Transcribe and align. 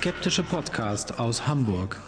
Skeptische 0.00 0.44
Podcast 0.44 1.18
aus 1.18 1.48
Hamburg. 1.48 2.00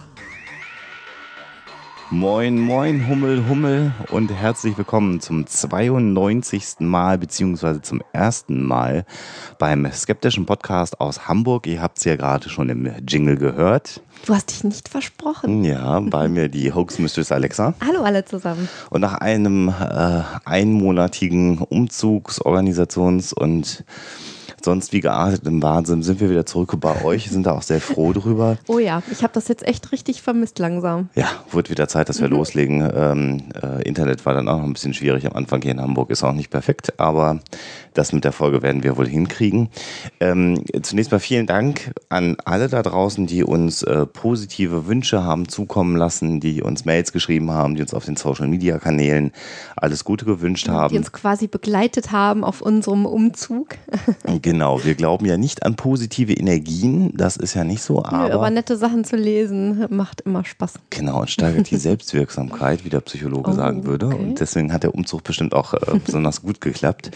Moin, 2.13 2.57
moin, 2.57 3.09
Hummel, 3.09 3.49
Hummel 3.49 3.93
und 4.13 4.33
herzlich 4.33 4.79
willkommen 4.79 5.21
zum 5.21 5.45
92. 5.45 6.79
Mal 6.79 7.19
beziehungsweise 7.19 7.83
zum 7.83 8.01
ersten 8.13 8.63
Mal 8.63 9.05
beim 9.59 9.91
skeptischen 9.91 10.47
Podcast 10.47 11.01
aus 11.01 11.27
Hamburg. 11.27 11.67
Ihr 11.67 11.83
habt 11.83 11.99
es 11.99 12.05
ja 12.05 12.15
gerade 12.15 12.49
schon 12.49 12.69
im 12.69 12.89
Jingle 13.09 13.37
gehört. 13.37 14.01
Du 14.25 14.35
hast 14.37 14.51
dich 14.51 14.63
nicht 14.63 14.89
versprochen. 14.89 15.65
Ja, 15.65 15.99
bei 15.99 16.29
mir 16.29 16.49
die 16.49 16.73
Hoax 16.73 17.01
Mistress 17.01 17.33
Alexa. 17.33 17.75
Hallo 17.85 18.03
alle 18.03 18.25
zusammen. 18.25 18.69
Und 18.91 19.01
nach 19.01 19.15
einem 19.15 19.69
äh, 19.69 20.23
einmonatigen 20.45 21.59
Umzugs-, 21.59 22.41
Organisations- 22.41 23.33
und 23.33 23.85
sonst 24.65 24.93
wie 24.93 25.01
geartet 25.01 25.47
im 25.47 25.63
Wahnsinn 25.63 26.03
sind 26.03 26.21
wir 26.21 26.31
wieder 26.31 26.47
zurück 26.47 26.75
bei 26.81 27.05
euch, 27.05 27.31
sind 27.31 27.47
da 27.47 27.53
auch 27.53 27.63
sehr 27.63 27.81
froh 27.81 28.13
drüber. 28.13 28.59
Oh 28.67 28.79
ja, 28.79 29.03
ich 29.11 29.23
habe 29.23 29.33
das 29.33 29.49
jetzt 29.49 29.67
echt 29.67 29.93
richtig 29.93 30.23
vermisst 30.23 30.59
langsam. 30.59 31.09
Ja, 31.15 31.29
wird 31.51 31.71
wieder 31.71 31.89
Zeit, 31.89 32.09
dass 32.09 32.21
wir 32.21 32.29
mhm. 32.29 32.37
loslegen. 32.37 32.91
Ähm, 32.95 33.43
äh, 33.63 33.83
Internet 33.83 34.25
war 34.27 34.35
dann 34.35 34.49
auch 34.49 34.59
noch 34.59 34.65
ein 34.65 34.73
bisschen 34.73 34.95
schwierig 34.95 35.27
am 35.27 35.33
Anfang 35.33 35.63
hier 35.63 35.73
in 35.73 35.81
Hamburg, 35.81 36.11
ist 36.11 36.23
auch 36.23 36.33
nicht 36.33 36.51
perfekt, 36.51 36.99
aber 36.99 37.41
das 37.95 38.13
mit 38.13 38.25
der 38.25 38.33
Folge 38.33 38.63
werden 38.63 38.83
wir 38.83 38.97
wohl 38.97 39.09
hinkriegen. 39.09 39.69
Ähm, 40.21 40.63
zunächst 40.83 41.13
mal 41.13 41.19
vielen 41.19 41.47
Dank 41.47 41.93
an 42.09 42.37
alle 42.45 42.69
da 42.69 42.83
draußen, 42.83 43.27
die 43.27 43.45
uns 43.45 43.83
äh, 43.83 44.07
positive 44.07 44.87
Wünsche 44.87 45.25
haben 45.25 45.49
zukommen 45.49 45.97
lassen, 45.97 46.41
die 46.41 46.63
uns 46.63 46.85
Mails 46.85 47.13
geschrieben 47.13 47.51
haben, 47.51 47.75
die 47.75 47.83
uns 47.83 47.95
auf 47.95 48.05
den 48.05 48.17
Social 48.17 48.49
Media 48.49 48.79
Kanälen 48.79 49.33
alles 49.83 50.05
Gute 50.05 50.25
gewünscht 50.25 50.69
haben. 50.69 50.93
Die 50.93 50.99
uns 50.99 51.13
quasi 51.13 51.47
begleitet 51.47 52.13
haben 52.13 52.45
auf 52.45 52.61
unserem 52.61 53.07
Umzug. 53.07 53.77
genau, 54.43 54.85
wir 54.85 54.95
glauben 54.95 55.27
ja 55.27 55.37
nicht 55.37 55.65
an 55.65 55.77
positive 55.77 56.33
Energien, 56.33 57.13
das 57.17 57.37
ist 57.37 57.55
ja 57.55 57.65
nicht 57.65 57.83
so, 57.83 58.05
aber. 58.05 58.29
Nö, 58.29 58.35
aber 58.35 58.51
nette 58.51 58.77
Sachen 58.77 59.05
zu 59.05 59.17
lesen 59.17 59.87
macht 59.91 60.23
immer 60.23 60.45
Spaß. 60.45 60.75
Genau, 60.91 61.21
und 61.21 61.31
steigert 61.31 61.71
die 61.71 61.77
Selbstwirksamkeit, 61.79 62.85
wie 62.85 62.91
der 62.91 63.01
Psychologe 63.01 63.51
oh, 63.51 63.55
sagen 63.55 63.85
würde. 63.85 64.07
Okay. 64.07 64.17
Und 64.17 64.41
deswegen 64.41 64.73
hat 64.73 64.83
der 64.83 64.95
Umzug 64.95 65.25
bestimmt 65.25 65.55
auch 65.55 65.75
äh, 65.75 65.99
besonders 66.05 66.43
gut 66.43 66.61
geklappt. 66.61 67.11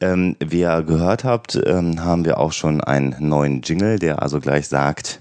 Ähm, 0.00 0.36
wie 0.44 0.60
ihr 0.60 0.82
gehört 0.82 1.24
habt, 1.24 1.60
ähm, 1.66 2.04
haben 2.04 2.24
wir 2.24 2.38
auch 2.38 2.52
schon 2.52 2.80
einen 2.80 3.16
neuen 3.20 3.62
Jingle, 3.62 3.98
der 3.98 4.22
also 4.22 4.40
gleich 4.40 4.68
sagt, 4.68 5.20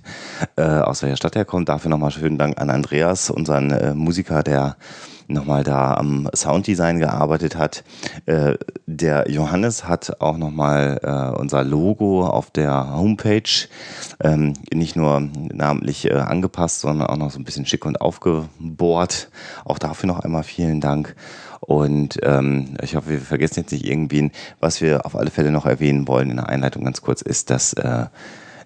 äh, 0.55 0.63
aus 0.63 1.01
welcher 1.01 1.17
Stadt 1.17 1.35
er 1.35 1.45
kommt. 1.45 1.69
Dafür 1.69 1.89
nochmal 1.89 2.11
schönen 2.11 2.37
Dank 2.37 2.59
an 2.59 2.69
Andreas, 2.69 3.29
unseren 3.29 3.71
äh, 3.71 3.93
Musiker, 3.93 4.43
der 4.43 4.77
nochmal 5.27 5.63
da 5.63 5.95
am 5.95 6.29
Sounddesign 6.33 6.99
gearbeitet 6.99 7.55
hat. 7.55 7.83
Äh, 8.25 8.55
der 8.85 9.29
Johannes 9.29 9.87
hat 9.87 10.21
auch 10.21 10.37
nochmal 10.37 10.99
äh, 11.03 11.39
unser 11.39 11.63
Logo 11.63 12.25
auf 12.25 12.51
der 12.51 12.95
Homepage 12.95 13.67
ähm, 14.21 14.53
nicht 14.73 14.95
nur 14.95 15.21
namentlich 15.51 16.09
äh, 16.09 16.13
angepasst, 16.13 16.81
sondern 16.81 17.07
auch 17.07 17.17
noch 17.17 17.31
so 17.31 17.39
ein 17.39 17.43
bisschen 17.43 17.65
schick 17.65 17.85
und 17.85 18.01
aufgebohrt. 18.01 19.29
Auch 19.65 19.79
dafür 19.79 20.07
noch 20.07 20.19
einmal 20.19 20.43
vielen 20.43 20.81
Dank. 20.81 21.15
Und 21.59 22.19
ähm, 22.23 22.75
ich 22.81 22.95
hoffe, 22.95 23.09
wir 23.09 23.21
vergessen 23.21 23.61
jetzt 23.61 23.71
nicht 23.71 23.85
irgendwie, 23.85 24.31
was 24.59 24.81
wir 24.81 25.05
auf 25.05 25.15
alle 25.15 25.31
Fälle 25.31 25.49
noch 25.49 25.65
erwähnen 25.65 26.07
wollen 26.09 26.29
in 26.29 26.35
der 26.35 26.49
Einleitung 26.49 26.83
ganz 26.83 27.01
kurz, 27.01 27.21
ist, 27.21 27.49
dass 27.49 27.71
äh, 27.73 28.07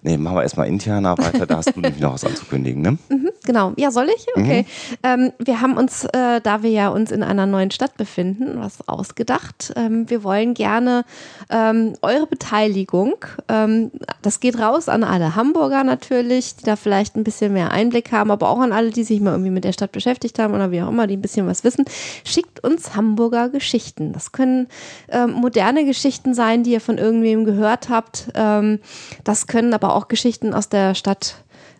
Nee, 0.02 0.16
machen 0.16 0.36
wir 0.36 0.42
erstmal 0.42 0.68
interner 0.68 1.16
weiter. 1.18 1.46
Da 1.46 1.56
hast 1.58 1.74
du 1.74 1.80
nämlich 1.80 2.00
noch 2.00 2.14
was 2.14 2.24
anzukündigen, 2.24 2.82
ne? 2.82 2.98
Mhm, 3.08 3.30
genau. 3.44 3.72
Ja, 3.76 3.90
soll 3.90 4.08
ich? 4.14 4.26
Okay. 4.34 4.62
Mhm. 4.62 4.96
Ähm, 5.02 5.32
wir 5.38 5.60
haben 5.60 5.76
uns, 5.76 6.04
äh, 6.04 6.40
da 6.40 6.62
wir 6.62 6.70
ja 6.70 6.88
uns 6.88 7.10
in 7.10 7.22
einer 7.22 7.46
neuen 7.46 7.70
Stadt 7.70 7.96
befinden, 7.96 8.60
was 8.60 8.88
ausgedacht. 8.88 9.72
Ähm, 9.76 10.08
wir 10.08 10.22
wollen 10.24 10.54
gerne 10.54 11.04
ähm, 11.50 11.94
eure 12.02 12.26
Beteiligung. 12.26 13.14
Ähm, 13.48 13.90
das 14.22 14.40
geht 14.40 14.58
raus 14.58 14.88
an 14.88 15.04
alle 15.04 15.34
Hamburger 15.34 15.84
natürlich, 15.84 16.56
die 16.56 16.64
da 16.64 16.76
vielleicht 16.76 17.16
ein 17.16 17.24
bisschen 17.24 17.52
mehr 17.52 17.70
Einblick 17.70 18.12
haben, 18.12 18.30
aber 18.30 18.48
auch 18.48 18.60
an 18.60 18.72
alle, 18.72 18.90
die 18.90 19.04
sich 19.04 19.20
mal 19.20 19.32
irgendwie 19.32 19.50
mit 19.50 19.64
der 19.64 19.72
Stadt 19.72 19.92
beschäftigt 19.92 20.38
haben 20.38 20.54
oder 20.54 20.70
wie 20.70 20.82
auch 20.82 20.88
immer, 20.88 21.06
die 21.06 21.16
ein 21.16 21.22
bisschen 21.22 21.46
was 21.46 21.64
wissen. 21.64 21.84
Schickt 22.24 22.62
uns 22.62 22.94
Hamburger 22.94 23.48
Geschichten. 23.48 24.12
Das 24.12 24.32
können 24.32 24.68
ähm, 25.08 25.32
moderne 25.32 25.84
Geschichten 25.84 26.34
sein, 26.34 26.62
die 26.62 26.72
ihr 26.72 26.80
von 26.80 26.98
irgendwem 26.98 27.44
gehört 27.44 27.88
habt. 27.88 28.28
Ähm, 28.34 28.80
das 29.24 29.46
können 29.46 29.74
aber 29.74 29.87
aber 29.88 29.96
auch 29.96 30.08
Geschichten 30.08 30.52
aus 30.52 30.68
der 30.68 30.94
Stadt 30.94 31.36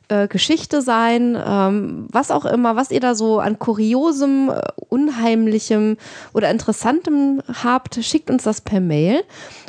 äh, 0.09 0.29
Geschichte 0.29 0.81
sein, 0.81 1.37
ähm, 1.47 2.07
was 2.11 2.31
auch 2.31 2.47
immer, 2.47 2.77
was 2.77 2.91
ihr 2.91 3.01
da 3.01 3.15
so 3.15 3.41
an 3.41 3.59
kuriosem, 3.59 4.49
äh, 4.49 4.63
unheimlichem 4.89 5.99
oder 6.33 6.51
interessantem 6.51 7.43
habt, 7.63 7.97
schickt 8.03 8.31
uns 8.31 8.45
das 8.45 8.63
per 8.63 8.81
Mail. 8.81 9.23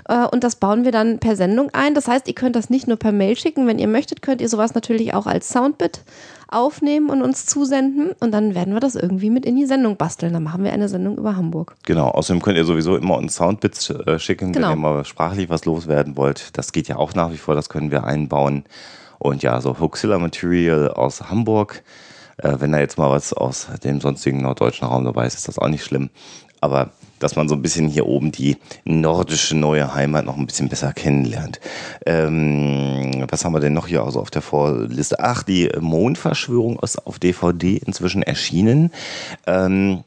Äh, 0.07 0.25
und 0.27 0.45
das 0.45 0.55
bauen 0.55 0.85
wir 0.85 0.93
dann 0.93 1.19
per 1.19 1.35
Sendung 1.35 1.71
ein. 1.73 1.93
Das 1.93 2.07
heißt, 2.07 2.29
ihr 2.29 2.35
könnt 2.35 2.55
das 2.55 2.69
nicht 2.69 2.87
nur 2.87 2.95
per 2.95 3.11
Mail 3.11 3.35
schicken, 3.35 3.67
wenn 3.67 3.79
ihr 3.79 3.89
möchtet, 3.89 4.21
könnt 4.21 4.39
ihr 4.39 4.47
sowas 4.47 4.73
natürlich 4.73 5.13
auch 5.13 5.25
als 5.25 5.49
Soundbit 5.49 5.99
aufnehmen 6.51 7.09
und 7.09 7.21
uns 7.21 7.45
zusenden 7.45 8.11
und 8.19 8.31
dann 8.31 8.55
werden 8.55 8.73
wir 8.73 8.79
das 8.79 8.95
irgendwie 8.95 9.29
mit 9.29 9.45
in 9.45 9.55
die 9.55 9.65
Sendung 9.65 9.97
basteln. 9.97 10.33
Dann 10.33 10.43
machen 10.43 10.63
wir 10.63 10.73
eine 10.73 10.89
Sendung 10.89 11.17
über 11.17 11.35
Hamburg. 11.35 11.75
Genau, 11.85 12.09
außerdem 12.09 12.41
könnt 12.41 12.57
ihr 12.57 12.65
sowieso 12.65 12.95
immer 12.95 13.17
uns 13.17 13.35
Soundbits 13.35 13.89
äh, 13.89 14.19
schicken, 14.19 14.51
genau. 14.51 14.69
wenn 14.69 14.73
ihr 14.73 14.81
mal 14.81 15.05
sprachlich 15.05 15.49
was 15.49 15.65
loswerden 15.65 16.17
wollt. 16.17 16.57
Das 16.57 16.71
geht 16.71 16.87
ja 16.87 16.95
auch 16.95 17.13
nach 17.13 17.31
wie 17.31 17.37
vor, 17.37 17.55
das 17.55 17.69
können 17.69 17.91
wir 17.91 18.03
einbauen. 18.03 18.65
Und 19.19 19.43
ja, 19.43 19.59
so 19.61 19.79
Hoaxilla 19.79 20.17
Material 20.17 20.89
aus 20.89 21.29
Hamburg. 21.29 21.83
Äh, 22.37 22.55
wenn 22.59 22.71
da 22.71 22.79
jetzt 22.79 22.97
mal 22.97 23.11
was 23.11 23.33
aus 23.33 23.67
dem 23.83 24.01
sonstigen 24.01 24.41
norddeutschen 24.41 24.87
Raum 24.87 25.03
dabei 25.03 25.27
ist, 25.27 25.35
ist 25.35 25.47
das 25.47 25.59
auch 25.59 25.67
nicht 25.67 25.83
schlimm. 25.83 26.09
Aber 26.61 26.89
dass 27.19 27.35
man 27.35 27.47
so 27.47 27.55
ein 27.55 27.61
bisschen 27.61 27.87
hier 27.87 28.07
oben 28.07 28.31
die 28.31 28.57
nordische 28.85 29.55
neue 29.55 29.93
Heimat 29.93 30.25
noch 30.25 30.37
ein 30.37 30.47
bisschen 30.47 30.69
besser 30.69 30.93
kennenlernt. 30.93 31.59
Ähm, 32.05 33.25
was 33.29 33.45
haben 33.45 33.53
wir 33.53 33.59
denn 33.59 33.73
noch 33.73 33.87
hier 33.87 34.03
also 34.03 34.19
auf 34.19 34.31
der 34.31 34.41
Vorliste? 34.41 35.19
Ach, 35.19 35.43
die 35.43 35.69
Mondverschwörung 35.79 36.79
ist 36.79 37.05
auf 37.05 37.19
DVD 37.19 37.77
inzwischen 37.77 38.23
erschienen. 38.23 38.91
Ähm, 39.45 40.03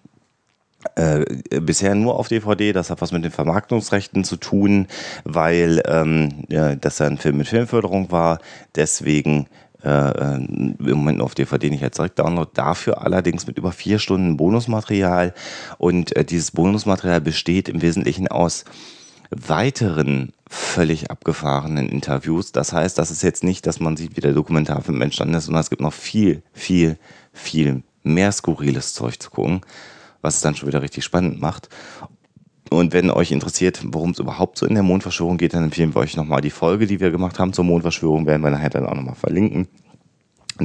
äh, 0.96 1.24
bisher 1.60 1.94
nur 1.94 2.18
auf 2.18 2.28
DVD, 2.28 2.72
das 2.72 2.90
hat 2.90 3.00
was 3.00 3.12
mit 3.12 3.24
den 3.24 3.30
Vermarktungsrechten 3.30 4.24
zu 4.24 4.36
tun, 4.36 4.88
weil 5.24 5.80
ähm, 5.86 6.44
ja, 6.48 6.74
das 6.74 7.00
ein 7.00 7.18
Film 7.18 7.38
mit 7.38 7.48
Filmförderung 7.48 8.10
war. 8.10 8.40
Deswegen 8.74 9.46
äh, 9.84 10.36
im 10.36 10.76
Moment 10.78 11.20
auf 11.20 11.34
DVD 11.34 11.70
nicht 11.70 11.82
als 11.82 11.96
Direkt-Download. 11.96 12.50
Dafür 12.54 13.02
allerdings 13.02 13.46
mit 13.46 13.58
über 13.58 13.72
vier 13.72 13.98
Stunden 13.98 14.36
Bonusmaterial. 14.36 15.34
Und 15.78 16.14
äh, 16.16 16.24
dieses 16.24 16.50
Bonusmaterial 16.52 17.20
besteht 17.20 17.68
im 17.68 17.82
Wesentlichen 17.82 18.28
aus 18.28 18.64
weiteren 19.30 20.32
völlig 20.48 21.10
abgefahrenen 21.10 21.88
Interviews. 21.88 22.52
Das 22.52 22.72
heißt, 22.72 22.98
das 22.98 23.10
ist 23.10 23.22
jetzt 23.22 23.44
nicht, 23.44 23.66
dass 23.66 23.80
man 23.80 23.96
sieht, 23.96 24.16
wie 24.16 24.20
der 24.20 24.34
Dokumentarfilm 24.34 25.00
entstanden 25.00 25.34
ist, 25.34 25.46
sondern 25.46 25.62
es 25.62 25.70
gibt 25.70 25.82
noch 25.82 25.94
viel, 25.94 26.42
viel, 26.52 26.98
viel 27.32 27.82
mehr 28.02 28.32
skurriles 28.32 28.94
Zeug 28.94 29.20
zu 29.20 29.30
gucken, 29.30 29.62
was 30.20 30.36
es 30.36 30.40
dann 30.42 30.54
schon 30.54 30.68
wieder 30.68 30.82
richtig 30.82 31.04
spannend 31.04 31.40
macht. 31.40 31.68
Und 32.72 32.92
wenn 32.92 33.10
euch 33.10 33.30
interessiert, 33.30 33.82
worum 33.92 34.10
es 34.10 34.18
überhaupt 34.18 34.58
so 34.58 34.66
in 34.66 34.74
der 34.74 34.82
Mondverschwörung 34.82 35.36
geht, 35.36 35.54
dann 35.54 35.64
empfehlen 35.64 35.94
wir 35.94 36.00
euch 36.00 36.16
nochmal 36.16 36.40
die 36.40 36.50
Folge, 36.50 36.86
die 36.86 37.00
wir 37.00 37.10
gemacht 37.10 37.38
haben 37.38 37.52
zur 37.52 37.64
Mondverschwörung, 37.64 38.26
werden 38.26 38.42
wir 38.42 38.50
nachher 38.50 38.70
dann 38.70 38.86
auch 38.86 38.94
nochmal 38.94 39.14
verlinken. 39.14 39.68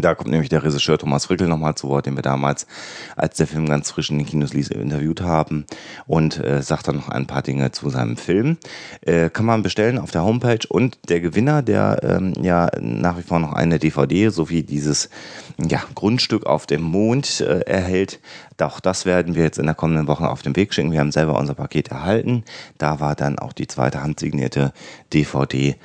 Da 0.02 0.16
kommt 0.16 0.32
nämlich 0.32 0.50
der 0.50 0.64
Regisseur 0.64 0.98
Thomas 0.98 1.26
Frickel 1.26 1.48
nochmal 1.48 1.76
zu 1.76 1.90
Wort, 1.90 2.06
den 2.06 2.16
wir 2.16 2.22
damals, 2.22 2.68
als 3.16 3.38
der 3.38 3.48
Film 3.48 3.68
ganz 3.68 3.92
frisch 3.92 4.10
in 4.10 4.18
den 4.18 4.28
Kinos 4.28 4.54
ließ, 4.54 4.70
interviewt 4.70 5.22
haben 5.22 5.66
und 6.06 6.38
äh, 6.44 6.62
sagt 6.62 6.88
dann 6.88 6.98
noch 6.98 7.10
ein 7.10 7.28
paar 7.28 7.42
Dinge 7.42 7.72
zu 7.72 7.90
seinem 7.90 8.18
Film. 8.18 8.58
Äh, 9.02 9.30
kann 9.30 9.46
man 9.46 9.64
bestellen 9.64 10.00
auf 10.00 10.12
der 10.12 10.24
Homepage 10.24 10.68
und 10.68 10.98
der 11.10 11.22
Gewinner, 11.22 11.62
der 11.62 12.00
ähm, 12.04 12.34
ja 12.42 12.70
nach 12.80 13.18
wie 13.18 13.24
vor 13.24 13.40
noch 13.40 13.54
eine 13.54 13.80
DVD 13.80 14.30
sowie 14.30 14.64
dieses 14.64 15.10
ja, 15.58 15.82
Grundstück 15.96 16.46
auf 16.46 16.66
dem 16.66 16.82
Mond 16.82 17.42
äh, 17.42 17.62
erhält, 17.62 18.20
auch 18.62 18.80
das 18.80 19.06
werden 19.06 19.36
wir 19.36 19.44
jetzt 19.44 19.60
in 19.60 19.66
der 19.66 19.76
kommenden 19.76 20.08
Woche 20.08 20.28
auf 20.30 20.42
den 20.42 20.56
Weg 20.56 20.74
schicken. 20.74 20.92
Wir 20.92 21.00
haben 21.00 21.12
selber 21.12 21.38
unser 21.38 21.54
Paket 21.54 21.90
erhalten. 21.90 22.44
Da 22.78 23.00
war 23.00 23.16
dann 23.16 23.38
auch 23.38 23.54
die 23.54 23.68
zweite 23.68 24.02
handsignierte 24.02 24.74
DVD 25.14 25.76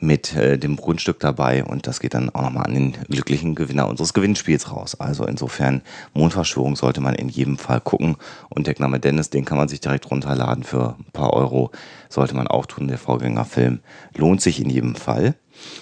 mit 0.00 0.34
äh, 0.34 0.58
dem 0.58 0.76
Grundstück 0.76 1.20
dabei 1.20 1.64
und 1.64 1.86
das 1.86 2.00
geht 2.00 2.14
dann 2.14 2.30
auch 2.30 2.42
nochmal 2.42 2.66
an 2.66 2.74
den 2.74 2.92
glücklichen 3.08 3.54
Gewinner 3.54 3.88
unseres 3.88 4.14
Gewinnspiels 4.14 4.70
raus. 4.70 4.98
Also 5.00 5.24
insofern 5.24 5.82
Mondverschwörung 6.14 6.76
sollte 6.76 7.00
man 7.00 7.14
in 7.14 7.28
jedem 7.28 7.58
Fall 7.58 7.80
gucken 7.80 8.16
und 8.48 8.66
der 8.66 8.74
Name 8.78 9.00
Dennis, 9.00 9.30
den 9.30 9.44
kann 9.44 9.58
man 9.58 9.68
sich 9.68 9.80
direkt 9.80 10.10
runterladen 10.10 10.62
für 10.64 10.96
ein 10.98 11.12
paar 11.12 11.32
Euro, 11.32 11.70
sollte 12.08 12.36
man 12.36 12.46
auch 12.46 12.66
tun. 12.66 12.88
Der 12.88 12.98
Vorgängerfilm 12.98 13.80
lohnt 14.16 14.40
sich 14.40 14.60
in 14.60 14.70
jedem 14.70 14.94
Fall. 14.94 15.34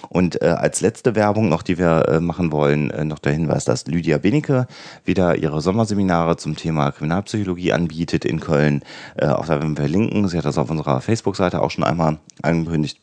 Und 0.09 0.41
äh, 0.41 0.47
als 0.47 0.81
letzte 0.81 1.15
Werbung 1.15 1.49
noch, 1.49 1.61
die 1.61 1.77
wir 1.77 2.07
äh, 2.07 2.19
machen 2.19 2.51
wollen, 2.51 2.89
äh, 2.91 3.05
noch 3.05 3.19
der 3.19 3.33
Hinweis, 3.33 3.65
dass 3.65 3.85
Lydia 3.87 4.17
Benecke 4.17 4.67
wieder 5.05 5.35
ihre 5.35 5.61
Sommerseminare 5.61 6.37
zum 6.37 6.55
Thema 6.55 6.91
Kriminalpsychologie 6.91 7.73
anbietet 7.73 8.25
in 8.25 8.39
Köln. 8.39 8.83
Äh, 9.15 9.27
auch 9.27 9.45
da 9.45 9.59
werden 9.59 9.77
wir 9.77 9.83
verlinken. 9.83 10.27
Sie 10.27 10.37
hat 10.37 10.45
das 10.45 10.57
auf 10.57 10.69
unserer 10.69 11.01
Facebook-Seite 11.01 11.61
auch 11.61 11.71
schon 11.71 11.83
einmal 11.83 12.17
angekündigt. 12.41 12.99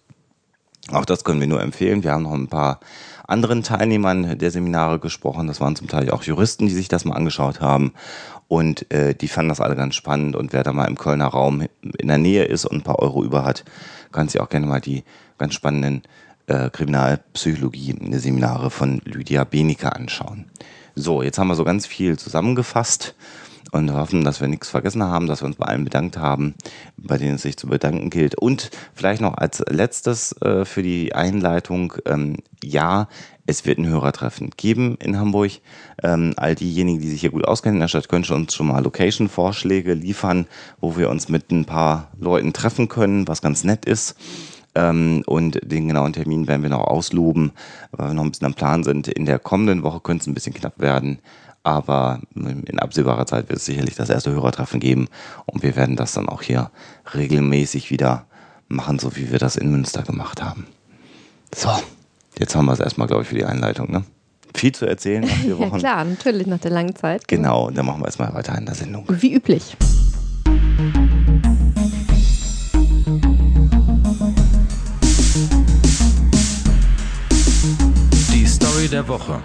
Auch 0.93 1.05
das 1.05 1.25
können 1.25 1.41
wir 1.41 1.47
nur 1.47 1.63
empfehlen. 1.63 2.03
Wir 2.03 2.13
haben 2.13 2.25
noch 2.25 2.33
ein 2.33 2.49
paar 2.49 2.81
anderen 3.27 3.63
Teilnehmern 3.63 4.39
der 4.39 4.51
Seminare 4.51 4.99
gesprochen. 4.99 5.47
Das 5.47 5.61
waren 5.61 5.77
zum 5.77 5.89
Teil 5.89 6.11
auch 6.11 6.23
Juristen, 6.23 6.67
die 6.67 6.75
sich 6.75 6.89
das 6.89 7.05
mal 7.05 7.15
angeschaut 7.15 7.61
haben. 7.61 7.95
Und 8.49 8.91
äh, 8.93 9.15
die 9.15 9.29
fanden 9.29 9.49
das 9.49 9.61
alle 9.61 9.77
ganz 9.77 9.95
spannend. 9.95 10.37
Und 10.37 10.53
wer 10.53 10.63
da 10.63 10.73
mal 10.73 10.87
im 10.87 10.99
Kölner 10.99 11.27
Raum 11.27 11.67
in 11.99 12.09
der 12.09 12.19
Nähe 12.19 12.45
ist 12.45 12.67
und 12.67 12.79
ein 12.79 12.83
paar 12.83 12.99
Euro 12.99 13.25
über 13.25 13.45
hat, 13.45 13.65
kann 14.13 14.29
sich 14.29 14.41
auch 14.41 14.51
gerne 14.51 14.67
mal 14.67 14.81
die 14.81 15.05
ganz 15.39 15.55
spannenden 15.55 16.03
äh, 16.47 16.69
Kriminalpsychologie-Seminare 16.69 18.71
von 18.71 19.01
Lydia 19.05 19.45
Benecke 19.45 19.95
anschauen. 19.95 20.47
So, 20.95 21.23
jetzt 21.23 21.39
haben 21.39 21.49
wir 21.49 21.57
so 21.57 21.65
ganz 21.65 21.87
viel 21.87 22.19
zusammengefasst 22.19 23.15
und 23.75 23.93
hoffen, 23.93 24.25
dass 24.25 24.41
wir 24.41 24.49
nichts 24.49 24.71
vergessen 24.71 25.03
haben, 25.03 25.27
dass 25.27 25.43
wir 25.43 25.47
uns 25.47 25.57
bei 25.57 25.67
allen 25.67 25.85
bedankt 25.85 26.17
haben, 26.17 26.55
bei 26.97 27.19
denen 27.19 27.35
es 27.35 27.43
sich 27.43 27.57
zu 27.57 27.67
bedanken 27.67 28.11
gilt. 28.11 28.37
Und 28.37 28.71
vielleicht 28.95 29.21
noch 29.21 29.37
als 29.37 29.63
letztes 29.69 30.33
äh, 30.43 30.65
für 30.65 30.83
die 30.83 31.15
Einleitung, 31.15 31.95
ähm, 32.07 32.37
ja, 32.63 33.09
es 33.47 33.67
wird 33.67 33.79
ein 33.79 33.87
Hörertreffen 33.87 34.51
geben 34.57 34.97
in 35.01 35.19
Hamburg. 35.19 35.53
Ähm, 36.03 36.33
all 36.37 36.55
diejenigen, 36.55 37.01
die 37.01 37.09
sich 37.09 37.21
hier 37.21 37.31
gut 37.31 37.47
auskennen 37.47 37.77
in 37.77 37.81
der 37.81 37.89
Stadt, 37.89 38.09
können 38.09 38.25
uns 38.25 38.55
schon 38.55 38.69
mal 38.69 38.83
Location-Vorschläge 38.83 39.93
liefern, 39.95 40.47
wo 40.81 40.97
wir 40.97 41.11
uns 41.11 41.29
mit 41.29 41.51
ein 41.51 41.65
paar 41.65 42.11
Leuten 42.19 42.53
treffen 42.53 42.89
können, 42.89 43.29
was 43.29 43.43
ganz 43.43 43.65
nett 43.65 43.85
ist. 43.85 44.17
Ähm, 44.75 45.23
und 45.27 45.61
den 45.63 45.89
genauen 45.89 46.13
Termin 46.13 46.47
werden 46.47 46.63
wir 46.63 46.71
noch 46.71 46.87
ausloben, 46.87 47.53
weil 47.93 48.09
wir 48.09 48.15
noch 48.15 48.25
ein 48.25 48.31
bisschen 48.31 48.47
am 48.47 48.55
Plan 48.55 48.85
sind. 48.85 49.09
In 49.09 49.27
der 49.27 49.39
kommenden 49.39 49.83
Woche 49.83 50.01
könnte 50.01 50.23
es 50.23 50.27
ein 50.27 50.35
bisschen 50.35 50.55
knapp 50.55 50.79
werden. 50.79 51.19
Aber 51.63 52.21
in 52.35 52.79
absehbarer 52.79 53.25
Zeit 53.25 53.49
wird 53.49 53.59
es 53.59 53.65
sicherlich 53.65 53.95
das 53.95 54.11
erste 54.11 54.31
Hörertreffen 54.31 54.81
geben. 54.81 55.09
Und 55.47 55.63
wir 55.63 55.77
werden 55.77 55.97
das 55.97 56.13
dann 56.13 56.29
auch 56.29 56.43
hier 56.43 56.71
regelmäßig 57.15 57.91
wieder 57.91 58.27
machen, 58.69 58.99
so 58.99 59.17
wie 59.17 59.33
wir 59.33 59.39
das 59.39 59.57
in 59.57 59.71
Münster 59.71 60.03
gemacht 60.03 60.43
haben. 60.43 60.67
So, 61.55 61.71
jetzt 62.39 62.55
haben 62.55 62.67
wir 62.67 62.73
es 62.73 62.81
erstmal, 62.81 63.07
glaube 63.07 63.23
ich, 63.23 63.29
für 63.29 63.37
die 63.37 63.45
Einleitung. 63.45 63.91
Ne? 63.91 64.05
Viel 64.55 64.73
zu 64.73 64.87
erzählen 64.87 65.23
nach 65.23 65.29
vier 65.29 65.59
Wochen. 65.59 65.73
ja, 65.73 65.79
klar, 65.79 66.05
natürlich, 66.05 66.47
nach 66.47 66.61
der 66.61 66.71
langen 66.71 66.95
Zeit. 66.95 67.27
Genau, 67.29 67.71
dann 67.71 67.87
machen 67.87 68.01
wir 68.01 68.07
erstmal 68.07 68.35
weiter 68.35 68.57
in 68.59 68.67
der 68.67 68.75
Sendung. 68.75 69.07
Wie 69.09 69.33
üblich. 69.33 69.77
Story 78.85 78.89
der 78.91 79.09
Woche. 79.09 79.43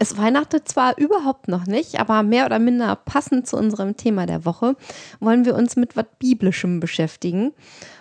Es 0.00 0.16
weihnachtet 0.16 0.66
zwar 0.66 0.98
überhaupt 0.98 1.46
noch 1.46 1.66
nicht, 1.66 2.00
aber 2.00 2.24
mehr 2.24 2.46
oder 2.46 2.58
minder 2.58 2.96
passend 2.96 3.46
zu 3.46 3.56
unserem 3.56 3.96
Thema 3.96 4.26
der 4.26 4.44
Woche 4.44 4.74
wollen 5.20 5.44
wir 5.44 5.54
uns 5.54 5.76
mit 5.76 5.96
was 5.96 6.06
Biblischem 6.18 6.80
beschäftigen. 6.80 7.52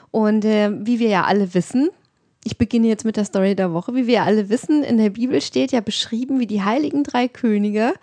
Und 0.10 0.44
äh, 0.44 0.72
wie 0.74 0.98
wir 1.00 1.10
ja 1.10 1.26
alle 1.26 1.54
wissen, 1.54 1.90
ich 2.44 2.58
beginne 2.58 2.88
jetzt 2.88 3.06
mit 3.06 3.18
der 3.18 3.26
Story 3.26 3.56
der 3.56 3.74
Woche. 3.74 3.94
Wie 3.94 4.08
wir 4.08 4.24
alle 4.24 4.50
wissen, 4.50 4.84
in 4.84 4.98
der 4.98 5.12
Bibel 5.12 5.42
steht 5.42 5.72
ja 5.72 5.82
beschrieben, 5.82 6.40
wie 6.40 6.48
die 6.48 6.64
heiligen 6.64 7.04
drei 7.04 7.28
Könige 7.28 7.94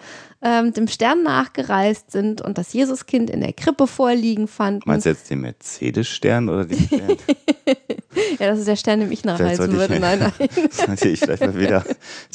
ähm, 0.44 0.74
dem 0.74 0.86
Stern 0.88 1.22
nachgereist 1.22 2.12
sind 2.12 2.42
und 2.42 2.58
das 2.58 2.74
Jesuskind 2.74 3.30
in 3.30 3.40
der 3.40 3.54
Krippe 3.54 3.86
vorliegen 3.86 4.46
fanden. 4.46 4.82
Meinst 4.84 5.06
du 5.06 5.10
jetzt 5.10 5.30
den 5.30 5.40
Mercedes-Stern 5.40 6.50
oder 6.50 6.66
den 6.66 6.78
Stern? 6.78 7.08
ja, 8.38 8.46
das 8.50 8.58
ist 8.58 8.68
der 8.68 8.76
Stern, 8.76 9.00
dem 9.00 9.10
ich 9.10 9.24
nachreisen 9.24 9.72
würde. 9.72 9.98
Nein, 9.98 10.18
nein. 10.38 10.48
Sollte 10.70 11.08
ich 11.08 11.20
vielleicht 11.20 11.40
mal 11.40 11.58
wieder 11.58 11.82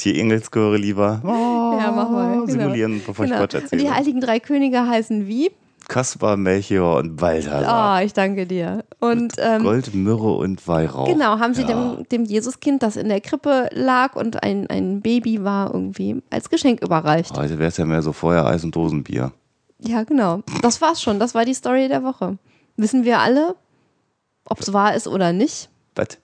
die 0.00 0.18
Engelschöre 0.18 0.76
lieber 0.76 1.22
oh, 1.24 1.78
ja, 1.80 1.92
mach 1.92 2.10
mal. 2.10 2.46
simulieren, 2.48 2.94
genau. 2.94 3.04
bevor 3.06 3.24
genau. 3.26 3.36
ich 3.36 3.40
Quatsch 3.40 3.54
erzähle. 3.54 3.82
Und 3.82 3.88
die 3.88 3.94
heiligen 3.94 4.20
drei 4.20 4.40
Könige 4.40 4.86
heißen 4.86 5.28
wie? 5.28 5.52
Kaspar, 5.90 6.36
Melchior 6.36 6.98
und 6.98 7.16
Balthasar. 7.16 7.98
Oh, 8.00 8.04
ich 8.04 8.12
danke 8.12 8.46
dir. 8.46 8.84
Und, 9.00 9.34
ähm, 9.38 9.64
Gold, 9.64 9.92
Myrrhe 9.92 10.36
und 10.36 10.66
Weihrauch. 10.68 11.06
Genau, 11.08 11.38
haben 11.40 11.52
sie 11.52 11.62
Ja. 11.62 11.66
dem, 11.66 12.08
dem 12.08 12.24
Jesuskind, 12.24 12.82
das 12.82 12.96
in 12.96 13.08
der 13.08 13.20
Krippe 13.20 13.68
lag 13.72 14.14
und 14.14 14.42
ein, 14.42 14.68
ein 14.70 15.00
Baby 15.00 15.42
war, 15.42 15.74
irgendwie 15.74 16.22
als 16.30 16.48
Geschenk 16.48 16.80
überreicht. 16.82 17.36
Heute 17.36 17.58
wäre 17.58 17.68
es 17.70 17.76
ja 17.76 17.84
mehr 17.84 18.02
so 18.02 18.12
Feuereis 18.12 18.62
und 18.62 18.74
Dosenbier. 18.76 19.32
Ja, 19.80 20.04
genau. 20.04 20.42
Das 20.62 20.80
war's 20.80 21.02
schon. 21.02 21.18
Das 21.18 21.34
war 21.34 21.44
die 21.44 21.54
Story 21.54 21.88
der 21.88 22.04
Woche. 22.04 22.38
Wissen 22.76 23.04
wir 23.04 23.18
alle, 23.18 23.56
ob 24.44 24.60
es 24.60 24.72
wahr 24.72 24.94
ist 24.94 25.08
oder 25.08 25.32
nicht? 25.32 25.70
Was? 25.96 26.18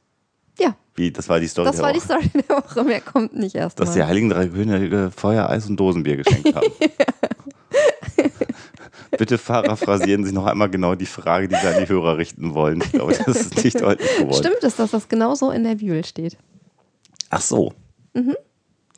Ja, 0.61 0.77
Wie, 0.95 1.11
das 1.11 1.29
war 1.29 1.41
die 1.41 1.49
Story 1.49 1.67
das 1.67 1.77
der 1.77 1.85
war 1.85 1.93
die 1.93 1.99
Woche. 1.99 2.07
Story 2.07 2.31
der 2.49 2.57
Woche. 2.57 2.85
Mehr 2.85 3.01
kommt 3.01 3.35
nicht 3.37 3.57
erst 3.57 3.81
Dass 3.81 3.93
die 3.95 3.99
mal. 3.99 4.07
Heiligen 4.09 4.31
Drei 4.31 4.47
Könige 4.47 5.11
Feuereis 5.15 5.69
und 5.69 5.77
Dosenbier 5.77 6.19
geschenkt 6.19 6.55
haben. 6.55 6.67
Bitte 9.19 9.39
paraphrasieren 9.39 10.25
Sie 10.25 10.33
noch 10.33 10.47
einmal 10.47 10.71
genau 10.71 10.95
die 10.95 11.07
Frage, 11.07 11.49
die 11.49 11.55
wir 11.55 11.77
an 11.77 11.85
die 11.85 11.89
Hörer 11.89 12.19
richten 12.19 12.55
wollen. 12.55 12.81
Ich 12.83 12.93
glaube, 12.93 13.15
das 13.15 13.37
ist 13.37 13.65
nicht 13.65 13.81
deutlich 13.81 14.17
geworden. 14.17 14.35
Stimmt 14.35 14.63
es, 14.63 14.77
dass 14.77 14.91
das 14.91 15.09
genau 15.09 15.35
so 15.35 15.51
in 15.51 15.65
der 15.65 15.77
Bibel 15.77 16.05
steht? 16.05 16.37
Ach 17.31 17.41
so. 17.41 17.73
Mhm. 18.15 18.37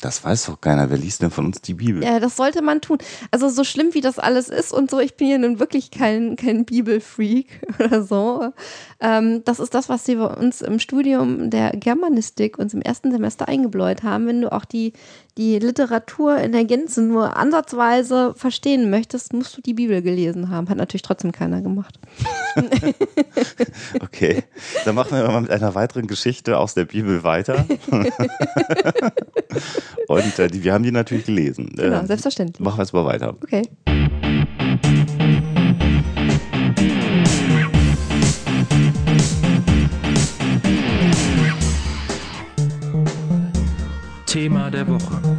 Das 0.00 0.22
weiß 0.22 0.46
doch 0.46 0.60
keiner. 0.60 0.90
Wer 0.90 0.98
liest 0.98 1.22
denn 1.22 1.30
von 1.30 1.46
uns 1.46 1.60
die 1.60 1.74
Bibel? 1.74 2.04
Ja, 2.04 2.20
das 2.20 2.36
sollte 2.36 2.62
man 2.62 2.80
tun. 2.80 2.98
Also 3.30 3.48
so 3.48 3.64
schlimm 3.64 3.94
wie 3.94 4.00
das 4.00 4.18
alles 4.18 4.48
ist 4.48 4.72
und 4.72 4.90
so, 4.90 5.00
ich 5.00 5.16
bin 5.16 5.28
ja 5.28 5.38
nun 5.38 5.58
wirklich 5.58 5.90
kein, 5.90 6.36
kein 6.36 6.64
Bibelfreak 6.64 7.46
oder 7.78 8.02
so. 8.02 8.52
Ähm, 9.00 9.42
das 9.44 9.58
ist 9.58 9.74
das, 9.74 9.88
was 9.88 10.04
sie 10.04 10.16
bei 10.16 10.26
uns 10.26 10.60
im 10.60 10.78
Studium 10.78 11.50
der 11.50 11.70
Germanistik 11.70 12.58
uns 12.58 12.74
im 12.74 12.82
ersten 12.82 13.10
Semester 13.10 13.48
eingebläut 13.48 14.02
haben. 14.02 14.26
Wenn 14.26 14.42
du 14.42 14.52
auch 14.52 14.64
die, 14.64 14.92
die 15.36 15.58
Literatur 15.58 16.36
in 16.38 16.52
der 16.52 16.64
Gänze 16.64 17.02
nur 17.02 17.36
ansatzweise 17.36 18.34
verstehen 18.36 18.90
möchtest, 18.90 19.32
musst 19.32 19.56
du 19.56 19.60
die 19.60 19.74
Bibel 19.74 20.02
gelesen 20.02 20.50
haben. 20.50 20.68
Hat 20.68 20.78
natürlich 20.78 21.02
trotzdem 21.02 21.32
keiner 21.32 21.60
gemacht. 21.60 21.98
Okay, 24.00 24.44
dann 24.84 24.94
machen 24.94 25.12
wir 25.12 25.26
mal 25.28 25.40
mit 25.40 25.50
einer 25.50 25.74
weiteren 25.74 26.06
Geschichte 26.06 26.58
aus 26.58 26.74
der 26.74 26.84
Bibel 26.84 27.22
weiter. 27.22 27.66
Und 30.08 30.38
äh, 30.38 30.48
die, 30.48 30.62
wir 30.64 30.72
haben 30.74 30.82
die 30.84 30.92
natürlich 30.92 31.26
gelesen. 31.26 31.72
Genau, 31.76 32.00
Äh, 32.02 32.06
selbstverständlich. 32.06 32.60
machen 32.64 32.78
wir 32.78 32.82
jetzt 32.82 32.92
mal 32.92 33.04
weiter. 33.04 33.34
Okay. 33.42 33.62
Thema 44.26 44.70
der 44.70 44.86
Woche. 44.86 45.37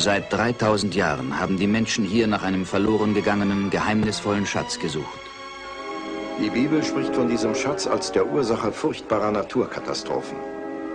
Seit 0.00 0.32
3000 0.32 0.94
Jahren 0.94 1.38
haben 1.38 1.58
die 1.58 1.66
Menschen 1.66 2.06
hier 2.06 2.26
nach 2.26 2.42
einem 2.42 2.64
verloren 2.64 3.12
gegangenen, 3.12 3.68
geheimnisvollen 3.68 4.46
Schatz 4.46 4.78
gesucht. 4.78 5.20
Die 6.42 6.48
Bibel 6.48 6.82
spricht 6.82 7.14
von 7.14 7.28
diesem 7.28 7.54
Schatz 7.54 7.86
als 7.86 8.10
der 8.10 8.26
Ursache 8.26 8.72
furchtbarer 8.72 9.30
Naturkatastrophen. 9.30 10.38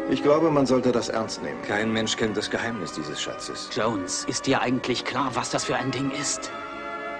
Ich 0.09 0.23
glaube, 0.23 0.49
man 0.49 0.65
sollte 0.65 0.91
das 0.91 1.09
ernst 1.09 1.43
nehmen. 1.43 1.61
Kein 1.67 1.93
Mensch 1.93 2.17
kennt 2.17 2.35
das 2.35 2.49
Geheimnis 2.49 2.93
dieses 2.93 3.21
Schatzes. 3.21 3.69
Jones, 3.75 4.25
ist 4.27 4.47
dir 4.47 4.63
eigentlich 4.63 5.05
klar, 5.05 5.29
was 5.35 5.51
das 5.51 5.65
für 5.65 5.75
ein 5.75 5.91
Ding 5.91 6.09
ist? 6.09 6.49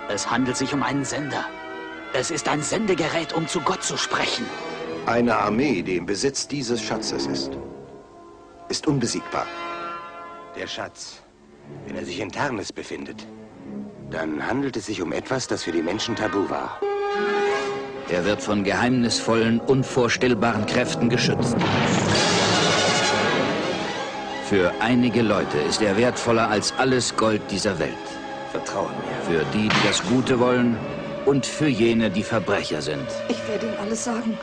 Es 0.10 0.32
handelt 0.32 0.58
sich 0.58 0.74
um 0.74 0.82
einen 0.82 1.06
Sender. 1.06 1.46
Es 2.13 2.32
ist 2.32 2.48
ein 2.48 2.63
Sendegerät, 2.63 3.32
um 3.34 3.48
zu 3.48 3.62
Gott 3.62 3.84
zu 3.84 3.96
sprechen. 3.96 4.48
Eine 5.06 5.38
Armee, 5.38 5.84
die 5.84 5.98
im 5.98 6.08
Besitz 6.08 6.48
dieses 6.48 6.82
Schatzes 6.82 7.27
ist, 7.27 7.51
ist 8.70 8.88
unbesiegbar. 8.88 9.46
Der 10.56 10.65
Schatz. 10.65 11.22
Wenn 11.88 11.95
er 11.95 12.05
sich 12.05 12.19
in 12.19 12.31
Tarnis 12.31 12.72
befindet, 12.72 13.27
dann 14.12 14.45
handelt 14.45 14.77
es 14.77 14.86
sich 14.86 15.01
um 15.01 15.12
etwas, 15.12 15.48
das 15.48 15.63
für 15.63 15.72
die 15.72 15.81
Menschen 15.81 16.15
tabu 16.15 16.50
war. 16.50 16.79
Er 18.10 18.24
wird 18.24 18.41
von 18.41 18.63
geheimnisvollen, 18.63 19.60
unvorstellbaren 19.60 20.65
Kräften 20.65 21.10
geschützt. 21.10 21.55
Für 24.48 24.72
einige 24.79 25.24
Leute 25.24 25.57
ist 25.57 25.81
er 25.81 25.98
wertvoller 25.98 26.50
als 26.50 26.72
alles 26.77 27.15
Gold 27.15 27.41
dieser 27.50 27.79
Welt. 27.79 27.93
Vertraue 28.51 28.89
mir. 28.89 29.39
Für 29.39 29.45
die, 29.45 29.67
die 29.67 29.88
das 29.88 30.03
Gute 30.03 30.39
wollen 30.39 30.77
und 31.25 31.48
für 31.48 31.67
jene, 31.67 32.12
die 32.12 32.22
Verbrecher 32.24 32.81
sind. 32.81 33.07
Ich 33.27 33.48
werde 33.48 33.65
ihm 33.65 33.74
alles 33.81 34.03
sagen. 34.03 34.38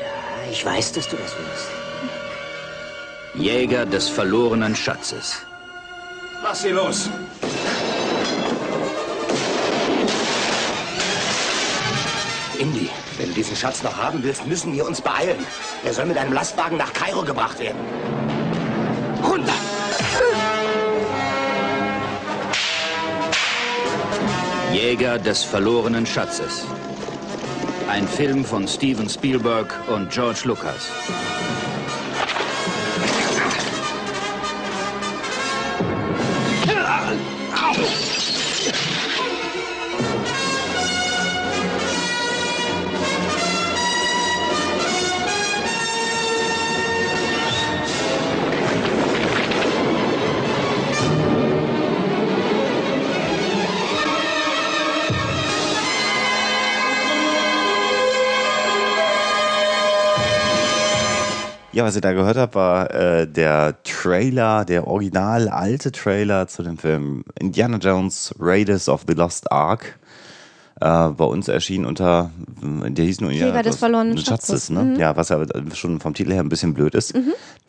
Ja, 0.00 0.50
ich 0.50 0.64
weiß, 0.64 0.92
dass 0.92 1.08
du 1.08 1.16
das 1.16 1.34
willst. 1.36 1.70
Jäger 3.34 3.84
des 3.84 4.08
verlorenen 4.08 4.76
Schatzes. 4.76 5.42
Lass 6.48 6.62
sie 6.62 6.70
los! 6.70 7.10
Indy, 12.56 12.88
wenn 13.18 13.28
du 13.30 13.34
diesen 13.34 13.56
Schatz 13.56 13.82
noch 13.82 13.96
haben 13.96 14.22
willst, 14.22 14.46
müssen 14.46 14.72
wir 14.72 14.86
uns 14.86 15.00
beeilen. 15.00 15.44
Er 15.84 15.92
soll 15.92 16.06
mit 16.06 16.16
einem 16.16 16.32
Lastwagen 16.32 16.78
nach 16.78 16.92
Kairo 16.92 17.24
gebracht 17.24 17.58
werden. 17.58 17.80
Runter! 19.24 19.52
Jäger 24.72 25.18
des 25.18 25.42
verlorenen 25.42 26.06
Schatzes. 26.06 26.64
Ein 27.88 28.06
Film 28.06 28.44
von 28.44 28.68
Steven 28.68 29.08
Spielberg 29.08 29.74
und 29.88 30.10
George 30.10 30.42
Lucas. 30.44 30.92
Ja, 61.76 61.84
was 61.84 61.94
ihr 61.94 62.00
da 62.00 62.14
gehört 62.14 62.38
habt, 62.38 62.54
war 62.54 62.90
äh, 62.94 63.28
der 63.28 63.82
Trailer, 63.82 64.64
der 64.64 64.86
original 64.86 65.50
alte 65.50 65.92
Trailer 65.92 66.48
zu 66.48 66.62
dem 66.62 66.78
Film 66.78 67.22
Indiana 67.38 67.76
Jones 67.76 68.34
Raiders 68.40 68.88
of 68.88 69.04
the 69.06 69.12
Lost 69.12 69.52
Ark. 69.52 69.98
Äh, 70.78 71.08
bei 71.08 71.24
uns 71.24 71.48
erschienen 71.48 71.86
unter, 71.86 72.30
der 72.60 73.04
hieß 73.04 73.22
nur 73.22 73.30
Jäger 73.30 73.62
des 73.62 73.76
verlorenen 73.76 74.18
Schatzes. 74.18 74.68
ne? 74.68 74.82
Mhm. 74.82 74.96
Ja, 74.96 75.16
was 75.16 75.30
ja 75.30 75.42
schon 75.72 76.00
vom 76.00 76.12
Titel 76.12 76.32
her 76.32 76.40
ein 76.40 76.50
bisschen 76.50 76.74
blöd 76.74 76.94
ist. 76.94 77.14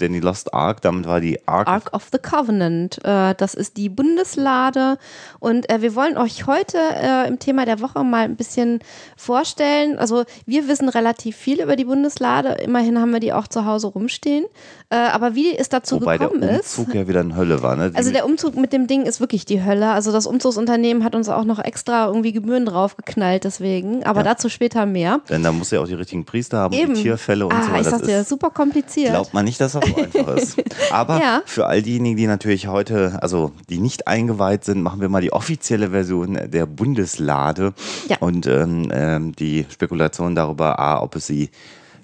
Denn 0.02 0.14
die 0.14 0.20
Lost 0.20 0.54
Ark, 0.54 0.82
damit 0.82 1.08
war 1.08 1.22
die 1.22 1.48
Ark, 1.48 1.68
Ark 1.68 1.94
of 1.94 2.10
the 2.12 2.20
Covenant. 2.20 3.00
Äh, 3.06 3.34
das 3.36 3.54
ist 3.54 3.78
die 3.78 3.88
Bundeslade. 3.88 4.98
Und 5.40 5.70
äh, 5.70 5.82
wir 5.82 5.96
wollen 5.96 6.18
euch 6.18 6.48
heute 6.48 6.78
äh, 6.78 7.28
im 7.28 7.40
Thema 7.40 7.66
der 7.66 7.80
Woche 7.80 8.04
mal 8.04 8.26
ein 8.26 8.36
bisschen 8.36 8.80
vorstellen. 9.16 9.98
Also 9.98 10.26
wir 10.46 10.68
wissen 10.68 10.90
relativ 10.90 11.38
viel 11.38 11.62
über 11.62 11.78
die 11.78 11.86
Bundeslade. 11.86 12.58
Immerhin 12.62 13.00
haben 13.00 13.12
wir 13.12 13.22
die 13.22 13.32
auch 13.32 13.48
zu 13.48 13.66
Hause 13.66 13.88
rumstehen. 13.88 14.46
Äh, 14.90 14.98
aber 14.98 15.34
wie 15.34 15.58
es 15.58 15.70
dazu 15.70 16.02
wobei 16.02 16.18
der 16.18 16.28
gekommen 16.28 16.50
ist. 16.50 16.78
Umzug 16.78 16.94
ja 16.94 17.08
wieder 17.08 17.22
eine 17.22 17.36
Hölle 17.36 17.64
war. 17.64 17.76
Ne? 17.76 17.92
Also 17.96 18.12
der 18.12 18.26
Umzug 18.26 18.56
mit 18.56 18.74
dem 18.74 18.88
Ding 18.88 19.04
ist 19.04 19.20
wirklich 19.20 19.46
die 19.46 19.64
Hölle. 19.64 19.92
Also 19.92 20.12
das 20.12 20.28
Umzugsunternehmen 20.28 21.04
hat 21.04 21.16
uns 21.16 21.30
auch 21.30 21.46
noch 21.46 21.60
extra 21.60 22.08
irgendwie 22.08 22.34
Gebühren 22.34 22.68
draufgeknallt 22.98 23.44
deswegen. 23.44 24.04
Aber 24.04 24.20
Ja. 24.22 24.24
dazu 24.34 24.50
später 24.50 24.86
mehr. 24.86 25.22
denn 25.30 25.44
da 25.44 25.52
muss 25.52 25.72
ja 25.72 25.80
auch 25.82 25.88
die 25.88 25.94
richtigen 25.94 26.26
Priester 26.26 26.58
haben, 26.60 26.74
Eben. 26.74 26.94
die 26.96 27.04
Tierfälle 27.04 27.46
und 27.46 27.54
ah, 27.54 27.64
so 27.64 27.68
weiter. 27.72 27.78
ich 27.82 27.84
Das 27.88 28.00
sag 28.00 28.08
dir, 28.08 28.20
ist- 28.22 28.30
super 28.30 28.50
kompliziert. 28.50 29.12
Glaubt 29.12 29.34
man 29.34 29.46
nicht, 29.46 29.60
dass 29.62 29.74
das 29.74 29.86
so 29.86 29.96
einfach 29.96 30.36
ist. 30.36 30.58
Aber 30.92 31.20
Ja. 31.20 31.42
für 31.46 31.66
all 31.68 31.82
diejenigen, 31.82 32.18
die 32.18 32.28
natürlich 32.28 32.68
heute, 32.68 33.20
also 33.22 33.52
die 33.70 33.80
nicht 33.80 34.08
eingeweiht 34.08 34.64
sind, 34.66 34.82
machen 34.82 35.02
wir 35.02 35.10
mal 35.10 35.22
die 35.22 35.34
offizielle 35.34 35.92
Version 35.92 36.40
der 36.46 36.66
Bundeslade 36.66 37.74
Ja. 38.10 38.18
und 38.20 38.48
ähm, 38.48 38.90
ähm, 38.92 39.36
die 39.36 39.66
Spekulation 39.70 40.36
darüber, 40.36 40.80
A, 40.80 41.02
ob 41.02 41.16
es 41.16 41.28
sie 41.28 41.50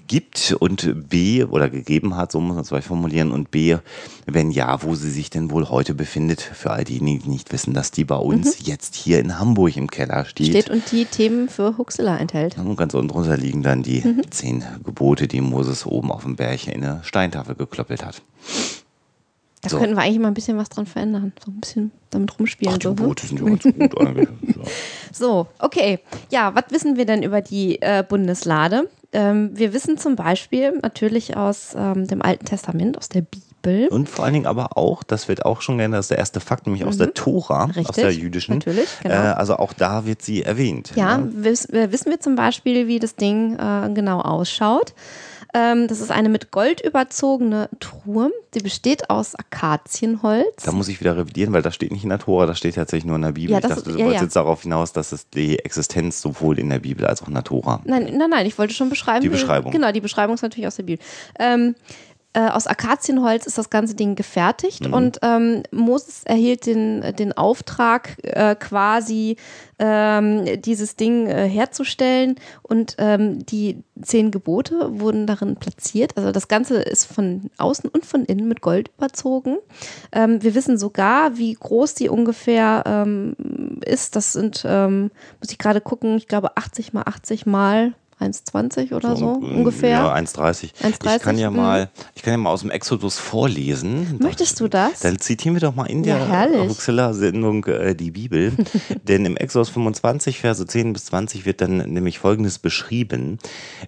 gibt 0.08 0.56
und 0.60 1.10
B, 1.10 1.44
oder 1.44 1.70
gegeben 1.70 2.16
hat, 2.16 2.32
so 2.32 2.40
muss 2.42 2.56
man 2.56 2.62
es 2.64 2.70
vielleicht 2.70 2.88
formulieren, 2.88 3.32
und 3.32 3.52
B, 3.52 3.78
wenn 4.26 4.52
ja, 4.52 4.84
wo 4.84 4.96
sie 4.96 5.10
sich 5.10 5.30
denn 5.30 5.50
wohl 5.52 5.70
heute 5.70 5.94
befindet, 5.94 6.42
für 6.42 6.72
all 6.72 6.84
diejenigen, 6.84 7.24
die 7.24 7.30
nicht 7.30 7.52
wissen, 7.54 7.74
dass 7.74 7.92
die 7.92 8.04
bei 8.04 8.16
uns 8.18 8.66
jetzt 8.66 8.96
hier 8.96 9.20
in 9.20 9.40
Hamburg 9.40 9.76
im 9.78 9.90
Keller 9.90 10.26
steht. 10.26 10.48
Mhm. 10.48 10.52
Steht 10.52 10.70
und 10.70 10.92
die 10.92 11.06
Themen 11.06 11.50
für 11.50 11.78
Huxilla 11.78 12.18
enthält. 12.18 12.58
Und 12.58 12.76
ganz 12.76 12.94
unten 12.94 13.08
drunter 13.10 13.38
liegen 13.38 13.64
dann 13.64 13.82
die 13.84 14.02
Mhm. 14.02 14.30
zehn 14.30 14.64
Gebote, 14.84 15.28
die 15.28 15.42
Moses 15.42 15.86
oben 15.86 16.12
auf 16.12 16.24
dem 16.24 16.36
Berg 16.36 16.68
in 16.68 16.84
eine 16.84 17.00
Steintafel 17.04 17.56
geklöppelt 17.56 18.06
hat. 18.06 18.22
Da 19.62 19.70
So. 19.70 19.78
könnten 19.78 19.96
wir 19.96 20.02
eigentlich 20.02 20.20
mal 20.20 20.28
ein 20.28 20.34
bisschen 20.34 20.58
was 20.58 20.68
dran 20.68 20.86
verändern. 20.86 21.32
So 21.44 21.50
ein 21.50 21.60
bisschen 21.62 21.92
damit 22.10 22.38
rumspielen. 22.38 22.74
Ach, 22.74 22.80
die 22.80 22.84
so, 22.84 22.90
ne? 22.90 22.96
Gebote 22.98 23.26
sind 23.28 23.40
ja 23.40 23.46
ganz 23.46 23.64
gut 23.64 24.02
eigentlich. 24.02 24.28
Ja. 24.58 24.64
So, 25.14 25.48
okay. 25.60 26.00
Ja, 26.32 26.54
was 26.56 26.64
wissen 26.72 26.98
wir 26.98 27.06
denn 27.06 27.22
über 27.24 27.40
die 27.42 27.80
äh, 27.82 28.04
Bundeslade? 28.08 28.90
Ähm, 29.14 29.52
wir 29.54 29.74
wissen 29.74 29.98
zum 29.98 30.16
Beispiel 30.16 30.80
natürlich 30.82 31.38
aus 31.38 31.74
ähm, 31.76 32.08
dem 32.08 32.22
Alten 32.22 32.46
Testament, 32.46 32.98
aus 32.98 33.10
der 33.10 33.22
Bibel. 33.22 33.88
Und 33.90 34.10
vor 34.10 34.26
allen 34.26 34.34
Dingen 34.34 34.46
aber 34.46 34.78
auch, 34.78 35.04
das 35.04 35.28
wird 35.28 35.46
auch 35.46 35.62
schon 35.62 35.78
gerne, 35.78 35.96
das 35.96 36.06
ist 36.06 36.12
der 36.12 36.18
erste 36.18 36.40
Fakt, 36.42 36.66
nämlich 36.66 36.84
aus 36.84 36.98
der 36.98 37.14
Tora, 37.14 37.64
aus 37.64 37.68
Mhm. 37.68 37.74
Richtig, 37.76 37.96
der 37.96 38.14
jüdischen. 38.14 38.56
natürlich, 38.56 38.90
genau. 39.02 39.16
Äh, 39.16 39.18
also 39.18 39.56
auch 39.58 39.72
da 39.74 40.06
wird 40.06 40.22
sie 40.22 40.44
erwähnt. 40.44 40.92
Ja, 40.96 41.18
ne? 41.18 41.32
äh, 41.32 41.92
wissen 41.92 42.12
wir 42.12 42.20
zum 42.20 42.36
Beispiel, 42.36 42.88
wie 42.88 43.00
das 43.00 43.16
Ding 43.16 43.58
äh, 43.58 43.90
genau 43.94 44.20
ausschaut. 44.20 44.94
Ähm, 45.54 45.88
das 45.88 46.00
ist 46.00 46.12
eine 46.12 46.30
mit 46.30 46.52
Gold 46.52 46.82
überzogene 46.82 47.70
Truhe. 47.80 48.32
Die 48.56 48.60
besteht 48.60 49.10
aus 49.10 49.36
Akazienholz. 49.36 50.64
Da 50.64 50.72
muss 50.72 50.88
ich 50.88 51.00
wieder 51.00 51.16
revidieren, 51.16 51.54
weil 51.54 51.62
das 51.62 51.76
steht 51.76 51.92
nicht 51.92 52.04
in 52.04 52.10
der 52.10 52.20
Tora, 52.20 52.46
das 52.46 52.58
steht 52.58 52.76
tatsächlich 52.76 53.06
nur 53.06 53.16
in 53.18 53.22
der 53.22 53.34
Bibel. 53.34 53.52
Ja, 53.52 53.58
ich 53.60 53.64
das- 53.64 53.76
dachte, 53.76 53.92
du 53.92 53.98
ja, 54.00 54.06
wolltest 54.06 54.22
ja. 54.22 54.26
jetzt 54.26 54.36
darauf 54.36 54.64
hinaus, 54.64 54.94
dass 54.94 55.12
es 55.12 55.30
die 55.30 55.60
Existenz 55.60 56.22
sowohl 56.22 56.58
in 56.60 56.70
der 56.70 56.80
Bibel 56.80 57.06
als 57.06 57.22
auch 57.22 57.28
in 57.28 57.36
der 57.36 57.44
Tora. 57.44 57.82
Nein, 57.86 58.12
nein, 58.18 58.30
nein, 58.30 58.46
ich 58.46 58.58
wollte 58.58 58.74
schon 58.74 58.90
beschreiben. 58.90 59.22
Die 59.22 59.30
Beschreibung. 59.30 59.72
Genau, 59.72 59.92
die 59.92 60.02
Beschreibung 60.02 60.36
ist 60.36 60.42
natürlich 60.42 60.68
aus 60.68 60.76
der 60.76 60.84
Bibel. 60.84 61.06
Ähm, 61.40 61.76
äh, 62.34 62.48
aus 62.50 62.68
Akazienholz 62.68 63.46
ist 63.46 63.58
das 63.58 63.70
ganze 63.70 63.96
Ding 63.96 64.16
gefertigt 64.16 64.88
Mhm. 64.88 64.94
und 64.94 65.20
ähm, 65.22 65.64
Moses 65.72 66.24
erhielt 66.24 66.66
den, 66.66 67.16
den 67.16 67.34
Auftrag, 67.34 68.18
äh, 68.24 68.56
quasi 68.56 69.38
ähm, 69.80 70.62
dieses 70.62 70.96
Ding 70.96 71.28
äh, 71.28 71.48
herzustellen 71.48 72.36
und 72.62 72.96
ähm, 72.98 73.46
die 73.46 73.84
zehn 74.02 74.32
Gebote 74.32 75.00
wurden 75.00 75.28
darin 75.28 75.56
platziert. 75.56 76.18
Also 76.18 76.32
das 76.32 76.48
Ganze 76.48 76.78
ist 76.82 77.06
von 77.06 77.50
außen 77.58 77.90
und 77.90 78.06
von 78.06 78.26
innen 78.26 78.48
mit 78.48 78.62
Gold 78.62 78.90
überzogen. 78.98 79.58
Ähm, 80.12 80.42
wir 80.42 80.56
wissen 80.56 80.78
sogar, 80.78 81.38
wie 81.38 81.54
groß 81.54 81.96
die 81.96 82.10
ungefähr 82.10 82.84
ähm, 82.86 83.36
ist. 83.86 84.16
Das 84.16 84.34
sind, 84.34 84.64
ähm, 84.68 85.12
muss 85.40 85.52
ich 85.52 85.58
gerade 85.58 85.82
gucken, 85.82 86.18
ich 86.18 86.28
glaube 86.28 86.56
80 86.58 86.94
mal 86.94 87.04
80 87.04 87.46
mal 87.46 87.94
1,20 88.24 88.94
oder 88.94 89.16
so, 89.16 89.42
äh, 89.42 89.54
ungefähr. 89.54 89.90
Ja, 89.90 90.14
1,30. 90.14 90.72
1,30, 90.82 91.16
Ich 91.16 91.22
kann 91.22 91.38
ja 91.38 91.50
mhm. 91.50 91.58
mal, 91.58 91.90
ich 92.16 92.22
kann 92.22 92.34
ja 92.34 92.38
mal 92.38 92.50
aus 92.52 92.62
dem 92.62 92.72
Exodus 92.72 93.18
vorlesen. 93.20 94.18
Möchtest 94.20 94.60
du 94.60 94.68
das? 94.68 95.02
Dann 95.02 95.20
zitieren 95.20 95.56
wir 95.56 95.62
doch 95.62 95.76
mal 95.76 95.86
in 95.86 96.04
Ja, 96.04 96.18
der 96.18 96.28
herrlich. 96.28 96.70
Huxilla-Sendung 96.70 97.66
äh, 97.66 97.96
die 97.96 98.12
Bibel. 98.12 98.54
Denn 99.08 99.26
im 99.26 99.38
Exodus 99.38 99.70
25, 99.70 100.40
Verse 100.40 100.66
10 100.66 100.94
bis 100.94 101.06
20 101.06 101.46
wird 101.46 101.62
dann 101.62 101.78
nämlich 101.78 102.20
Folgendes 102.20 102.60
beschrieben. 102.60 103.40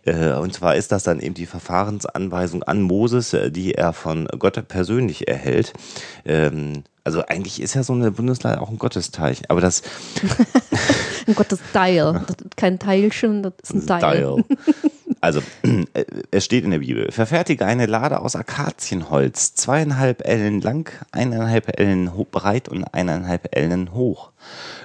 Äh, 0.04 0.34
und 0.34 0.54
zwar 0.54 0.76
ist 0.76 0.92
das 0.92 1.04
dann 1.04 1.20
eben 1.20 1.34
die 1.34 1.46
Verfahrensanweisung 1.46 2.64
an 2.64 2.82
Moses, 2.82 3.34
äh, 3.34 3.52
die 3.52 3.74
er 3.74 3.94
von 3.94 4.28
Gott 4.38 4.68
persönlich 4.68 5.28
erhält. 5.28 5.74
Ähm, 6.26 6.84
also 7.06 7.26
eigentlich 7.26 7.62
ist 7.62 7.76
ja 7.76 7.84
so 7.84 7.94
eine 7.94 8.12
Bundeslade 8.12 8.60
auch 8.60 8.70
ein 8.70 8.80
Gottesteich. 8.80 9.44
Aber 9.50 9.62
das 9.62 9.84
Ein 11.28 11.36
Gottes 11.36 11.60
Teil. 11.74 11.96
Das 12.28 12.36
ist 12.44 12.58
kein 12.58 12.80
Teilchen, 12.80 13.44
das 13.44 13.54
ist 13.64 13.74
ein 13.74 13.88
Teil. 13.88 14.44
Also, 15.22 15.42
äh, 15.64 16.06
es 16.30 16.46
steht 16.46 16.66
in 16.66 16.72
der 16.72 16.80
Bibel, 16.80 17.12
verfertige 17.12 17.66
eine 17.66 17.88
Lade 17.88 18.20
aus 18.20 18.36
Akazienholz, 18.36 19.56
zweieinhalb 19.56 20.28
Ellen 20.28 20.62
lang, 20.62 20.92
eineinhalb 21.12 21.80
Ellen 21.80 22.12
breit 22.30 22.70
und 22.70 22.84
eineinhalb 22.84 23.56
Ellen 23.56 23.94
hoch. 23.94 24.32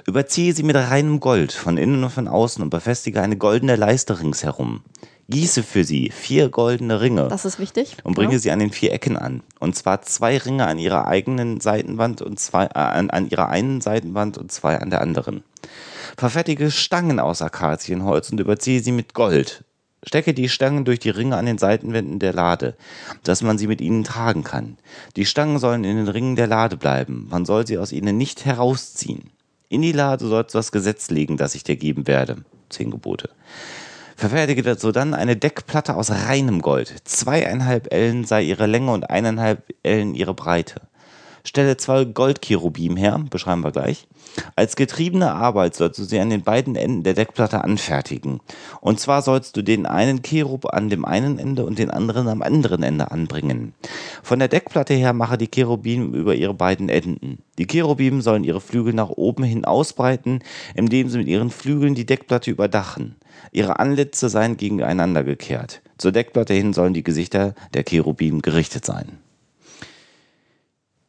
Überziehe 0.07 0.53
sie 0.55 0.63
mit 0.63 0.75
reinem 0.75 1.19
Gold 1.19 1.51
von 1.51 1.77
innen 1.77 2.03
und 2.03 2.09
von 2.09 2.27
außen 2.27 2.63
und 2.63 2.71
befestige 2.71 3.21
eine 3.21 3.37
goldene 3.37 3.75
Leiste 3.75 4.19
ringsherum. 4.19 4.81
Gieße 5.31 5.63
für 5.63 5.83
sie 5.83 6.11
vier 6.11 6.49
goldene 6.49 7.01
Ringe 7.01 7.27
Das 7.29 7.45
ist 7.45 7.57
wichtig. 7.57 7.97
und 8.03 8.15
bringe 8.15 8.33
ja. 8.33 8.39
sie 8.39 8.51
an 8.51 8.59
den 8.59 8.71
vier 8.71 8.93
Ecken 8.93 9.17
an. 9.17 9.41
Und 9.59 9.75
zwar 9.75 10.03
zwei 10.03 10.37
Ringe 10.37 10.67
an 10.67 10.77
ihrer 10.77 11.07
eigenen 11.07 11.59
Seitenwand 11.59 12.21
und 12.21 12.39
zwei 12.39 12.65
äh, 12.65 12.77
an, 12.77 13.09
an 13.09 13.29
ihrer 13.29 13.49
einen 13.49 13.81
Seitenwand 13.81 14.37
und 14.37 14.51
zwei 14.51 14.77
an 14.79 14.91
der 14.91 15.01
anderen. 15.01 15.43
Verfertige 16.17 16.69
Stangen 16.69 17.19
aus 17.19 17.41
Akazienholz 17.41 18.29
und 18.31 18.39
überziehe 18.39 18.81
sie 18.81 18.91
mit 18.91 19.15
Gold. 19.15 19.63
Stecke 20.03 20.33
die 20.33 20.49
Stangen 20.49 20.83
durch 20.83 20.99
die 20.99 21.11
Ringe 21.11 21.37
an 21.37 21.45
den 21.45 21.57
Seitenwänden 21.59 22.19
der 22.19 22.33
Lade, 22.33 22.75
dass 23.23 23.43
man 23.43 23.57
sie 23.57 23.67
mit 23.67 23.81
ihnen 23.81 24.03
tragen 24.03 24.43
kann. 24.43 24.77
Die 25.15 25.25
Stangen 25.25 25.59
sollen 25.59 25.83
in 25.83 25.97
den 25.97 26.07
Ringen 26.07 26.35
der 26.35 26.47
Lade 26.47 26.75
bleiben. 26.75 27.27
Man 27.29 27.45
soll 27.45 27.67
sie 27.67 27.77
aus 27.77 27.91
ihnen 27.91 28.17
nicht 28.17 28.45
herausziehen. 28.45 29.29
In 29.69 29.81
die 29.81 29.91
Lade 29.91 30.27
sollst 30.27 30.53
du 30.53 30.57
das 30.57 30.71
Gesetz 30.71 31.11
legen, 31.11 31.37
das 31.37 31.55
ich 31.55 31.63
dir 31.63 31.75
geben 31.75 32.07
werde. 32.07 32.37
Zehn 32.69 32.89
Gebote. 32.89 33.29
Verfertige 34.21 34.61
dazu 34.61 34.91
dann 34.91 35.15
eine 35.15 35.35
Deckplatte 35.35 35.95
aus 35.95 36.11
reinem 36.11 36.61
Gold. 36.61 36.93
Zweieinhalb 37.05 37.91
Ellen 37.91 38.23
sei 38.23 38.43
ihre 38.43 38.67
Länge 38.67 38.91
und 38.91 39.09
eineinhalb 39.09 39.73
Ellen 39.81 40.13
ihre 40.13 40.35
Breite. 40.35 40.81
Stelle 41.43 41.77
zwei 41.77 42.05
Goldcherubim 42.05 42.95
her, 42.95 43.23
beschreiben 43.29 43.63
wir 43.63 43.71
gleich. 43.71 44.07
Als 44.55 44.75
getriebene 44.75 45.33
Arbeit 45.33 45.75
sollst 45.75 45.99
du 45.99 46.03
sie 46.03 46.19
an 46.19 46.29
den 46.29 46.43
beiden 46.43 46.75
Enden 46.75 47.03
der 47.03 47.13
Deckplatte 47.13 47.63
anfertigen. 47.63 48.39
Und 48.79 48.99
zwar 48.99 49.21
sollst 49.21 49.57
du 49.57 49.61
den 49.61 49.85
einen 49.85 50.21
Cherub 50.21 50.73
an 50.73 50.89
dem 50.89 51.05
einen 51.05 51.39
Ende 51.39 51.65
und 51.65 51.79
den 51.79 51.91
anderen 51.91 52.27
am 52.27 52.41
anderen 52.41 52.83
Ende 52.83 53.11
anbringen. 53.11 53.73
Von 54.23 54.39
der 54.39 54.47
Deckplatte 54.47 54.93
her 54.93 55.13
mache 55.13 55.37
die 55.37 55.49
Cherubim 55.49 56.13
über 56.13 56.35
ihre 56.35 56.53
beiden 56.53 56.89
Enden. 56.89 57.39
Die 57.57 57.67
Cherubim 57.67 58.21
sollen 58.21 58.43
ihre 58.43 58.61
Flügel 58.61 58.93
nach 58.93 59.09
oben 59.09 59.43
hin 59.43 59.65
ausbreiten, 59.65 60.39
indem 60.75 61.09
sie 61.09 61.17
mit 61.17 61.27
ihren 61.27 61.49
Flügeln 61.49 61.95
die 61.95 62.05
Deckplatte 62.05 62.51
überdachen. 62.51 63.15
Ihre 63.51 63.79
Anlitze 63.79 64.29
seien 64.29 64.57
gegeneinander 64.57 65.23
gekehrt. 65.23 65.81
Zur 65.97 66.11
Deckplatte 66.11 66.53
hin 66.53 66.73
sollen 66.73 66.93
die 66.93 67.03
Gesichter 67.03 67.53
der 67.73 67.83
Cherubim 67.83 68.41
gerichtet 68.41 68.85
sein. 68.85 69.20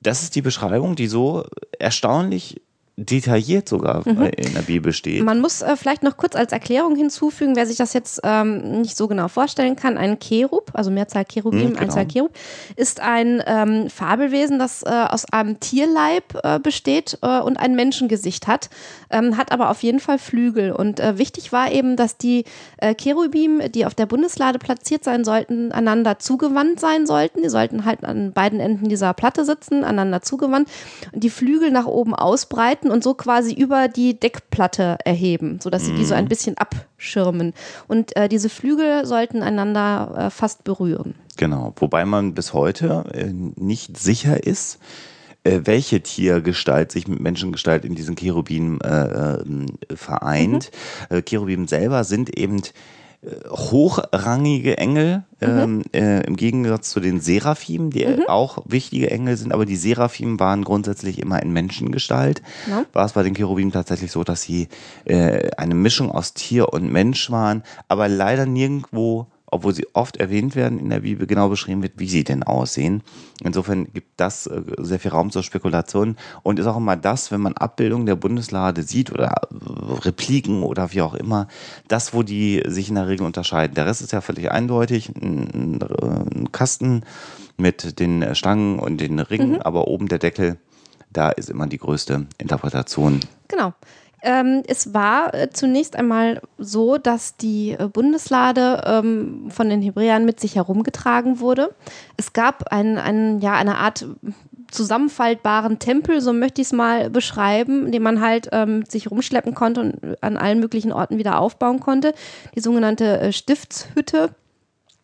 Das 0.02 0.22
ist 0.22 0.34
die 0.34 0.42
Beschreibung, 0.42 0.96
die 0.96 1.06
so 1.06 1.44
erstaunlich 1.78 2.60
detailliert 3.04 3.68
sogar 3.68 4.06
Mhm. 4.08 4.22
in 4.36 4.54
der 4.54 4.62
Bibel 4.62 4.92
steht. 4.92 5.22
Man 5.24 5.40
muss 5.40 5.62
äh, 5.62 5.76
vielleicht 5.76 6.02
noch 6.02 6.16
kurz 6.16 6.36
als 6.36 6.52
Erklärung 6.52 6.96
hinzufügen, 6.96 7.56
wer 7.56 7.66
sich 7.66 7.76
das 7.76 7.92
jetzt 7.92 8.20
ähm, 8.24 8.80
nicht 8.80 8.96
so 8.96 9.08
genau 9.08 9.28
vorstellen 9.28 9.76
kann. 9.76 9.98
Ein 9.98 10.18
Cherub, 10.18 10.70
also 10.74 10.90
Mehrzahl 10.90 11.24
Cherubim, 11.24 11.60
Mhm, 11.60 11.68
genau. 11.70 11.80
Einzahl 11.82 12.06
Cherub, 12.06 12.32
ist 12.76 13.00
ein 13.00 13.42
ähm, 13.46 13.90
Fabelwesen, 13.90 14.58
das 14.58 14.82
äh, 14.82 14.88
aus 14.88 15.24
einem 15.32 15.60
Tierleib 15.60 16.38
äh, 16.42 16.58
besteht 16.58 17.18
äh, 17.22 17.40
und 17.40 17.56
ein 17.58 17.74
Menschengesicht 17.74 18.46
hat, 18.46 18.70
ähm, 19.10 19.36
hat 19.36 19.52
aber 19.52 19.70
auf 19.70 19.82
jeden 19.82 20.00
Fall 20.00 20.18
Flügel. 20.18 20.72
Und 20.72 21.00
äh, 21.00 21.18
wichtig 21.18 21.52
war 21.52 21.70
eben, 21.72 21.96
dass 21.96 22.16
die 22.16 22.44
äh, 22.78 22.94
Cherubim, 22.94 23.60
die 23.74 23.86
auf 23.86 23.94
der 23.94 24.06
Bundeslade 24.06 24.58
platziert 24.58 25.04
sein 25.04 25.24
sollten, 25.24 25.72
einander 25.72 26.18
zugewandt 26.18 26.80
sein 26.80 27.06
sollten. 27.06 27.42
Die 27.42 27.48
sollten 27.48 27.84
halt 27.84 28.04
an 28.04 28.32
beiden 28.32 28.60
Enden 28.60 28.88
dieser 28.88 29.12
Platte 29.14 29.44
sitzen, 29.44 29.84
einander 29.84 30.22
zugewandt 30.22 30.68
und 31.12 31.24
die 31.24 31.30
Flügel 31.30 31.70
nach 31.70 31.86
oben 31.86 32.14
ausbreiten 32.14 32.90
und 32.92 33.02
so 33.02 33.14
quasi 33.14 33.54
über 33.54 33.88
die 33.88 34.18
Deckplatte 34.18 34.98
erheben, 35.04 35.58
sodass 35.60 35.86
sie 35.86 35.94
die 35.94 36.04
so 36.04 36.14
ein 36.14 36.28
bisschen 36.28 36.56
abschirmen. 36.58 37.54
Und 37.88 38.14
äh, 38.16 38.28
diese 38.28 38.48
Flügel 38.48 39.06
sollten 39.06 39.42
einander 39.42 40.14
äh, 40.16 40.30
fast 40.30 40.62
berühren. 40.64 41.14
Genau, 41.36 41.72
wobei 41.76 42.04
man 42.04 42.34
bis 42.34 42.52
heute 42.52 43.04
äh, 43.12 43.32
nicht 43.32 43.96
sicher 43.96 44.44
ist, 44.44 44.78
äh, 45.44 45.60
welche 45.64 46.02
Tiergestalt 46.02 46.92
sich 46.92 47.08
mit 47.08 47.20
Menschengestalt 47.20 47.84
in 47.84 47.94
diesen 47.94 48.14
Cherubim 48.14 48.78
äh, 48.84 48.88
äh, 48.88 49.44
vereint. 49.96 50.70
Mhm. 51.10 51.16
Äh, 51.16 51.22
Cherubim 51.22 51.66
selber 51.66 52.04
sind 52.04 52.36
eben 52.38 52.62
hochrangige 53.48 54.78
Engel 54.78 55.22
mhm. 55.40 55.82
ähm, 55.92 56.22
im 56.26 56.36
Gegensatz 56.36 56.90
zu 56.90 57.00
den 57.00 57.20
Seraphim, 57.20 57.90
die 57.90 58.04
mhm. 58.04 58.24
auch 58.26 58.58
wichtige 58.66 59.10
Engel 59.10 59.36
sind, 59.36 59.52
aber 59.52 59.64
die 59.64 59.76
Seraphim 59.76 60.40
waren 60.40 60.64
grundsätzlich 60.64 61.20
immer 61.20 61.40
in 61.42 61.52
Menschengestalt. 61.52 62.42
Ja. 62.68 62.84
War 62.92 63.04
es 63.06 63.12
bei 63.12 63.22
den 63.22 63.34
Cherubim 63.34 63.70
tatsächlich 63.70 64.10
so, 64.10 64.24
dass 64.24 64.42
sie 64.42 64.68
eine 65.04 65.74
Mischung 65.74 66.10
aus 66.10 66.34
Tier 66.34 66.72
und 66.72 66.90
Mensch 66.90 67.30
waren, 67.30 67.62
aber 67.88 68.08
leider 68.08 68.46
nirgendwo 68.46 69.26
obwohl 69.52 69.74
sie 69.74 69.86
oft 69.92 70.16
erwähnt 70.16 70.56
werden 70.56 70.78
in 70.78 70.88
der 70.88 71.00
Bibel, 71.00 71.26
genau 71.26 71.48
beschrieben 71.48 71.82
wird, 71.82 71.92
wie 71.96 72.08
sie 72.08 72.24
denn 72.24 72.42
aussehen. 72.42 73.02
Insofern 73.44 73.92
gibt 73.92 74.18
das 74.18 74.46
äh, 74.46 74.62
sehr 74.78 74.98
viel 74.98 75.10
Raum 75.10 75.30
zur 75.30 75.42
Spekulation 75.42 76.16
und 76.42 76.58
ist 76.58 76.66
auch 76.66 76.78
immer 76.78 76.96
das, 76.96 77.30
wenn 77.30 77.42
man 77.42 77.52
Abbildungen 77.52 78.06
der 78.06 78.16
Bundeslade 78.16 78.82
sieht 78.82 79.12
oder 79.12 79.28
äh, 79.28 79.92
Repliken 80.04 80.62
oder 80.62 80.92
wie 80.92 81.02
auch 81.02 81.14
immer, 81.14 81.48
das, 81.86 82.14
wo 82.14 82.22
die 82.22 82.62
sich 82.66 82.88
in 82.88 82.94
der 82.94 83.08
Regel 83.08 83.26
unterscheiden. 83.26 83.74
Der 83.74 83.86
Rest 83.86 84.00
ist 84.00 84.12
ja 84.12 84.22
völlig 84.22 84.50
eindeutig, 84.50 85.10
ein, 85.10 85.80
ein 85.82 86.50
Kasten 86.50 87.02
mit 87.58 88.00
den 88.00 88.34
Stangen 88.34 88.78
und 88.78 89.00
den 89.00 89.18
Ringen, 89.18 89.52
mhm. 89.52 89.60
aber 89.60 89.86
oben 89.86 90.08
der 90.08 90.18
Deckel, 90.18 90.56
da 91.10 91.28
ist 91.28 91.50
immer 91.50 91.66
die 91.66 91.78
größte 91.78 92.26
Interpretation. 92.38 93.20
Genau. 93.48 93.74
Ähm, 94.22 94.62
es 94.68 94.94
war 94.94 95.34
äh, 95.34 95.50
zunächst 95.50 95.96
einmal 95.96 96.40
so, 96.56 96.96
dass 96.96 97.36
die 97.36 97.72
äh, 97.72 97.88
Bundeslade 97.88 98.82
ähm, 98.86 99.50
von 99.50 99.68
den 99.68 99.82
Hebräern 99.82 100.24
mit 100.24 100.38
sich 100.38 100.54
herumgetragen 100.54 101.40
wurde. 101.40 101.74
Es 102.16 102.32
gab 102.32 102.72
ein, 102.72 102.98
ein, 102.98 103.40
ja, 103.40 103.54
eine 103.54 103.78
Art 103.78 104.06
zusammenfaltbaren 104.70 105.78
Tempel, 105.78 106.20
so 106.20 106.32
möchte 106.32 106.60
ich 106.60 106.68
es 106.68 106.72
mal 106.72 107.10
beschreiben, 107.10 107.92
den 107.92 108.02
man 108.02 108.20
halt 108.20 108.48
ähm, 108.52 108.84
sich 108.88 109.10
rumschleppen 109.10 109.54
konnte 109.54 109.80
und 109.80 110.22
an 110.22 110.36
allen 110.36 110.60
möglichen 110.60 110.92
Orten 110.92 111.18
wieder 111.18 111.38
aufbauen 111.38 111.80
konnte. 111.80 112.14
Die 112.54 112.60
sogenannte 112.60 113.20
äh, 113.20 113.32
Stiftshütte. 113.32 114.30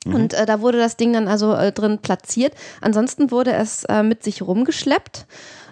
Mhm. 0.06 0.14
Und 0.14 0.34
äh, 0.34 0.46
da 0.46 0.60
wurde 0.60 0.78
das 0.78 0.96
Ding 0.96 1.12
dann 1.12 1.28
also 1.28 1.54
äh, 1.54 1.72
drin 1.72 1.98
platziert. 1.98 2.54
Ansonsten 2.80 3.30
wurde 3.30 3.52
es 3.52 3.84
äh, 3.84 4.02
mit 4.02 4.22
sich 4.22 4.42
rumgeschleppt. 4.42 5.26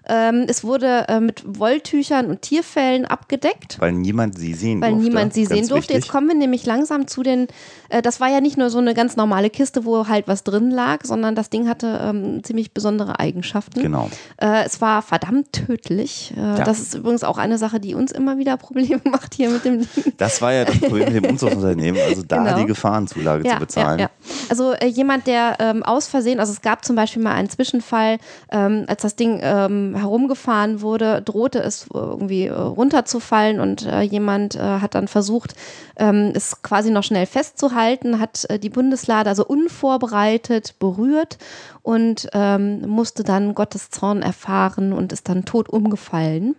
Ähm, 0.08 0.44
es 0.48 0.62
wurde 0.62 1.06
äh, 1.08 1.20
mit 1.20 1.42
Wolltüchern 1.58 2.26
und 2.26 2.42
Tierfällen 2.42 3.04
abgedeckt. 3.06 3.76
Weil 3.80 3.92
niemand 3.92 4.38
sie 4.38 4.54
sehen 4.54 4.80
weil 4.80 4.90
durfte. 4.90 5.04
Weil 5.04 5.10
niemand 5.10 5.34
sie 5.34 5.44
sehen 5.44 5.68
durfte. 5.68 5.74
Wichtig. 5.76 5.96
Jetzt 5.96 6.08
kommen 6.08 6.28
wir 6.28 6.36
nämlich 6.36 6.64
langsam 6.64 7.08
zu 7.08 7.22
den, 7.22 7.48
äh, 7.88 8.02
das 8.02 8.20
war 8.20 8.28
ja 8.28 8.40
nicht 8.40 8.56
nur 8.56 8.70
so 8.70 8.78
eine 8.78 8.94
ganz 8.94 9.16
normale 9.16 9.50
Kiste, 9.50 9.84
wo 9.84 10.06
halt 10.06 10.28
was 10.28 10.44
drin 10.44 10.70
lag, 10.70 11.04
sondern 11.04 11.34
das 11.34 11.50
Ding 11.50 11.68
hatte 11.68 11.98
ähm, 12.02 12.44
ziemlich 12.44 12.72
besondere 12.72 13.18
Eigenschaften. 13.18 13.82
Genau. 13.82 14.08
Äh, 14.36 14.64
es 14.64 14.80
war 14.80 15.02
verdammt 15.02 15.52
tödlich. 15.52 16.32
Äh, 16.36 16.40
ja. 16.40 16.64
Das 16.64 16.78
ist 16.78 16.94
übrigens 16.94 17.24
auch 17.24 17.38
eine 17.38 17.58
Sache, 17.58 17.80
die 17.80 17.94
uns 17.94 18.12
immer 18.12 18.38
wieder 18.38 18.56
Probleme 18.56 19.00
macht 19.10 19.34
hier 19.34 19.50
mit 19.50 19.64
dem 19.64 19.86
Das 20.18 20.40
war 20.40 20.52
ja 20.52 20.64
das 20.64 20.78
Problem 20.78 21.12
mit 21.12 21.24
dem 21.24 21.30
Umzugsunternehmen, 21.30 22.00
also 22.00 22.22
da 22.22 22.44
genau. 22.44 22.58
die 22.60 22.66
Gefahrenzulage 22.66 23.44
ja, 23.44 23.54
zu 23.54 23.60
bezahlen. 23.60 23.98
Ja, 23.98 24.10
also 24.48 24.72
äh, 24.72 24.86
jemand, 24.86 25.26
der 25.26 25.56
ähm, 25.58 25.82
aus 25.82 26.06
Versehen, 26.06 26.38
also 26.38 26.52
es 26.52 26.62
gab 26.62 26.84
zum 26.84 26.94
Beispiel 26.94 27.22
mal 27.22 27.32
einen 27.32 27.50
Zwischenfall, 27.50 28.18
ähm, 28.52 28.84
als 28.86 29.02
das 29.02 29.16
Ding 29.16 29.40
ähm, 29.42 29.95
herumgefahren 29.96 30.80
wurde, 30.80 31.22
drohte 31.22 31.60
es 31.60 31.86
irgendwie 31.92 32.46
äh, 32.46 32.52
runterzufallen 32.52 33.60
und 33.60 33.86
äh, 33.86 34.02
jemand 34.02 34.54
äh, 34.54 34.60
hat 34.60 34.94
dann 34.94 35.08
versucht, 35.08 35.54
ähm, 35.96 36.32
es 36.34 36.62
quasi 36.62 36.90
noch 36.90 37.02
schnell 37.02 37.26
festzuhalten, 37.26 38.20
hat 38.20 38.46
äh, 38.48 38.58
die 38.58 38.70
Bundeslade 38.70 39.28
also 39.30 39.44
unvorbereitet 39.46 40.78
berührt 40.78 41.38
und 41.82 42.28
ähm, 42.32 42.82
musste 42.88 43.24
dann 43.24 43.54
Gottes 43.54 43.90
Zorn 43.90 44.22
erfahren 44.22 44.92
und 44.92 45.12
ist 45.12 45.28
dann 45.28 45.44
tot 45.44 45.68
umgefallen. 45.68 46.56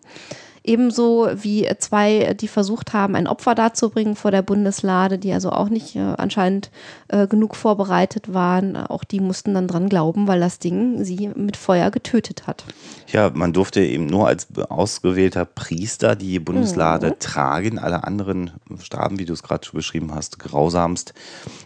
Ebenso 0.68 1.30
wie 1.34 1.66
zwei, 1.80 2.34
die 2.34 2.50
versucht 2.50 2.92
haben, 2.92 3.16
ein 3.16 3.26
Opfer 3.26 3.56
darzubringen 3.56 4.18
vor 4.18 4.32
der 4.32 4.42
Bundeslade, 4.42 5.18
die 5.18 5.32
also 5.32 5.50
auch 5.50 5.70
nicht 5.70 5.96
äh, 5.96 6.00
anscheinend 6.00 6.72
äh, 7.08 7.26
genug 7.26 7.56
vorbereitet 7.56 8.34
waren. 8.34 8.76
Auch 8.76 9.06
die 9.06 9.22
mussten 9.22 9.54
dann 9.54 9.70
dran 9.70 9.88
glauben, 9.88 10.28
weil 10.28 10.42
das 10.42 10.60
Ding 10.60 11.06
sie 11.06 11.30
mit 11.36 11.56
Feuer 11.56 11.90
getötet 11.90 12.48
hat. 12.48 12.66
Ja, 13.08 13.32
man 13.34 13.54
durfte 13.54 13.82
eben 13.82 14.08
nur 14.08 14.28
als 14.28 14.48
ausgewählter 14.68 15.46
Priester 15.46 16.18
die 16.18 16.40
Bundeslade 16.40 17.12
mhm. 17.12 17.20
tragen. 17.20 17.80
Alle 17.80 18.04
anderen 18.04 18.52
starben, 18.84 19.20
wie 19.20 19.26
du 19.26 19.32
es 19.32 19.44
gerade 19.44 19.66
schon 19.66 19.78
beschrieben 19.78 20.14
hast, 20.14 20.38
grausamst 20.38 21.14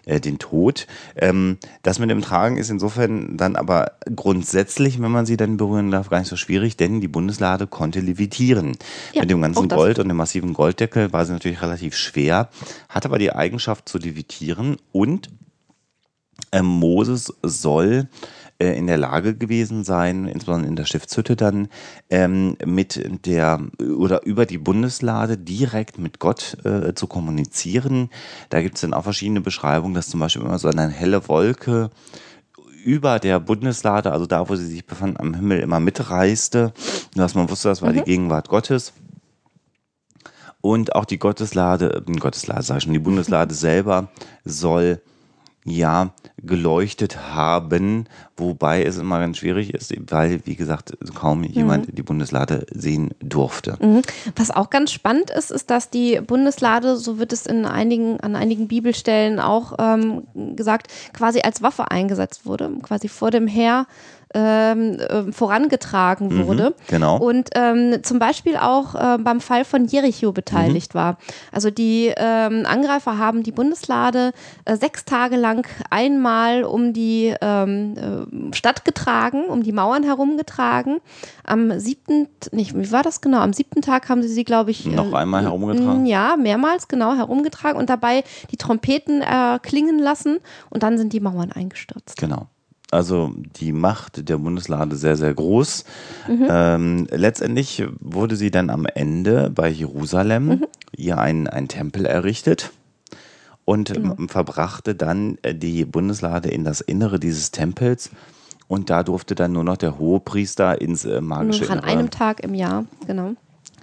äh, 0.05 0.19
den 0.19 0.37
Tod. 0.37 0.85
Ähm, 1.15 1.57
das 1.81 1.97
mit 1.97 2.11
dem 2.11 2.21
Tragen 2.21 2.57
ist 2.57 2.69
insofern 2.69 3.35
dann 3.35 3.55
aber 3.55 3.93
grundsätzlich, 4.15 5.01
wenn 5.01 5.11
man 5.11 5.25
sie 5.25 5.37
dann 5.37 5.57
berühren 5.57 5.89
darf, 5.89 6.09
gar 6.09 6.19
nicht 6.19 6.29
so 6.29 6.35
schwierig, 6.35 6.77
denn 6.77 7.01
die 7.01 7.07
Bundeslade 7.07 7.65
konnte 7.65 7.99
levitieren. 7.99 8.77
Ja, 9.13 9.21
Mit 9.21 9.29
dem 9.29 9.41
ganzen 9.41 9.67
Gold 9.67 9.99
und 9.99 10.07
dem 10.07 10.17
massiven 10.17 10.53
Golddeckel 10.53 11.11
war 11.13 11.25
sie 11.25 11.33
natürlich 11.33 11.61
relativ 11.61 11.95
schwer, 11.95 12.49
hat 12.89 13.05
aber 13.05 13.19
die 13.19 13.33
Eigenschaft 13.33 13.89
zu 13.89 13.97
levitieren 13.97 14.77
und 14.91 15.29
äh, 16.51 16.61
Moses 16.61 17.33
soll 17.43 18.07
äh, 18.61 18.77
in 18.77 18.87
der 18.87 18.97
Lage 18.97 19.35
gewesen 19.35 19.83
sein, 19.83 20.27
insbesondere 20.27 20.69
in 20.69 20.75
der 20.75 20.85
Stiftshütte 20.85 21.35
dann, 21.35 21.67
ähm, 22.09 22.57
mit 22.63 23.25
der 23.25 23.59
oder 23.79 24.23
über 24.25 24.45
die 24.45 24.59
Bundeslade 24.59 25.37
direkt 25.37 25.97
mit 25.97 26.19
Gott 26.19 26.57
äh, 26.63 26.93
zu 26.93 27.07
kommunizieren. 27.07 28.09
Da 28.49 28.61
gibt 28.61 28.75
es 28.75 28.81
dann 28.81 28.93
auch 28.93 29.03
verschiedene 29.03 29.41
Beschreibungen, 29.41 29.95
dass 29.95 30.09
zum 30.09 30.19
Beispiel 30.19 30.43
immer 30.43 30.59
so 30.59 30.67
eine 30.67 30.89
helle 30.89 31.27
Wolke 31.27 31.89
über 32.83 33.19
der 33.19 33.39
Bundeslade, 33.39 34.11
also 34.11 34.25
da, 34.25 34.47
wo 34.49 34.55
sie 34.55 34.65
sich 34.65 34.85
befand, 34.85 35.19
am 35.19 35.33
Himmel 35.33 35.59
immer 35.59 35.79
mitreiste, 35.79 36.73
dass 37.15 37.35
man 37.35 37.49
wusste, 37.49 37.69
das 37.69 37.81
war 37.81 37.91
mhm. 37.91 37.97
die 37.97 38.03
Gegenwart 38.03 38.49
Gottes. 38.49 38.93
Und 40.61 40.95
auch 40.95 41.05
die 41.05 41.17
Gotteslade, 41.17 42.03
äh, 42.07 42.19
Gotteslade 42.19 42.61
sag 42.63 42.77
ich 42.77 42.83
schon, 42.83 42.93
die 42.93 42.99
Bundeslade 42.99 43.53
selber 43.53 44.09
soll 44.45 45.01
ja 45.63 46.13
geleuchtet 46.43 47.33
haben, 47.33 48.05
wobei 48.35 48.83
es 48.83 48.97
immer 48.97 49.19
ganz 49.19 49.37
schwierig 49.37 49.73
ist, 49.73 49.93
weil, 50.09 50.41
wie 50.45 50.55
gesagt, 50.55 50.97
kaum 51.13 51.39
mhm. 51.39 51.45
jemand 51.45 51.97
die 51.97 52.03
Bundeslade 52.03 52.65
sehen 52.71 53.11
durfte. 53.19 53.77
Mhm. 53.81 54.01
Was 54.35 54.51
auch 54.51 54.69
ganz 54.69 54.91
spannend 54.91 55.29
ist, 55.29 55.51
ist, 55.51 55.69
dass 55.69 55.89
die 55.89 56.19
Bundeslade, 56.21 56.97
so 56.97 57.19
wird 57.19 57.33
es 57.33 57.45
in 57.45 57.65
einigen, 57.65 58.19
an 58.19 58.35
einigen 58.35 58.67
Bibelstellen 58.67 59.39
auch 59.39 59.73
ähm, 59.79 60.23
gesagt, 60.55 60.87
quasi 61.13 61.41
als 61.41 61.61
Waffe 61.61 61.91
eingesetzt 61.91 62.45
wurde, 62.45 62.71
quasi 62.81 63.07
vor 63.07 63.31
dem 63.31 63.47
Heer 63.47 63.85
ähm, 64.33 64.97
äh, 64.99 65.31
vorangetragen 65.31 66.29
mhm, 66.29 66.47
wurde. 66.47 66.69
Mhm, 66.69 66.73
genau. 66.87 67.17
Und 67.17 67.49
ähm, 67.55 68.01
zum 68.03 68.19
Beispiel 68.19 68.55
auch 68.55 68.95
äh, 68.95 69.17
beim 69.17 69.41
Fall 69.41 69.65
von 69.65 69.85
Jericho 69.85 70.31
beteiligt 70.31 70.93
mhm. 70.93 70.99
war. 70.99 71.17
Also 71.51 71.69
die 71.69 72.13
ähm, 72.15 72.65
Angreifer 72.65 73.17
haben 73.17 73.43
die 73.43 73.51
Bundeslade 73.51 74.31
äh, 74.65 74.77
sechs 74.77 75.05
Tage 75.05 75.35
lang 75.35 75.67
einmal 75.89 76.30
um 76.65 76.93
die 76.93 77.33
ähm, 77.41 77.95
äh, 77.97 78.55
Stadt 78.55 78.85
getragen, 78.85 79.45
um 79.45 79.63
die 79.63 79.71
Mauern 79.71 80.03
herumgetragen. 80.03 80.99
Am 81.43 81.79
siebten, 81.79 82.27
nicht, 82.51 82.75
wie 82.77 82.91
war 82.91 83.03
das 83.03 83.21
genau? 83.21 83.39
Am 83.39 83.53
siebten 83.53 83.81
Tag 83.81 84.09
haben 84.09 84.21
sie 84.21 84.27
sie, 84.27 84.43
glaube 84.43 84.71
ich, 84.71 84.85
noch 84.85 85.13
einmal 85.13 85.43
herumgetragen. 85.43 86.05
Ja, 86.05 86.35
mehrmals 86.37 86.87
genau 86.87 87.15
herumgetragen 87.15 87.79
und 87.79 87.89
dabei 87.89 88.23
die 88.51 88.57
Trompeten 88.57 89.21
äh, 89.21 89.59
klingen 89.61 89.99
lassen 89.99 90.39
und 90.69 90.83
dann 90.83 90.97
sind 90.97 91.13
die 91.13 91.19
Mauern 91.19 91.51
eingestürzt. 91.51 92.17
Genau 92.17 92.47
also 92.91 93.33
die 93.55 93.71
Macht 93.71 94.27
der 94.27 94.37
Bundeslade 94.37 94.95
sehr, 94.95 95.15
sehr 95.15 95.33
groß. 95.33 95.85
Mhm. 96.27 96.47
Ähm, 96.49 97.07
letztendlich 97.09 97.83
wurde 97.99 98.35
sie 98.35 98.51
dann 98.51 98.69
am 98.69 98.85
Ende 98.85 99.49
bei 99.49 99.69
Jerusalem 99.69 100.47
mhm. 100.47 100.65
ihr 100.95 101.17
ein, 101.17 101.47
ein 101.47 101.69
Tempel 101.69 102.05
errichtet 102.05 102.71
und 103.65 103.93
genau. 103.93 104.15
verbrachte 104.27 104.95
dann 104.95 105.37
äh, 105.41 105.53
die 105.55 105.85
Bundeslade 105.85 106.49
in 106.49 106.63
das 106.63 106.81
Innere 106.81 107.19
dieses 107.19 107.51
Tempels. 107.51 108.09
Und 108.67 108.89
da 108.89 109.03
durfte 109.03 109.35
dann 109.35 109.51
nur 109.51 109.65
noch 109.65 109.77
der 109.77 109.99
Hohepriester 109.99 110.79
ins 110.79 111.03
äh, 111.03 111.19
magische 111.19 111.65
Nur 111.65 111.73
an 111.73 111.79
einem 111.81 112.09
Tag 112.09 112.39
im 112.41 112.53
Jahr, 112.53 112.85
genau 113.05 113.35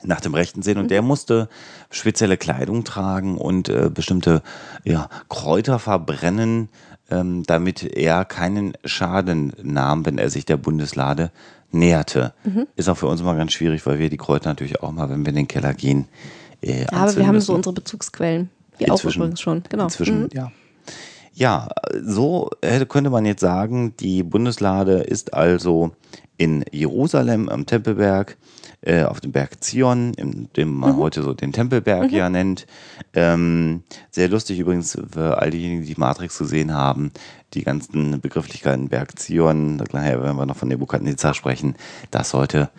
nach 0.03 0.21
dem 0.21 0.35
Rechten 0.35 0.63
sehen. 0.63 0.79
Und 0.79 0.85
mhm. 0.85 0.89
der 0.89 1.03
musste 1.03 1.49
spezielle 1.91 2.37
Kleidung 2.37 2.85
tragen 2.85 3.37
und 3.37 3.69
äh, 3.69 3.91
bestimmte 3.93 4.43
ja, 4.85 5.09
Kräuter 5.29 5.79
verbrennen, 5.79 6.69
ähm, 7.11 7.43
damit 7.45 7.83
er 7.83 8.25
keinen 8.25 8.75
Schaden 8.85 9.53
nahm, 9.63 10.07
wenn 10.07 10.19
er 10.19 10.31
sich 10.31 10.45
der 10.45 10.57
Bundeslade 10.57 11.31
näherte. 11.71 12.33
Mhm. 12.45 12.67
Ist 12.77 12.89
auch 12.89 12.97
für 12.97 13.07
uns 13.07 13.21
immer 13.21 13.35
ganz 13.35 13.53
schwierig, 13.53 13.85
weil 13.87 13.99
wir 13.99 14.11
die 14.11 14.17
Kräuter 14.17 14.49
natürlich 14.51 14.83
auch 14.83 14.93
mal, 14.93 15.11
wenn 15.11 15.25
wir 15.25 15.31
in 15.31 15.37
den 15.37 15.49
Keller 15.49 15.75
gehen, 15.75 16.07
äh, 16.63 16.83
ja, 16.83 16.87
aber 16.93 17.17
wir 17.17 17.27
haben 17.27 17.35
müssen. 17.35 17.47
so 17.47 17.55
unsere 17.55 17.75
Bezugsquellen. 17.75 18.51
Wir 18.79 18.93
auch 18.93 19.05
übrigens 19.05 19.41
schon, 19.41 19.63
genau. 19.69 19.85
Inzwischen, 19.85 20.23
mhm. 20.23 20.29
ja. 20.33 20.53
Ja, 21.35 21.69
so 22.03 22.51
könnte 22.89 23.11
man 23.11 23.25
jetzt 23.25 23.41
sagen, 23.41 23.95
die 24.01 24.25
Bundeslade 24.25 24.95
ist 24.95 25.35
also 25.35 25.93
in 26.37 26.65
Jerusalem 26.73 27.49
am 27.49 27.65
Tempelberg 27.65 28.37
äh, 28.81 29.05
auf 29.05 29.21
dem 29.21 29.33
Berg 29.33 29.63
Zion, 29.63 30.15
im, 30.15 30.53
den 30.55 30.73
man 30.73 30.97
Mhm. 30.97 30.99
heute 30.99 31.23
so 31.23 31.35
den 31.35 31.53
Tempelberg 31.53 32.11
ja 32.13 32.29
nennt. 32.29 32.67
Ähm, 33.15 33.83
sehr 34.11 34.29
lustig 34.29 34.59
übrigens 34.59 34.99
für 35.13 35.39
all 35.39 35.51
diejenigen, 35.51 35.85
die 35.85 35.95
Matrix 35.97 36.39
gesehen 36.39 36.73
haben, 36.73 37.13
die 37.55 37.63
ganzen 37.63 38.21
Begrifflichkeiten 38.21 38.89
Berg 38.89 39.19
Zion, 39.19 39.77
nachher 39.77 40.23
werden 40.23 40.37
wir 40.37 40.47
noch 40.47 40.57
von 40.57 40.69
Nebukadnezar 40.69 41.35
sprechen, 41.35 41.75
das 42.11 42.31
sollte 42.31 42.71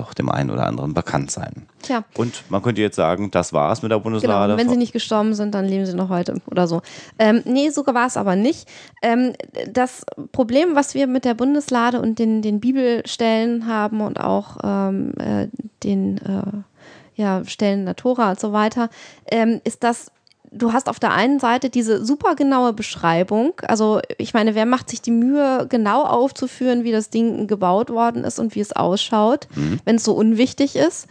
doch 0.00 0.14
dem 0.14 0.30
einen 0.30 0.50
oder 0.50 0.66
anderen 0.66 0.94
bekannt 0.94 1.30
sein. 1.30 1.66
Tja. 1.82 2.04
Und 2.16 2.44
man 2.50 2.62
könnte 2.62 2.80
jetzt 2.80 2.96
sagen, 2.96 3.30
das 3.30 3.52
war's 3.52 3.82
mit 3.82 3.90
der 3.90 3.98
Genau, 3.98 4.04
Bundeslade. 4.04 4.52
und 4.52 4.58
wenn 4.58 4.68
sie 4.68 4.76
nicht 4.76 4.92
gestorben 4.92 5.34
sind, 5.34 5.54
dann 5.54 5.64
leben 5.64 5.86
sie 5.86 5.94
noch 5.94 6.08
heute 6.08 6.40
oder 6.50 6.66
so. 6.66 6.82
Ähm, 7.18 7.42
nee, 7.44 7.70
so 7.70 7.86
war 7.86 8.06
es 8.06 8.16
aber 8.16 8.36
nicht. 8.36 8.68
Ähm, 9.02 9.32
das 9.70 10.04
Problem, 10.32 10.74
was 10.74 10.94
wir 10.94 11.06
mit 11.06 11.24
der 11.24 11.34
Bundeslade 11.34 12.00
und 12.00 12.18
den, 12.18 12.42
den 12.42 12.60
Bibelstellen 12.60 13.66
haben 13.66 14.00
und 14.00 14.20
auch 14.20 14.58
ähm, 14.62 15.12
äh, 15.18 15.48
den 15.82 16.18
äh, 16.18 17.20
ja, 17.20 17.44
Stellen 17.44 17.84
der 17.84 17.96
Tora 17.96 18.30
und 18.30 18.40
so 18.40 18.52
weiter, 18.52 18.90
ähm, 19.30 19.60
ist, 19.64 19.82
dass 19.82 20.12
du 20.50 20.72
hast 20.72 20.88
auf 20.88 20.98
der 20.98 21.12
einen 21.12 21.40
Seite 21.40 21.70
diese 21.70 22.04
super 22.04 22.34
genaue 22.34 22.72
Beschreibung. 22.72 23.54
Also 23.66 24.00
ich 24.18 24.34
meine, 24.34 24.54
wer 24.54 24.66
macht 24.66 24.90
sich 24.90 25.02
die 25.02 25.10
Mühe, 25.10 25.66
genau 25.68 26.04
aufzuführen, 26.04 26.84
wie 26.84 26.92
das 26.92 27.10
Ding 27.10 27.46
gebaut 27.46 27.90
worden 27.90 28.24
ist 28.24 28.38
und 28.38 28.54
wie 28.54 28.60
es 28.60 28.72
ausschaut, 28.72 29.48
wenn 29.84 29.96
es 29.96 30.04
so 30.04 30.14
unwichtig 30.14 30.76
ist. 30.76 31.06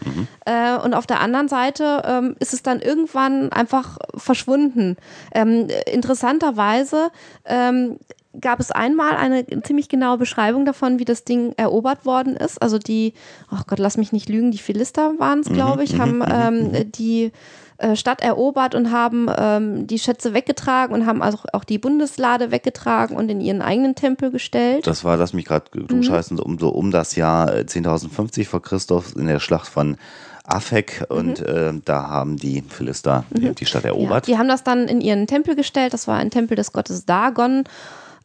Äh, 0.46 0.78
und 0.78 0.94
auf 0.94 1.08
der 1.08 1.22
anderen 1.22 1.48
Seite 1.48 2.02
ähm, 2.06 2.36
ist 2.40 2.54
es 2.54 2.64
dann 2.64 2.80
irgendwann 2.80 3.52
einfach 3.52 3.98
verschwunden. 4.16 4.98
Ähm, 5.34 5.68
interessanterweise 5.92 7.10
ähm, 7.46 7.98
gab 8.40 8.60
es 8.60 8.72
einmal 8.72 9.16
eine 9.16 9.46
ziemlich 9.64 9.90
genaue 9.90 10.18
Beschreibung 10.18 10.66
davon, 10.66 11.00
wie 11.00 11.06
das 11.06 11.24
Ding 11.24 11.54
erobert 11.58 12.06
worden 12.06 12.36
ist. 12.36 12.62
Also 12.62 12.78
die, 12.78 13.14
oh 13.52 13.62
Gott, 13.68 13.80
lass 13.80 13.98
mich 13.98 14.12
nicht 14.12 14.30
lügen, 14.30 14.52
die 14.52 14.58
Philister 14.58 15.14
waren 15.18 15.40
es, 15.40 15.50
glaube 15.50 15.84
ich, 15.84 16.00
haben 16.00 16.24
ähm, 16.28 16.92
die 16.92 17.32
äh, 17.80 17.96
Stadt 17.96 18.22
erobert 18.22 18.74
und 18.76 18.92
haben 18.92 19.28
ähm, 19.38 19.88
die 19.88 20.00
Schätze 20.00 20.34
weggetragen 20.34 20.94
und 20.96 21.06
haben 21.06 21.22
also 21.22 21.38
auch 21.54 21.64
die 21.64 21.78
Bundeslade 21.78 22.52
weggetragen 22.52 23.16
und 23.16 23.30
in 23.30 23.40
ihren 23.42 23.62
eigenen 23.62 23.96
Tempel 23.96 24.32
gestellt. 24.32 24.88
Das 24.88 25.04
war, 25.04 25.18
lass 25.18 25.34
mich 25.34 25.46
gerade 25.46 25.66
Mhm. 25.76 25.88
duscheißen, 25.88 26.40
um, 26.40 26.58
so 26.60 26.70
um 26.70 26.92
das 26.92 27.16
Jahr 27.16 27.54
äh, 27.54 27.62
10.050 27.68 28.46
vor 28.48 28.62
Christus 28.62 29.14
in 29.14 29.28
der 29.28 29.40
Schlacht 29.40 29.68
von 29.68 29.98
Afek 30.44 31.06
und 31.10 31.40
äh, 31.42 31.74
da 31.84 32.08
haben 32.10 32.38
die 32.38 32.64
Philister 32.68 33.26
eben 33.36 33.54
die 33.56 33.66
Stadt 33.66 33.84
Mhm. 33.84 33.90
Ja, 33.90 33.94
erobert. 33.96 34.28
die 34.28 34.38
haben 34.38 34.48
das 34.48 34.64
dann 34.64 34.88
in 34.88 35.02
ihren 35.02 35.28
Tempel 35.28 35.56
gestellt. 35.56 35.94
Das 35.94 36.08
war 36.08 36.16
ein 36.18 36.30
Tempel 36.32 36.56
des 36.56 36.72
Gottes 36.72 37.06
Dagon. 37.06 37.66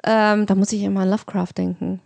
Ähm, 0.04 0.46
da 0.46 0.54
muss 0.54 0.72
ich 0.72 0.82
immer 0.82 1.00
an 1.00 1.10
Lovecraft 1.10 1.54
denken. 1.58 2.00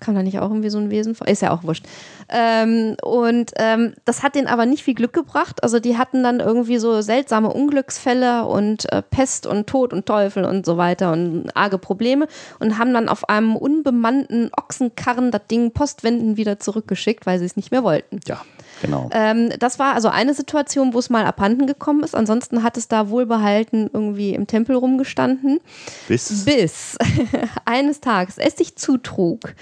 Kam 0.00 0.14
da 0.14 0.22
nicht 0.22 0.38
auch 0.38 0.50
irgendwie 0.50 0.70
so 0.70 0.78
ein 0.78 0.90
Wesen 0.90 1.14
vor? 1.14 1.28
Ist 1.28 1.42
ja 1.42 1.52
auch 1.52 1.62
wurscht. 1.62 1.84
Ähm, 2.28 2.96
und 3.02 3.52
ähm, 3.56 3.94
das 4.04 4.22
hat 4.22 4.34
denen 4.34 4.46
aber 4.46 4.66
nicht 4.66 4.82
viel 4.82 4.94
Glück 4.94 5.12
gebracht. 5.12 5.62
Also 5.62 5.80
die 5.80 5.96
hatten 5.96 6.22
dann 6.22 6.40
irgendwie 6.40 6.78
so 6.78 7.00
seltsame 7.00 7.52
Unglücksfälle 7.52 8.44
und 8.44 8.90
äh, 8.92 9.02
Pest 9.02 9.46
und 9.46 9.66
Tod 9.66 9.92
und 9.92 10.06
Teufel 10.06 10.44
und 10.44 10.66
so 10.66 10.76
weiter 10.76 11.12
und 11.12 11.50
arge 11.54 11.78
Probleme 11.78 12.26
und 12.58 12.78
haben 12.78 12.92
dann 12.92 13.08
auf 13.08 13.28
einem 13.28 13.56
unbemannten 13.56 14.50
Ochsenkarren 14.56 15.30
das 15.30 15.46
Ding 15.50 15.72
postwendend 15.72 16.36
wieder 16.36 16.58
zurückgeschickt, 16.58 17.26
weil 17.26 17.38
sie 17.38 17.44
es 17.44 17.56
nicht 17.56 17.70
mehr 17.70 17.84
wollten. 17.84 18.20
Ja, 18.26 18.40
genau. 18.82 19.08
Ähm, 19.12 19.50
das 19.58 19.78
war 19.78 19.94
also 19.94 20.08
eine 20.08 20.34
Situation, 20.34 20.94
wo 20.94 20.98
es 20.98 21.10
mal 21.10 21.24
abhanden 21.24 21.66
gekommen 21.66 22.02
ist. 22.02 22.14
Ansonsten 22.14 22.62
hat 22.62 22.76
es 22.76 22.88
da 22.88 23.10
wohlbehalten 23.10 23.90
irgendwie 23.92 24.34
im 24.34 24.46
Tempel 24.46 24.76
rumgestanden. 24.76 25.60
Bis 26.08 26.44
Bis 26.44 26.96
eines 27.64 28.00
Tages 28.00 28.38
es 28.38 28.56
sich 28.56 28.76
zutrug, 28.76 29.54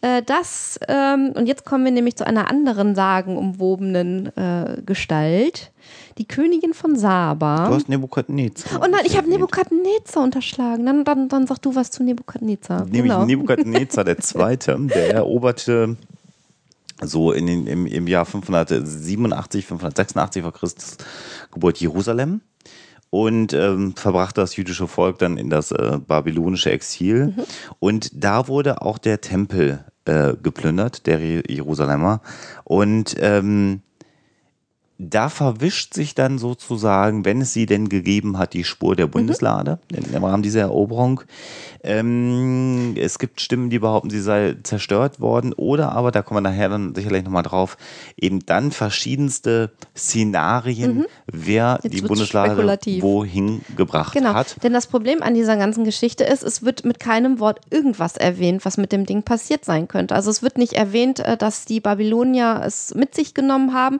äh, 0.00 0.22
dass, 0.22 0.78
ähm, 0.88 1.32
und 1.34 1.46
jetzt 1.46 1.64
kommen 1.64 1.84
wir 1.84 1.92
nämlich 1.92 2.16
zu 2.16 2.26
einer 2.26 2.50
anderen 2.50 2.94
sagenumwobenen 2.94 4.36
äh, 4.36 4.82
Gestalt, 4.84 5.70
die 6.18 6.26
Königin 6.26 6.74
von 6.74 6.96
Saba. 6.96 7.68
du 7.68 7.74
hast 7.74 7.88
Nebukadnezar. 7.88 8.80
Oh 8.82 8.86
nein, 8.90 9.02
ich 9.04 9.16
habe. 9.16 9.28
Nebukadnezar 9.28 10.22
unterschlagen. 10.22 10.84
Dann, 10.84 11.04
dann, 11.04 11.28
dann 11.28 11.46
sag 11.46 11.58
du 11.58 11.74
was 11.74 11.90
zu 11.90 12.02
Nebukadnezar. 12.02 12.84
Nämlich 12.84 13.02
Genau. 13.02 13.24
Nebukadnezar 13.24 14.04
der 14.04 14.18
Zweite, 14.20 14.76
der 14.78 15.14
eroberte 15.14 15.96
so 17.00 17.32
in 17.32 17.46
den, 17.46 17.66
im, 17.66 17.86
im 17.86 18.06
Jahr 18.06 18.24
587, 18.26 19.66
586 19.66 20.42
vor 20.42 20.52
Christus 20.52 20.96
Geburt 21.52 21.78
Jerusalem 21.78 22.40
und 23.12 23.52
ähm, 23.52 23.94
verbrachte 23.94 24.40
das 24.40 24.56
jüdische 24.56 24.88
Volk 24.88 25.18
dann 25.18 25.36
in 25.36 25.50
das 25.50 25.70
äh, 25.70 25.98
babylonische 25.98 26.70
Exil. 26.72 27.26
Mhm. 27.26 27.42
Und 27.78 28.24
da 28.24 28.48
wurde 28.48 28.80
auch 28.80 28.96
der 28.96 29.20
Tempel 29.20 29.84
äh, 30.06 30.32
geplündert, 30.42 31.06
der 31.06 31.20
Je- 31.20 31.42
Jerusalemer. 31.46 32.22
Und 32.64 33.14
ähm, 33.20 33.82
da 34.98 35.28
verwischt 35.28 35.94
sich 35.94 36.14
dann 36.14 36.38
sozusagen, 36.38 37.24
wenn 37.24 37.40
es 37.40 37.52
sie 37.52 37.66
denn 37.66 37.88
gegeben 37.88 38.38
hat, 38.38 38.52
die 38.52 38.64
Spur 38.64 38.94
der 38.94 39.06
Bundeslade. 39.06 39.78
Im 39.90 40.24
Rahmen 40.24 40.42
dieser 40.42 40.60
Eroberung. 40.60 41.22
Ähm, 41.82 42.94
es 42.96 43.18
gibt 43.18 43.40
Stimmen, 43.40 43.68
die 43.68 43.80
behaupten, 43.80 44.10
sie 44.10 44.20
sei 44.20 44.54
zerstört 44.62 45.20
worden. 45.20 45.52
Oder 45.54 45.92
aber, 45.92 46.12
da 46.12 46.22
kommen 46.22 46.44
wir 46.44 46.50
nachher 46.50 46.68
dann 46.68 46.94
sicherlich 46.94 47.24
nochmal 47.24 47.42
drauf, 47.42 47.76
eben 48.16 48.46
dann 48.46 48.70
verschiedenste 48.70 49.72
Szenarien, 49.96 51.06
wer 51.26 51.80
Jetzt 51.82 51.94
die 51.94 52.02
Bundeslade 52.02 52.78
wohin 53.00 53.62
gebracht 53.76 54.12
Genau, 54.12 54.34
hat. 54.34 54.62
denn 54.62 54.72
das 54.72 54.86
Problem 54.86 55.22
an 55.22 55.34
dieser 55.34 55.56
ganzen 55.56 55.84
Geschichte 55.84 56.24
ist, 56.24 56.42
es 56.44 56.62
wird 56.62 56.84
mit 56.84 57.00
keinem 57.00 57.40
Wort 57.40 57.60
irgendwas 57.70 58.16
erwähnt, 58.16 58.64
was 58.64 58.76
mit 58.76 58.92
dem 58.92 59.06
Ding 59.06 59.22
passiert 59.22 59.64
sein 59.64 59.88
könnte. 59.88 60.14
Also 60.14 60.30
es 60.30 60.42
wird 60.42 60.58
nicht 60.58 60.74
erwähnt, 60.74 61.18
äh, 61.18 61.36
dass 61.36 61.64
die 61.64 61.80
Babylonier 61.80 62.62
es 62.64 62.94
mit 62.94 63.14
sich 63.14 63.34
genommen 63.34 63.74
haben, 63.74 63.98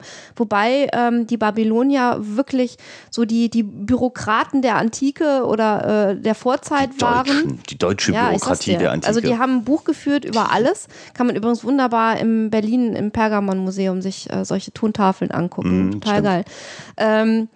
wobei 0.83 1.07
ähm, 1.07 1.27
die 1.27 1.37
Babylonier 1.37 2.17
wirklich 2.19 2.77
so 3.09 3.25
die, 3.25 3.49
die 3.49 3.63
Bürokraten 3.63 4.61
der 4.61 4.75
Antike 4.75 5.45
oder 5.45 6.11
äh, 6.11 6.15
der 6.15 6.35
Vorzeit 6.35 6.89
waren. 7.01 7.25
Deutschen, 7.25 7.59
die 7.69 7.77
deutsche 7.77 8.11
Ja, 8.13 8.29
Bürokratie 8.29 8.77
der 8.77 8.91
Antike. 8.91 9.07
Also 9.07 9.21
die 9.21 9.37
haben 9.37 9.57
ein 9.57 9.63
Buch 9.63 9.83
geführt 9.83 10.25
über 10.25 10.51
alles. 10.51 10.87
Kann 11.13 11.27
man 11.27 11.35
übrigens 11.35 11.63
wunderbar 11.63 12.17
im 12.19 12.49
Berlin 12.49 12.95
im 12.95 13.11
Pergamon-Museum 13.11 14.01
sich 14.01 14.31
äh, 14.31 14.45
solche 14.45 14.71
Tontafeln 14.73 15.31
angucken. 15.31 15.89
Mm, 15.89 15.91
Total 15.93 16.11
stimmt. 16.13 16.25
geil. 16.25 16.45
Ähm, 16.97 17.47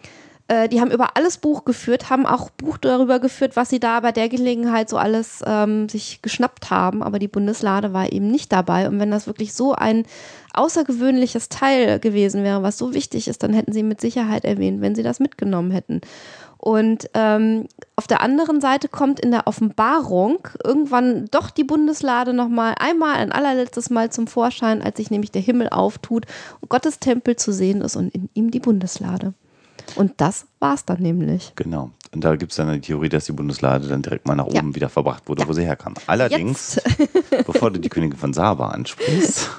äh, 0.47 0.69
die 0.69 0.79
haben 0.79 0.91
über 0.91 1.17
alles 1.17 1.37
Buch 1.37 1.65
geführt, 1.65 2.09
haben 2.09 2.25
auch 2.25 2.49
Buch 2.49 2.77
darüber 2.77 3.19
geführt, 3.19 3.55
was 3.55 3.69
sie 3.69 3.79
da 3.79 3.99
bei 3.99 4.11
der 4.11 4.29
Gelegenheit 4.29 4.89
so 4.89 4.97
alles 4.97 5.41
ähm, 5.45 5.89
sich 5.89 6.21
geschnappt 6.21 6.69
haben. 6.69 7.03
Aber 7.03 7.19
die 7.19 7.27
Bundeslade 7.27 7.93
war 7.93 8.11
eben 8.11 8.31
nicht 8.31 8.51
dabei. 8.51 8.87
Und 8.87 8.99
wenn 8.99 9.11
das 9.11 9.27
wirklich 9.27 9.53
so 9.53 9.73
ein 9.73 10.05
außergewöhnliches 10.53 11.49
Teil 11.49 11.99
gewesen 11.99 12.43
wäre, 12.43 12.63
was 12.63 12.77
so 12.77 12.93
wichtig 12.93 13.27
ist, 13.27 13.43
dann 13.43 13.53
hätten 13.53 13.73
sie 13.73 13.83
mit 13.83 13.99
Sicherheit 13.99 14.45
erwähnt, 14.45 14.81
wenn 14.81 14.95
sie 14.95 15.03
das 15.03 15.19
mitgenommen 15.19 15.71
hätten. 15.71 16.01
Und 16.57 17.09
ähm, 17.13 17.67
auf 17.95 18.07
der 18.07 18.21
anderen 18.21 18.61
Seite 18.61 18.87
kommt 18.87 19.19
in 19.19 19.31
der 19.31 19.47
Offenbarung 19.47 20.47
irgendwann 20.63 21.25
doch 21.29 21.51
die 21.51 21.63
Bundeslade 21.63 22.33
nochmal 22.33 22.73
einmal, 22.79 23.15
ein 23.15 23.31
allerletztes 23.31 23.89
Mal 23.89 24.11
zum 24.11 24.27
Vorschein, 24.27 24.81
als 24.81 24.97
sich 24.97 25.11
nämlich 25.11 25.31
der 25.31 25.41
Himmel 25.41 25.69
auftut 25.69 26.25
und 26.59 26.69
Gottes 26.69 26.99
Tempel 26.99 27.35
zu 27.35 27.51
sehen 27.51 27.81
ist 27.81 27.95
und 27.95 28.13
in 28.15 28.29
ihm 28.33 28.49
die 28.49 28.59
Bundeslade. 28.59 29.33
Und 29.95 30.13
das 30.17 30.45
war's 30.59 30.85
dann 30.85 31.01
nämlich. 31.01 31.53
Genau. 31.55 31.91
Und 32.13 32.23
da 32.23 32.35
gibt 32.35 32.51
es 32.51 32.55
dann 32.57 32.69
eine 32.69 32.81
Theorie, 32.81 33.09
dass 33.09 33.25
die 33.25 33.31
Bundeslade 33.33 33.87
dann 33.87 34.01
direkt 34.01 34.27
mal 34.27 34.35
nach 34.35 34.47
Ja. 34.51 34.61
oben 34.61 34.75
wieder 34.75 34.89
verbracht 34.89 35.27
wurde, 35.27 35.43
Ja. 35.43 35.47
wo 35.47 35.53
sie 35.53 35.63
herkam. 35.63 35.93
Allerdings, 36.07 36.79
bevor 37.45 37.71
du 37.71 37.79
die 37.79 37.89
Königin 37.89 38.17
von 38.17 38.33
Saba 38.33 38.69
ansprichst, 38.69 39.49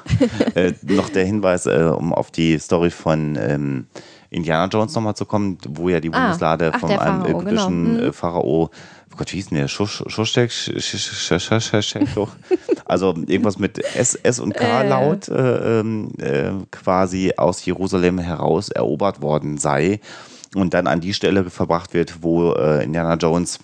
äh, 0.54 0.72
noch 0.82 1.08
der 1.10 1.24
Hinweis, 1.24 1.66
äh, 1.66 1.90
um 1.96 2.12
auf 2.12 2.30
die 2.30 2.58
Story 2.58 2.90
von 2.90 3.36
ähm, 3.40 3.86
Indiana 4.30 4.66
Jones 4.66 4.94
nochmal 4.94 5.14
zu 5.16 5.24
kommen, 5.24 5.58
wo 5.68 5.88
ja 5.88 6.00
die 6.00 6.10
Ah, 6.12 6.18
Bundeslade 6.20 6.72
von 6.78 6.88
der 6.88 7.00
einem 7.00 7.22
Pharao, 7.22 7.40
ägyptischen 7.40 7.96
genau. 7.96 8.12
Pharao, 8.12 8.70
Gott, 9.18 9.32
wie 9.32 9.36
hieß 9.36 9.48
denn 9.48 9.58
der? 9.58 9.68
Schusch- 9.68 10.02
Schuschtek? 10.06 10.50
Sch- 10.50 10.72
Sch- 10.76 10.96
Sch- 10.96 11.38
Sch- 11.38 11.60
Sch- 11.60 11.82
Sch- 11.82 12.14
doch. 12.14 12.30
Also 12.86 13.14
irgendwas 13.26 13.58
mit 13.58 13.78
S, 13.94 14.14
S 14.14 14.38
und 14.40 14.54
K 14.54 14.82
Äh. 14.82 14.88
laut 14.88 15.28
äh, 15.28 15.80
ähm, 15.80 16.12
äh, 16.18 16.52
quasi 16.70 17.34
aus 17.36 17.64
Jerusalem 17.64 18.18
heraus 18.18 18.70
erobert 18.70 19.20
worden 19.20 19.58
sei 19.58 20.00
und 20.54 20.72
dann 20.72 20.86
an 20.86 21.00
die 21.00 21.12
Stelle 21.12 21.50
verbracht 21.50 21.92
wird, 21.92 22.22
wo 22.22 22.52
äh, 22.54 22.82
Indiana 22.84 23.14
Jones 23.16 23.58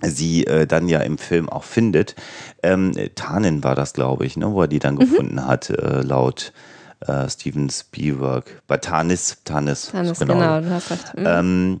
sie 0.00 0.46
äh, 0.46 0.66
dann 0.66 0.88
ja 0.88 1.00
im 1.00 1.18
Film 1.18 1.48
auch 1.48 1.64
findet. 1.64 2.14
Ähm, 2.62 2.92
Tannen 3.16 3.64
war 3.64 3.74
das, 3.74 3.94
glaube 3.94 4.26
ich, 4.26 4.36
ne, 4.36 4.52
wo 4.52 4.62
er 4.62 4.68
die 4.68 4.78
dann 4.78 4.94
Mhm. 4.94 4.98
gefunden 5.00 5.46
hat, 5.46 5.70
äh, 5.70 6.02
laut 6.02 6.52
äh, 7.00 7.28
Steven 7.28 7.68
Spielberg. 7.70 8.62
Bei 8.68 8.76
Tanis, 8.76 9.38
Tanis, 9.44 9.90
Dann 9.92 10.06
ist 10.06 10.18
genau, 10.20 10.60
du 10.60 10.70
hast 10.70 10.90
recht. 10.90 11.16
Mhm. 11.16 11.24
ähm, 11.26 11.80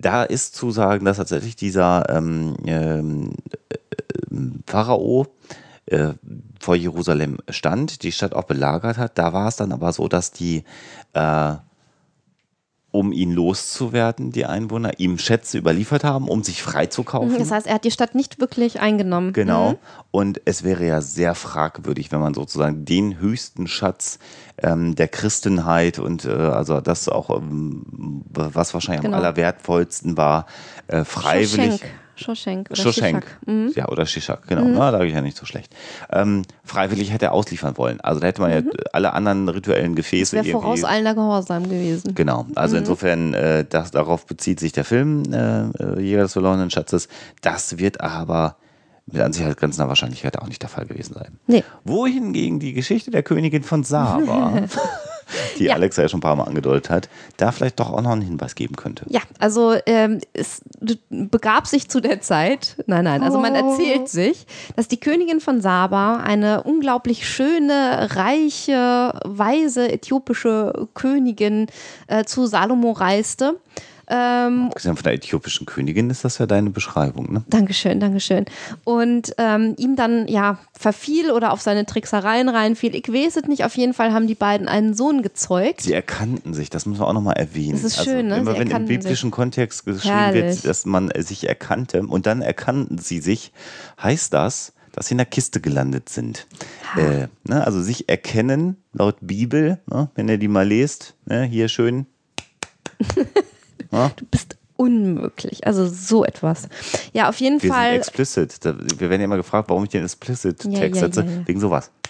da 0.00 0.22
ist 0.22 0.54
zu 0.54 0.70
sagen, 0.70 1.04
dass 1.04 1.16
tatsächlich 1.16 1.56
dieser 1.56 2.08
ähm, 2.08 2.56
ähm, 2.66 3.32
äh, 3.68 3.76
Pharao 4.66 5.26
äh, 5.86 6.12
vor 6.60 6.76
Jerusalem 6.76 7.38
stand, 7.48 8.02
die 8.02 8.12
Stadt 8.12 8.34
auch 8.34 8.44
belagert 8.44 8.98
hat. 8.98 9.18
Da 9.18 9.32
war 9.32 9.48
es 9.48 9.56
dann 9.56 9.72
aber 9.72 9.92
so, 9.92 10.08
dass 10.08 10.30
die 10.30 10.64
äh, 11.14 11.54
um 12.90 13.12
ihn 13.12 13.32
loszuwerden, 13.32 14.32
die 14.32 14.46
Einwohner, 14.46 14.98
ihm 14.98 15.18
Schätze 15.18 15.58
überliefert 15.58 16.04
haben, 16.04 16.26
um 16.28 16.42
sich 16.42 16.62
freizukaufen. 16.62 17.38
Das 17.38 17.50
heißt, 17.50 17.66
er 17.66 17.74
hat 17.74 17.84
die 17.84 17.90
Stadt 17.90 18.14
nicht 18.14 18.40
wirklich 18.40 18.80
eingenommen. 18.80 19.34
Genau. 19.34 19.72
Mhm. 19.72 19.76
Und 20.10 20.40
es 20.46 20.64
wäre 20.64 20.86
ja 20.86 21.00
sehr 21.02 21.34
fragwürdig, 21.34 22.10
wenn 22.12 22.20
man 22.20 22.32
sozusagen 22.32 22.86
den 22.86 23.20
höchsten 23.20 23.66
Schatz 23.66 24.18
ähm, 24.62 24.94
der 24.94 25.08
Christenheit 25.08 25.98
und 25.98 26.24
äh, 26.24 26.30
also 26.30 26.80
das 26.80 27.08
auch, 27.10 27.28
ähm, 27.30 27.84
was 28.32 28.72
wahrscheinlich 28.72 29.02
Genau. 29.02 29.18
am 29.18 29.22
allerwertvollsten 29.22 30.16
war, 30.16 30.46
äh, 30.86 31.04
freiwillig. 31.04 31.72
Schoschenk. 31.72 31.82
Schoschenk 32.18 32.68
oder 32.70 32.82
Schoschenk. 32.82 33.24
Shishak. 33.24 33.46
Mhm. 33.46 33.72
Ja, 33.74 33.88
oder 33.88 34.04
Shishak, 34.06 34.46
genau. 34.46 34.64
Na, 34.64 34.90
da 34.90 34.98
habe 34.98 35.06
ich 35.06 35.14
ja 35.14 35.20
nicht 35.20 35.36
so 35.36 35.46
schlecht. 35.46 35.74
Ähm, 36.10 36.42
freiwillig 36.64 37.12
hätte 37.12 37.26
er 37.26 37.32
ausliefern 37.32 37.76
wollen. 37.78 38.00
Also 38.00 38.20
da 38.20 38.26
hätte 38.26 38.40
man 38.40 38.50
ja 38.50 38.62
alle 38.92 39.12
anderen 39.12 39.48
rituellen 39.48 39.94
Gefäße 39.94 40.36
Wäre 40.36 40.46
irgendwie. 40.46 40.62
voraus 40.62 40.84
eilender 40.84 41.14
Gehorsam 41.14 41.64
gewesen. 41.64 42.14
Genau, 42.14 42.46
also 42.54 42.74
Mhm. 42.76 42.80
insofern, 42.80 43.34
äh, 43.34 43.64
das, 43.68 43.90
darauf 43.90 44.26
bezieht 44.26 44.60
sich 44.60 44.72
der 44.72 44.84
Film 44.84 45.22
äh, 45.32 45.68
äh, 45.68 46.00
Jäger 46.00 46.22
des 46.22 46.32
verlorenen 46.32 46.70
Schatzes. 46.70 47.08
Das 47.42 47.78
wird 47.78 48.00
aber 48.00 48.56
mit 49.10 49.22
an 49.22 49.32
Sicherheit 49.32 49.56
grenzender 49.56 49.88
Wahrscheinlichkeit 49.88 50.38
auch 50.38 50.46
nicht 50.48 50.60
der 50.60 50.68
Fall 50.68 50.84
gewesen 50.84 51.14
sein. 51.14 51.38
Nee. 51.46 51.64
Wohingegen 51.84 52.60
die 52.60 52.74
Geschichte 52.74 53.10
der 53.10 53.22
Königin 53.22 53.62
von 53.62 53.82
Saba, 53.82 54.52
die 55.58 55.64
Ja. 55.64 55.74
Alexa 55.74 56.02
ja 56.02 56.08
schon 56.08 56.18
ein 56.18 56.22
paar 56.22 56.36
Mal 56.36 56.44
angedeutet 56.44 56.90
hat, 56.90 57.08
da 57.36 57.52
vielleicht 57.52 57.78
doch 57.80 57.92
auch 57.92 58.00
noch 58.00 58.10
einen 58.10 58.22
Hinweis 58.22 58.54
geben 58.54 58.76
könnte. 58.76 59.04
Ja, 59.08 59.20
also 59.38 59.74
ähm, 59.86 60.20
es 60.32 60.62
begab 61.10 61.66
sich 61.66 61.88
zu 61.88 62.00
der 62.00 62.20
Zeit, 62.20 62.76
nein, 62.86 63.04
nein, 63.04 63.22
also 63.22 63.38
man 63.38 63.54
erzählt 63.54 64.08
sich, 64.08 64.46
dass 64.76 64.88
die 64.88 65.00
Königin 65.00 65.40
von 65.40 65.60
Saba, 65.60 66.16
eine 66.18 66.62
unglaublich 66.62 67.28
schöne, 67.28 68.08
reiche, 68.14 69.12
weise 69.24 69.90
äthiopische 69.90 70.88
Königin 70.94 71.66
äh, 72.06 72.24
zu 72.24 72.46
Salomo 72.46 72.92
reiste. 72.92 73.56
Ähm, 74.10 74.68
Abgesehen 74.68 74.96
von 74.96 75.04
der 75.04 75.12
äthiopischen 75.12 75.66
Königin 75.66 76.08
ist 76.08 76.24
das 76.24 76.38
ja 76.38 76.46
deine 76.46 76.70
Beschreibung, 76.70 77.30
ne? 77.32 77.44
Dankeschön, 77.48 78.00
Dankeschön. 78.00 78.46
Und 78.84 79.34
ähm, 79.36 79.74
ihm 79.76 79.96
dann 79.96 80.26
ja 80.28 80.58
verfiel 80.72 81.30
oder 81.30 81.52
auf 81.52 81.60
seine 81.60 81.84
Tricksereien 81.84 82.48
reinfiel. 82.48 82.94
Ich 82.94 83.06
weiß 83.08 83.36
es 83.36 83.44
nicht, 83.44 83.64
auf 83.64 83.76
jeden 83.76 83.92
Fall 83.92 84.12
haben 84.14 84.26
die 84.26 84.34
beiden 84.34 84.66
einen 84.66 84.94
Sohn 84.94 85.20
gezeugt. 85.20 85.82
Sie 85.82 85.92
erkannten 85.92 86.54
sich, 86.54 86.70
das 86.70 86.86
müssen 86.86 87.00
wir 87.00 87.06
auch 87.06 87.12
nochmal 87.12 87.36
erwähnen. 87.36 87.72
Das 87.72 87.84
ist 87.84 88.02
schön, 88.02 88.28
ne? 88.28 88.38
Immer 88.38 88.54
Sie 88.54 88.60
wenn 88.60 88.70
im 88.70 88.86
biblischen 88.86 89.30
Kontext 89.30 89.84
geschrieben 89.84 90.14
Herrlich. 90.14 90.42
wird, 90.42 90.64
dass 90.64 90.86
man 90.86 91.10
äh, 91.10 91.22
sich 91.22 91.46
erkannte 91.46 92.02
und 92.06 92.26
dann 92.26 92.40
erkannten 92.40 92.96
sie 92.96 93.20
sich, 93.20 93.52
heißt 94.02 94.32
das, 94.32 94.72
dass 94.92 95.08
sie 95.08 95.14
in 95.14 95.18
der 95.18 95.26
Kiste 95.26 95.60
gelandet 95.60 96.08
sind. 96.08 96.46
Äh, 96.96 97.28
ne? 97.44 97.64
Also 97.64 97.82
sich 97.82 98.08
erkennen, 98.08 98.78
laut 98.92 99.16
Bibel, 99.20 99.78
ne? 99.86 100.10
wenn 100.14 100.28
ihr 100.28 100.38
die 100.38 100.48
mal 100.48 100.66
lest, 100.66 101.14
ne? 101.26 101.44
hier 101.44 101.68
schön. 101.68 102.06
Du 103.90 104.24
bist 104.30 104.56
unmöglich. 104.76 105.66
Also 105.66 105.86
so 105.88 106.24
etwas. 106.24 106.68
Ja, 107.12 107.28
auf 107.28 107.40
jeden 107.40 107.56
Wir 107.62 107.68
sind 107.68 107.72
Fall. 107.72 107.94
explicit. 107.96 108.64
Da- 108.64 108.76
Wir 108.78 109.10
werden 109.10 109.20
ja 109.20 109.24
immer 109.24 109.36
gefragt, 109.36 109.68
warum 109.68 109.84
ich 109.84 109.90
den 109.90 110.04
explicit-Text 110.04 110.72
Ja, 110.78 110.84
ja, 110.86 110.94
setze. 110.94 111.20
ja, 111.22 111.26
ja. 111.30 111.46
Wegen 111.46 111.60
sowas. 111.60 111.90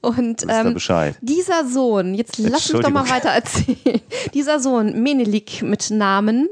Und 0.00 0.44
ähm, 0.48 0.76
dieser 1.20 1.68
Sohn, 1.68 2.14
jetzt 2.14 2.36
lass 2.38 2.72
mich 2.72 2.82
doch 2.82 2.90
mal 2.90 3.08
weiter 3.08 3.28
erzählen. 3.28 4.00
Dieser 4.34 4.58
Sohn, 4.58 5.00
Menelik 5.00 5.62
mit 5.62 5.90
Namen, 5.90 6.48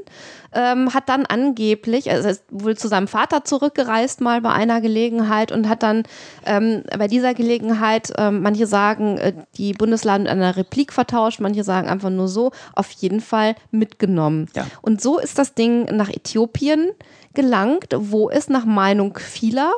ähm, 0.53 0.93
hat 0.93 1.09
dann 1.09 1.25
angeblich, 1.25 2.11
also 2.11 2.27
er 2.27 2.31
ist 2.31 2.43
wohl 2.49 2.77
zu 2.77 2.87
seinem 2.87 3.07
Vater 3.07 3.43
zurückgereist 3.43 4.21
mal 4.21 4.41
bei 4.41 4.51
einer 4.51 4.81
Gelegenheit 4.81 5.51
und 5.51 5.69
hat 5.69 5.83
dann 5.83 6.03
ähm, 6.45 6.83
bei 6.97 7.07
dieser 7.07 7.33
Gelegenheit, 7.33 8.13
ähm, 8.17 8.41
manche 8.41 8.67
sagen, 8.67 9.17
äh, 9.17 9.33
die 9.55 9.73
Bundeslade 9.73 10.23
mit 10.23 10.31
einer 10.31 10.57
Replik 10.57 10.93
vertauscht, 10.93 11.39
manche 11.39 11.63
sagen 11.63 11.87
einfach 11.87 12.09
nur 12.09 12.27
so, 12.27 12.51
auf 12.75 12.91
jeden 12.91 13.21
Fall 13.21 13.55
mitgenommen. 13.71 14.47
Ja. 14.55 14.65
Und 14.81 15.01
so 15.01 15.19
ist 15.19 15.37
das 15.37 15.53
Ding 15.53 15.85
nach 15.85 16.09
Äthiopien 16.09 16.91
gelangt, 17.33 17.93
wo 17.95 18.29
es 18.29 18.49
nach 18.49 18.65
Meinung 18.65 19.17
vieler 19.17 19.71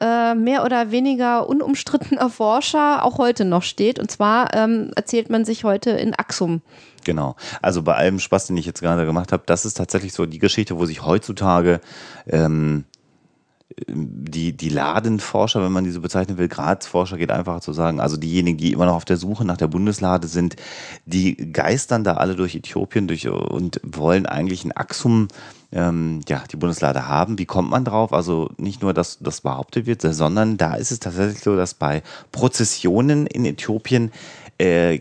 äh, 0.00 0.34
mehr 0.34 0.64
oder 0.64 0.90
weniger 0.90 1.48
unumstrittener 1.48 2.30
Forscher 2.30 3.04
auch 3.04 3.18
heute 3.18 3.44
noch 3.44 3.62
steht. 3.62 3.98
Und 3.98 4.10
zwar 4.10 4.54
ähm, 4.54 4.92
erzählt 4.96 5.30
man 5.30 5.44
sich 5.44 5.64
heute 5.64 5.90
in 5.90 6.14
Axum. 6.14 6.62
Genau. 7.04 7.36
Also 7.62 7.82
bei 7.82 7.94
allem 7.94 8.18
Spaß, 8.18 8.46
den 8.46 8.56
ich 8.56 8.66
jetzt 8.66 8.80
gerade 8.80 9.06
gemacht 9.06 9.32
habe, 9.32 9.42
das 9.46 9.64
ist 9.64 9.74
tatsächlich 9.74 10.12
so 10.12 10.26
die 10.26 10.38
Geschichte, 10.38 10.78
wo 10.78 10.86
sich 10.86 11.04
heutzutage 11.04 11.80
ähm, 12.26 12.84
die, 13.88 14.56
die 14.56 14.68
Ladenforscher, 14.68 15.62
wenn 15.62 15.72
man 15.72 15.84
diese 15.84 16.00
bezeichnen 16.00 16.38
will, 16.38 16.48
Grazforscher 16.48 17.18
geht 17.18 17.30
einfacher 17.30 17.60
zu 17.60 17.72
sagen, 17.72 18.00
also 18.00 18.16
diejenigen, 18.16 18.58
die 18.58 18.72
immer 18.72 18.86
noch 18.86 18.94
auf 18.94 19.04
der 19.04 19.16
Suche 19.16 19.44
nach 19.44 19.56
der 19.56 19.68
Bundeslade 19.68 20.26
sind, 20.26 20.56
die 21.06 21.52
geistern 21.52 22.04
da 22.04 22.14
alle 22.14 22.34
durch 22.34 22.54
Äthiopien 22.54 23.06
durch 23.06 23.28
und 23.28 23.80
wollen 23.84 24.26
eigentlich 24.26 24.64
in 24.64 24.72
Axum 24.72 25.28
ähm, 25.72 26.20
ja, 26.28 26.42
die 26.50 26.56
Bundeslade 26.56 27.06
haben. 27.06 27.38
Wie 27.38 27.46
kommt 27.46 27.70
man 27.70 27.84
drauf? 27.84 28.12
Also 28.12 28.50
nicht 28.56 28.82
nur, 28.82 28.92
dass 28.92 29.18
das 29.20 29.42
behauptet 29.42 29.86
wird, 29.86 30.02
sondern 30.02 30.56
da 30.56 30.74
ist 30.74 30.90
es 30.90 30.98
tatsächlich 30.98 31.40
so, 31.40 31.56
dass 31.56 31.74
bei 31.74 32.02
Prozessionen 32.32 33.26
in 33.26 33.44
Äthiopien 33.44 34.10
äh, 34.58 35.00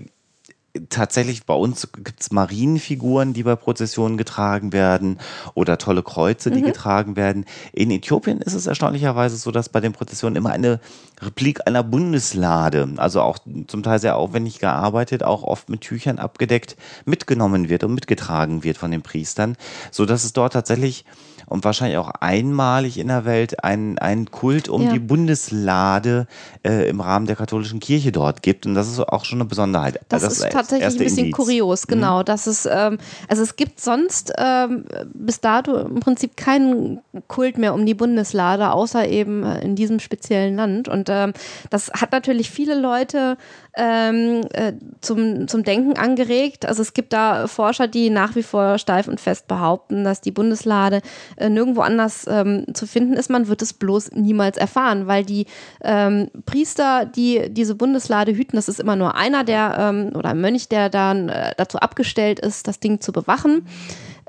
tatsächlich 0.89 1.45
bei 1.45 1.53
uns 1.53 1.89
gibt 1.91 2.21
es 2.21 2.31
Marienfiguren, 2.31 3.33
die 3.33 3.43
bei 3.43 3.55
Prozessionen 3.55 4.17
getragen 4.17 4.71
werden 4.71 5.19
oder 5.55 5.77
tolle 5.77 6.03
Kreuze, 6.03 6.51
die 6.51 6.61
getragen 6.61 7.15
werden. 7.15 7.45
In 7.73 7.91
Äthiopien 7.91 8.41
ist 8.41 8.53
es 8.53 8.67
erstaunlicherweise 8.67 9.37
so, 9.37 9.51
dass 9.51 9.69
bei 9.69 9.79
den 9.79 9.93
Prozessionen 9.93 10.35
immer 10.35 10.51
eine 10.51 10.79
Replik 11.21 11.67
einer 11.67 11.83
Bundeslade, 11.83 12.87
also 12.97 13.21
auch 13.21 13.39
zum 13.67 13.83
Teil 13.83 13.99
sehr 13.99 14.15
aufwendig 14.15 14.59
gearbeitet, 14.59 15.23
auch 15.23 15.43
oft 15.43 15.69
mit 15.69 15.81
Tüchern 15.81 16.19
abgedeckt, 16.19 16.77
mitgenommen 17.05 17.69
wird 17.69 17.83
und 17.83 17.93
mitgetragen 17.95 18.63
wird 18.63 18.77
von 18.77 18.91
den 18.91 19.01
Priestern, 19.01 19.57
so 19.91 20.05
dass 20.05 20.23
es 20.23 20.33
dort 20.33 20.53
tatsächlich 20.53 21.05
und 21.47 21.63
wahrscheinlich 21.63 21.97
auch 21.97 22.09
einmalig 22.19 22.99
in 22.99 23.07
der 23.07 23.25
Welt 23.25 23.63
einen, 23.63 23.97
einen 23.97 24.29
Kult 24.29 24.69
um 24.69 24.83
Ja. 24.83 24.93
die 24.93 24.99
Bundeslade 24.99 26.27
äh, 26.63 26.87
im 26.87 27.01
Rahmen 27.01 27.25
der 27.25 27.35
katholischen 27.35 27.79
Kirche 27.79 28.11
dort 28.11 28.43
gibt. 28.43 28.67
Und 28.67 28.75
das 28.75 28.87
ist 28.87 28.99
auch 28.99 29.25
schon 29.25 29.39
eine 29.39 29.49
Besonderheit. 29.49 29.99
Das, 30.09 30.23
Also 30.23 30.45
ist 30.45 30.51
tatsächlich 30.59 30.93
ein 30.93 30.97
bisschen 30.97 31.25
Indiz. 31.25 31.35
kurios, 31.35 31.87
genau. 31.87 32.23
Das 32.23 32.47
ist, 32.47 32.67
ähm, 32.71 32.97
also 33.27 33.43
es 33.43 33.55
gibt 33.55 33.79
sonst 33.79 34.31
ähm, 34.37 34.85
bis 35.13 35.41
dato 35.41 35.77
im 35.77 35.99
Prinzip 35.99 36.37
keinen 36.37 37.01
Kult 37.27 37.57
mehr 37.57 37.73
um 37.73 37.85
die 37.85 37.93
Bundeslade, 37.93 38.71
außer 38.71 39.07
eben 39.07 39.43
äh, 39.43 39.61
in 39.61 39.75
diesem 39.75 39.99
speziellen 39.99 40.55
Land. 40.55 40.87
Und 40.87 41.09
ähm, 41.09 41.33
das 41.69 41.91
hat 41.91 42.11
natürlich 42.11 42.49
viele 42.49 42.79
Leute 42.79 43.37
ähm, 43.77 44.41
äh, 44.53 44.73
zum, 45.01 45.47
zum 45.47 45.63
Denken 45.63 45.97
angeregt. 45.97 46.65
Also 46.65 46.81
es 46.81 46.93
gibt 46.93 47.13
da 47.13 47.47
Forscher, 47.47 47.87
die 47.87 48.09
nach 48.09 48.35
wie 48.35 48.43
vor 48.43 48.77
steif 48.77 49.07
und 49.07 49.19
fest 49.19 49.47
behaupten, 49.47 50.03
dass 50.03 50.21
die 50.21 50.31
Bundeslade 50.31 51.01
äh, 51.37 51.49
nirgendwo 51.49 51.81
anders 51.81 52.25
ähm, 52.27 52.65
zu 52.73 52.87
finden 52.87 53.13
ist. 53.13 53.29
Man 53.29 53.47
wird 53.47 53.61
es 53.61 53.73
bloß 53.73 54.11
niemals 54.13 54.57
erfahren, 54.57 55.07
weil 55.07 55.23
die 55.23 55.45
ähm, 55.81 56.29
Priester, 56.45 57.05
die 57.05 57.49
diese 57.49 57.75
Bundeslade 57.75 58.33
hüten, 58.33 58.55
das 58.55 58.69
ist 58.69 58.79
immer 58.79 58.95
nur 58.95 59.15
einer, 59.15 59.43
der 59.43 59.75
ähm, 59.79 60.11
oder 60.15 60.29
ein 60.29 60.41
Mönch, 60.41 60.69
der 60.69 60.89
dann 60.89 61.29
äh, 61.29 61.53
dazu 61.57 61.77
abgestellt 61.77 62.39
ist, 62.39 62.67
das 62.67 62.79
Ding 62.79 63.01
zu 63.01 63.11
bewachen. 63.11 63.67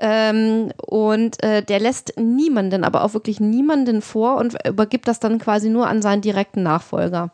Ähm, 0.03 0.71
und 0.77 1.43
äh, 1.43 1.61
der 1.61 1.79
lässt 1.79 2.13
niemanden, 2.17 2.83
aber 2.83 3.03
auch 3.03 3.13
wirklich 3.13 3.39
niemanden 3.39 4.01
vor 4.01 4.37
und 4.37 4.57
übergibt 4.67 5.07
das 5.07 5.19
dann 5.19 5.37
quasi 5.37 5.69
nur 5.69 5.87
an 5.87 6.01
seinen 6.01 6.21
direkten 6.21 6.63
Nachfolger, 6.63 7.31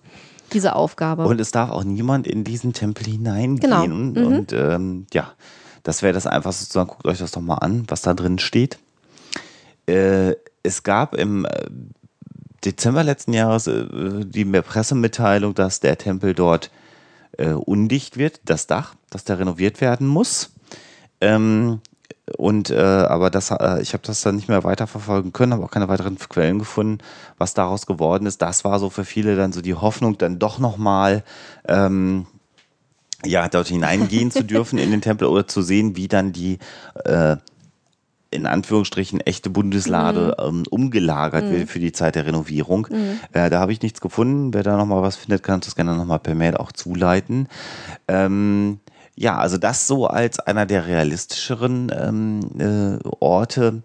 diese 0.54 0.76
Aufgabe. 0.76 1.26
Und 1.26 1.40
es 1.42 1.52
darf 1.52 1.70
auch 1.72 1.84
niemand 1.84 2.28
in 2.28 2.44
diesen 2.44 2.74
Tempel 2.74 3.06
hineingehen. 3.06 3.60
Genau. 3.60 3.84
Und, 3.84 4.14
Mhm. 4.14 4.26
und 4.26 4.54
ähm, 4.54 5.08
ja, 5.14 5.32
das 5.84 6.02
wäre 6.02 6.14
das 6.14 6.28
einfach 6.28 6.52
sozusagen, 6.52 6.90
guckt 6.90 7.06
euch 7.08 7.20
das 7.20 7.32
doch 7.32 7.42
mal 7.42 7.56
an, 7.56 7.84
was 7.88 8.02
da 8.02 8.14
drin 8.14 8.40
steht. 8.40 8.78
Äh, 9.88 10.36
es 10.64 10.84
gab 10.84 11.16
im 11.16 11.46
äh, 11.46 11.50
Dezember 12.66 13.04
letzten 13.04 13.34
Jahres 13.34 13.68
äh, 13.68 13.86
die 14.26 14.46
Pressemitteilung, 14.46 15.54
dass 15.54 15.80
der 15.80 15.98
Tempel 15.98 16.34
dort 16.34 16.72
äh, 17.38 17.52
undicht 17.52 18.18
wird, 18.18 18.42
das 18.46 18.68
Dach, 18.68 18.96
dass 19.10 19.24
der 19.24 19.40
renoviert 19.40 19.80
werden 19.80 20.08
muss. 20.08 20.52
Ähm, 21.22 21.80
und 22.36 22.70
äh, 22.70 22.78
aber 22.78 23.30
das, 23.30 23.52
äh, 23.52 23.82
ich 23.82 23.94
habe 23.94 24.04
das 24.06 24.22
dann 24.22 24.36
nicht 24.36 24.50
mehr 24.50 24.64
weiterverfolgen 24.64 25.32
können, 25.32 25.54
habe 25.54 25.64
auch 25.64 25.72
keine 25.72 25.88
weiteren 25.88 26.18
Quellen 26.18 26.60
gefunden, 26.60 26.98
was 27.38 27.54
daraus 27.54 27.86
geworden 27.86 28.26
ist. 28.26 28.42
Das 28.42 28.66
war 28.66 28.80
so 28.80 28.90
für 28.90 29.06
viele 29.06 29.36
dann 29.36 29.54
so 29.54 29.62
die 29.62 29.76
Hoffnung, 29.76 30.18
dann 30.18 30.40
doch 30.40 30.60
nochmal 30.60 31.24
ähm, 31.68 32.28
ja, 33.26 33.48
dort 33.48 33.68
hineingehen 33.68 34.32
zu 34.32 34.44
dürfen 34.44 34.78
in 34.78 34.92
den 34.92 35.02
Tempel 35.02 35.28
oder 35.28 35.48
zu 35.48 35.62
sehen, 35.62 35.96
wie 35.96 36.08
dann 36.08 36.34
die 36.34 36.60
äh, 37.06 37.38
in 38.30 38.46
Anführungsstrichen 38.46 39.22
echte 39.22 39.50
Bundeslade 39.50 40.36
ähm, 40.40 40.64
umgelagert 40.70 41.50
wird 41.50 41.70
für 41.70 41.80
die 41.80 41.94
Zeit 41.94 42.16
der 42.16 42.26
Renovierung. 42.26 42.88
Äh, 43.32 43.50
da 43.50 43.60
habe 43.60 43.72
ich 43.72 43.82
nichts 43.82 44.02
gefunden. 44.02 44.54
Wer 44.54 44.64
da 44.64 44.76
nochmal 44.76 45.02
was 45.02 45.16
findet, 45.16 45.44
kann 45.44 45.56
uns 45.56 45.66
das 45.66 45.76
gerne 45.76 45.96
nochmal 45.96 46.20
per 46.20 46.36
Mail 46.36 46.58
auch 46.58 46.74
zuleiten. 46.74 47.48
Ähm, 48.10 48.80
Ja, 49.20 49.38
also 49.38 49.58
das 49.58 49.88
so 49.88 50.06
als 50.06 50.40
einer 50.40 50.68
der 50.68 50.86
realistischeren 50.86 51.92
ähm, 51.92 53.00
äh, 53.02 53.08
Orte, 53.20 53.82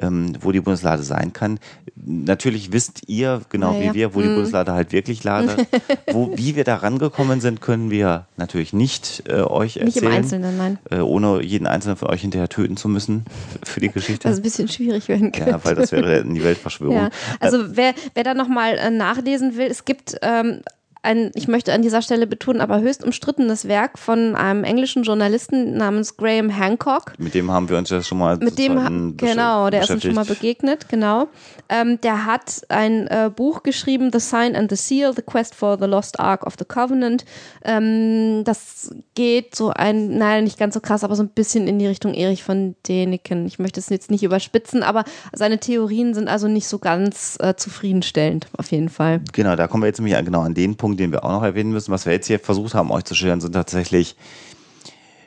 ähm, 0.00 0.32
wo 0.40 0.52
die 0.52 0.60
Bundeslade 0.60 1.02
sein 1.02 1.32
kann. 1.32 1.58
Natürlich 1.96 2.70
wisst 2.72 3.02
ihr, 3.08 3.40
genau 3.48 3.72
Naja. 3.72 3.90
wie 3.90 3.94
wir, 3.94 4.14
wo 4.14 4.20
die 4.20 4.28
Mm. 4.28 4.34
Bundeslade 4.36 4.74
halt 4.74 4.92
wirklich 4.92 5.24
lagert. 5.24 5.66
wo, 6.12 6.30
wie 6.36 6.54
wir 6.54 6.62
da 6.62 6.76
rangekommen 6.76 7.40
sind, 7.40 7.60
können 7.60 7.90
wir 7.90 8.26
natürlich 8.36 8.72
nicht 8.72 9.24
äh, 9.28 9.40
euch 9.42 9.78
erzählen. 9.78 9.86
Nicht 9.86 10.02
im 10.02 10.06
Einzelnen, 10.08 10.56
nein. 10.56 10.78
Äh, 10.88 11.00
ohne 11.00 11.42
jeden 11.42 11.66
einzelnen 11.66 11.96
von 11.96 12.08
euch 12.08 12.20
hinterher 12.20 12.48
töten 12.48 12.76
zu 12.76 12.88
müssen 12.88 13.24
für 13.64 13.80
die 13.80 13.88
Geschichte. 13.90 14.28
Das 14.28 14.34
ist 14.34 14.38
ein 14.38 14.42
bisschen 14.44 14.68
schwierig 14.68 15.08
werden 15.08 15.32
könnte. 15.32 15.50
ja, 15.50 15.64
weil 15.64 15.74
das 15.74 15.90
wäre 15.90 16.24
die 16.24 16.44
Weltverschwörung. 16.44 16.94
Ja, 16.94 17.10
also 17.40 17.76
wer, 17.76 17.92
wer 18.14 18.22
da 18.22 18.34
nochmal 18.34 18.78
äh, 18.78 18.90
nachlesen 18.90 19.56
will, 19.56 19.66
es 19.66 19.84
gibt 19.84 20.16
ähm, 20.22 20.60
ein, 21.06 21.30
ich 21.34 21.46
möchte 21.46 21.72
an 21.72 21.82
dieser 21.82 22.02
Stelle 22.02 22.26
betonen, 22.26 22.60
aber 22.60 22.80
höchst 22.80 23.04
umstrittenes 23.04 23.68
Werk 23.68 23.98
von 23.98 24.34
einem 24.34 24.64
englischen 24.64 25.04
Journalisten 25.04 25.76
namens 25.76 26.16
Graham 26.16 26.50
Hancock. 26.50 27.12
Mit 27.18 27.34
dem 27.34 27.50
haben 27.50 27.68
wir 27.68 27.78
uns 27.78 27.90
ja 27.90 28.02
schon 28.02 28.18
mal 28.18 28.36
Mit 28.38 28.58
dem, 28.58 29.16
genau, 29.16 29.70
der 29.70 29.82
ist 29.82 29.90
uns 29.90 30.02
schon 30.02 30.14
mal 30.14 30.24
begegnet, 30.24 30.88
genau. 30.88 31.28
Ähm, 31.68 32.00
der 32.00 32.26
hat 32.26 32.62
ein 32.68 33.06
äh, 33.06 33.30
Buch 33.34 33.62
geschrieben, 33.62 34.10
The 34.12 34.20
Sign 34.20 34.56
and 34.56 34.70
the 34.70 34.76
Seal, 34.76 35.14
The 35.14 35.22
Quest 35.22 35.54
for 35.54 35.78
the 35.78 35.86
Lost 35.86 36.18
Ark 36.18 36.44
of 36.44 36.54
the 36.58 36.64
Covenant. 36.64 37.24
Ähm, 37.64 38.42
das 38.44 38.94
geht 39.14 39.54
so 39.54 39.70
ein, 39.70 40.18
nein, 40.18 40.44
nicht 40.44 40.58
ganz 40.58 40.74
so 40.74 40.80
krass, 40.80 41.04
aber 41.04 41.14
so 41.14 41.22
ein 41.22 41.28
bisschen 41.28 41.68
in 41.68 41.78
die 41.78 41.86
Richtung 41.86 42.14
Erich 42.14 42.42
von 42.42 42.74
Däniken. 42.88 43.46
Ich 43.46 43.58
möchte 43.58 43.80
es 43.80 43.88
jetzt 43.88 44.10
nicht 44.10 44.24
überspitzen, 44.24 44.82
aber 44.82 45.04
seine 45.32 45.58
Theorien 45.58 46.14
sind 46.14 46.28
also 46.28 46.48
nicht 46.48 46.66
so 46.66 46.78
ganz 46.78 47.38
äh, 47.40 47.54
zufriedenstellend, 47.54 48.48
auf 48.56 48.70
jeden 48.72 48.88
Fall. 48.88 49.20
Genau, 49.32 49.54
da 49.54 49.68
kommen 49.68 49.82
wir 49.82 49.88
jetzt 49.88 50.00
nämlich 50.00 50.16
genau 50.24 50.40
an 50.40 50.54
den 50.54 50.76
Punkt, 50.76 50.95
den 50.96 51.12
wir 51.12 51.24
auch 51.24 51.32
noch 51.32 51.42
erwähnen 51.42 51.72
müssen. 51.72 51.92
Was 51.92 52.06
wir 52.06 52.12
jetzt 52.12 52.26
hier 52.26 52.38
versucht 52.38 52.74
haben, 52.74 52.90
euch 52.90 53.04
zu 53.04 53.14
schildern, 53.14 53.40
sind 53.40 53.52
tatsächlich 53.52 54.16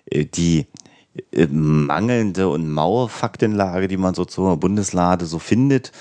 äh, 0.05 0.25
die 0.25 0.67
äh, 1.31 1.47
mangelnde 1.47 2.49
und 2.49 2.69
maue 2.69 3.09
Faktenlage, 3.09 3.87
die 3.87 3.97
man 3.97 4.13
so 4.13 4.25
zur 4.25 4.57
Bundeslade 4.57 5.25
so 5.25 5.39
findet. 5.39 5.91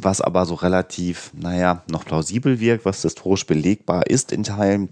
Was 0.00 0.20
aber 0.20 0.46
so 0.46 0.54
relativ, 0.54 1.32
naja, 1.34 1.82
noch 1.90 2.04
plausibel 2.04 2.60
wirkt, 2.60 2.84
was 2.84 3.02
historisch 3.02 3.44
belegbar 3.46 4.06
ist 4.06 4.30
in 4.30 4.44
Teilen. 4.44 4.90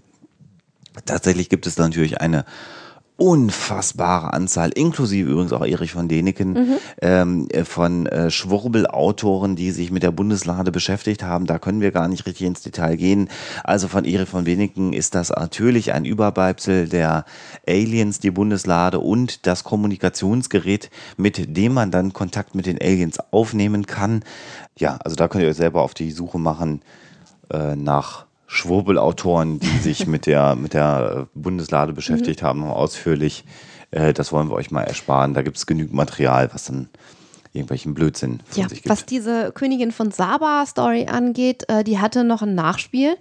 Tatsächlich 1.05 1.49
gibt 1.49 1.65
es 1.67 1.75
da 1.75 1.83
natürlich 1.83 2.19
eine 2.19 2.45
unfassbare 3.17 4.33
Anzahl, 4.33 4.71
inklusive 4.71 5.29
übrigens 5.29 5.53
auch 5.53 5.65
Erich 5.65 5.91
von 5.91 6.07
Däniken, 6.07 6.79
ähm, 7.01 7.47
äh, 7.49 7.63
von 7.63 8.07
äh, 8.07 8.31
Schwurbelautoren, 8.31 9.55
die 9.55 9.71
sich 9.71 9.91
mit 9.91 10.03
der 10.03 10.11
Bundeslade 10.11 10.71
beschäftigt 10.71 11.23
haben. 11.23 11.45
Da 11.45 11.59
können 11.59 11.81
wir 11.81 11.91
gar 11.91 12.07
nicht 12.07 12.25
richtig 12.25 12.47
ins 12.47 12.61
Detail 12.61 12.95
gehen. 12.97 13.29
Also 13.63 13.87
von 13.87 14.05
Erich 14.05 14.29
von 14.29 14.45
Däniken 14.45 14.93
ist 14.93 15.15
das 15.15 15.29
natürlich 15.29 15.93
ein 15.93 16.05
Überbleibsel 16.05 16.89
der 16.89 17.25
Aliens, 17.67 18.19
die 18.19 18.31
Bundeslade 18.31 18.99
und 18.99 19.45
das 19.45 19.63
Kommunikationsgerät, 19.63 20.89
mit 21.15 21.55
dem 21.55 21.73
man 21.73 21.91
dann 21.91 22.13
Kontakt 22.13 22.55
mit 22.55 22.65
den 22.65 22.81
Aliens 22.81 23.19
aufnehmen 23.31 23.85
kann. 23.85 24.23
Ja, 24.77 24.97
also 25.03 25.15
da 25.15 25.27
könnt 25.27 25.43
ihr 25.43 25.49
euch 25.49 25.57
selber 25.57 25.83
auf 25.83 25.93
die 25.93 26.11
Suche 26.11 26.39
machen 26.39 26.81
äh, 27.51 27.75
nach 27.75 28.25
Schwurbelautoren, 28.53 29.59
die 29.59 29.77
sich 29.81 30.07
mit 30.07 30.25
der, 30.25 30.55
mit 30.55 30.73
der 30.73 31.27
äh, 31.33 31.37
Bundeslade 31.39 31.93
beschäftigt 31.93 32.43
haben, 32.43 32.63
ausführlich. 32.63 33.43
Äh, 33.91 34.13
das 34.13 34.31
wollen 34.31 34.49
wir 34.49 34.55
euch 34.55 34.71
mal 34.71 34.83
ersparen. 34.83 35.33
Da 35.33 35.41
gibt 35.41 35.57
es 35.57 35.65
genügend 35.65 35.93
Material, 35.93 36.49
was 36.53 36.65
dann 36.65 36.89
irgendwelchen 37.51 37.93
Blödsinn 37.93 38.41
von 38.47 38.63
Ja, 38.63 38.69
sich 38.69 38.83
gibt. 38.83 38.89
was 38.89 39.05
diese 39.05 39.51
Königin 39.51 39.91
von 39.91 40.11
Saba-Story 40.11 41.07
angeht, 41.07 41.63
äh, 41.67 41.83
die 41.83 41.99
hatte 41.99 42.23
noch 42.23 42.41
ein 42.41 42.55
Nachspiel. 42.55 43.15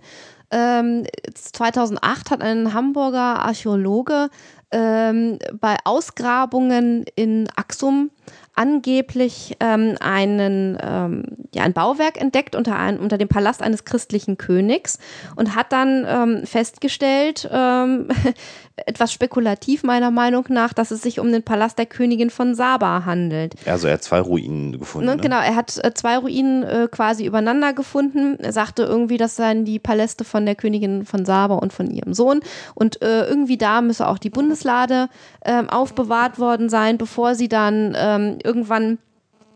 Ähm, 0.51 1.07
2008 1.35 2.31
hat 2.31 2.43
ein 2.43 2.75
Hamburger 2.75 3.41
Archäologe 3.43 4.29
ähm, 4.71 5.39
bei 5.59 5.77
Ausgrabungen 5.85 7.05
in 7.15 7.49
Axum 7.57 8.11
angeblich 8.55 9.57
ähm, 9.61 9.97
einen, 10.01 10.77
ähm, 10.81 11.25
ja, 11.55 11.63
ein 11.63 11.73
Bauwerk 11.73 12.21
entdeckt 12.21 12.55
unter, 12.55 12.79
ein, 12.79 12.99
unter 12.99 13.17
dem 13.17 13.29
Palast 13.29 13.63
eines 13.63 13.85
christlichen 13.85 14.37
Königs 14.37 14.99
und 15.37 15.55
hat 15.55 15.73
dann 15.73 16.05
ähm, 16.07 16.47
festgestellt, 16.47 17.49
ähm, 17.51 18.09
etwas 18.87 19.13
spekulativ 19.13 19.83
meiner 19.85 20.11
Meinung 20.11 20.47
nach, 20.49 20.73
dass 20.73 20.91
es 20.91 21.03
sich 21.03 21.21
um 21.21 21.31
den 21.31 21.43
Palast 21.43 21.79
der 21.79 21.87
Königin 21.87 22.31
von 22.31 22.55
Saba 22.55 23.05
handelt. 23.05 23.55
Also 23.67 23.87
er 23.87 23.95
hat 23.95 24.03
zwei 24.03 24.21
Ruinen 24.21 24.79
gefunden. 24.79 25.07
Ne, 25.07 25.13
Ne? 25.17 25.23
Genau, 25.23 25.41
er 25.41 25.57
hat 25.57 25.83
äh, 25.83 25.95
zwei 25.95 26.17
Ruinen 26.17 26.63
äh, 26.63 26.89
quasi 26.91 27.25
übereinander 27.25 27.73
gefunden. 27.73 28.39
Er 28.41 28.53
sagte 28.53 28.83
irgendwie, 28.83 29.17
das 29.17 29.37
seien 29.37 29.65
die 29.65 29.79
Paläste 29.79 30.25
von 30.25 30.47
der 30.47 30.55
Königin 30.55 31.05
von 31.05 31.25
Saba 31.25 31.55
und 31.55 31.73
von 31.73 31.91
ihrem 31.91 32.15
Sohn. 32.15 32.41
Und 32.75 33.03
äh, 33.03 33.27
irgendwie 33.27 33.57
da 33.57 33.81
müsse 33.81 34.09
auch 34.09 34.19
die 34.19 34.31
Bundeslade 34.31 35.09
ähm, 35.45 35.69
aufbewahrt 35.69 36.39
worden 36.39 36.69
sein, 36.69 36.99
bevor 36.99 37.35
sie 37.35 37.49
dann 37.49 37.95
ähm, 37.97 38.39
irgendwann 38.43 38.99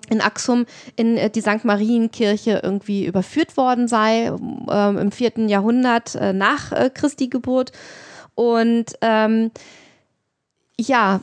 in 0.09 0.21
Axum 0.21 0.67
in 0.95 1.17
äh, 1.17 1.31
die 1.31 1.41
St. 1.41 1.65
Marienkirche 1.65 2.61
irgendwie 2.63 3.07
überführt 3.07 3.57
worden 3.57 3.89
sei, 3.89 4.27
ähm, 4.27 4.99
im 4.99 5.11
vierten 5.11 5.49
Jahrhundert 5.49 6.15
äh, 6.15 6.33
nach 6.33 6.73
äh, 6.73 6.91
Christi 6.93 7.29
Geburt. 7.29 7.73
Und 8.37 8.97
ähm, 9.01 9.51
ja, 10.79 11.21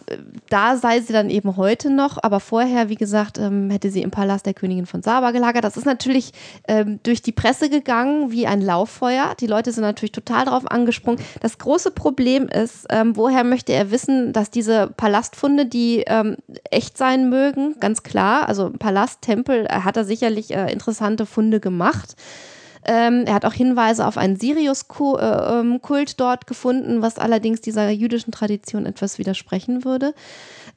da 0.50 0.78
sei 0.78 1.00
sie 1.00 1.14
dann 1.14 1.30
eben 1.30 1.58
heute 1.58 1.92
noch, 1.92 2.18
aber 2.24 2.40
vorher, 2.40 2.90
wie 2.90 2.96
gesagt, 2.96 3.38
ähm, 3.38 3.70
hätte 3.70 3.92
sie 3.92 4.02
im 4.02 4.10
Palast 4.10 4.48
der 4.48 4.56
Königin 4.56 4.88
von 4.88 5.04
Saba 5.04 5.30
gelagert. 5.30 5.64
Das 5.64 5.78
ist 5.78 5.86
natürlich 5.86 6.32
ähm, 6.68 7.00
durch 7.04 7.22
die 7.22 7.32
Presse 7.32 7.70
gegangen 7.70 8.32
wie 8.32 8.48
ein 8.48 8.62
Lauffeuer. 8.62 9.36
Die 9.40 9.46
Leute 9.46 9.72
sind 9.72 9.84
natürlich 9.84 10.12
total 10.12 10.46
drauf 10.46 10.64
angesprungen. 10.72 11.24
Das 11.40 11.60
große 11.60 11.92
Problem 11.92 12.48
ist, 12.48 12.88
ähm, 12.90 13.16
woher 13.16 13.44
möchte 13.44 13.74
er 13.74 13.92
wissen, 13.92 14.34
dass 14.34 14.50
diese 14.50 14.88
Palastfunde, 14.98 15.68
die 15.68 16.04
ähm, 16.08 16.38
echt 16.72 16.98
sein 16.98 17.30
mögen, 17.30 17.76
ganz 17.80 18.02
klar, 18.02 18.50
also 18.50 18.72
Palast, 18.72 19.22
Tempel, 19.22 19.68
äh, 19.68 19.82
hat 19.82 19.98
er 19.98 20.06
sicherlich 20.06 20.52
äh, 20.52 20.72
interessante 20.72 21.28
Funde 21.28 21.60
gemacht. 21.60 22.16
Ähm, 22.86 23.24
er 23.26 23.34
hat 23.36 23.46
auch 23.46 23.54
Hinweise 23.54 24.06
auf 24.06 24.18
einen 24.18 24.36
Sirius-Kult 24.36 25.22
äh, 25.22 25.60
ähm, 25.60 25.80
dort 26.18 26.48
gefunden, 26.48 27.02
was 27.02 27.18
allerdings 27.18 27.62
dieser 27.62 27.90
jüdischen 27.90 28.32
Tradition 28.32 28.86
etwas 28.86 29.18
widersprechen 29.18 29.86
würde. 29.86 30.14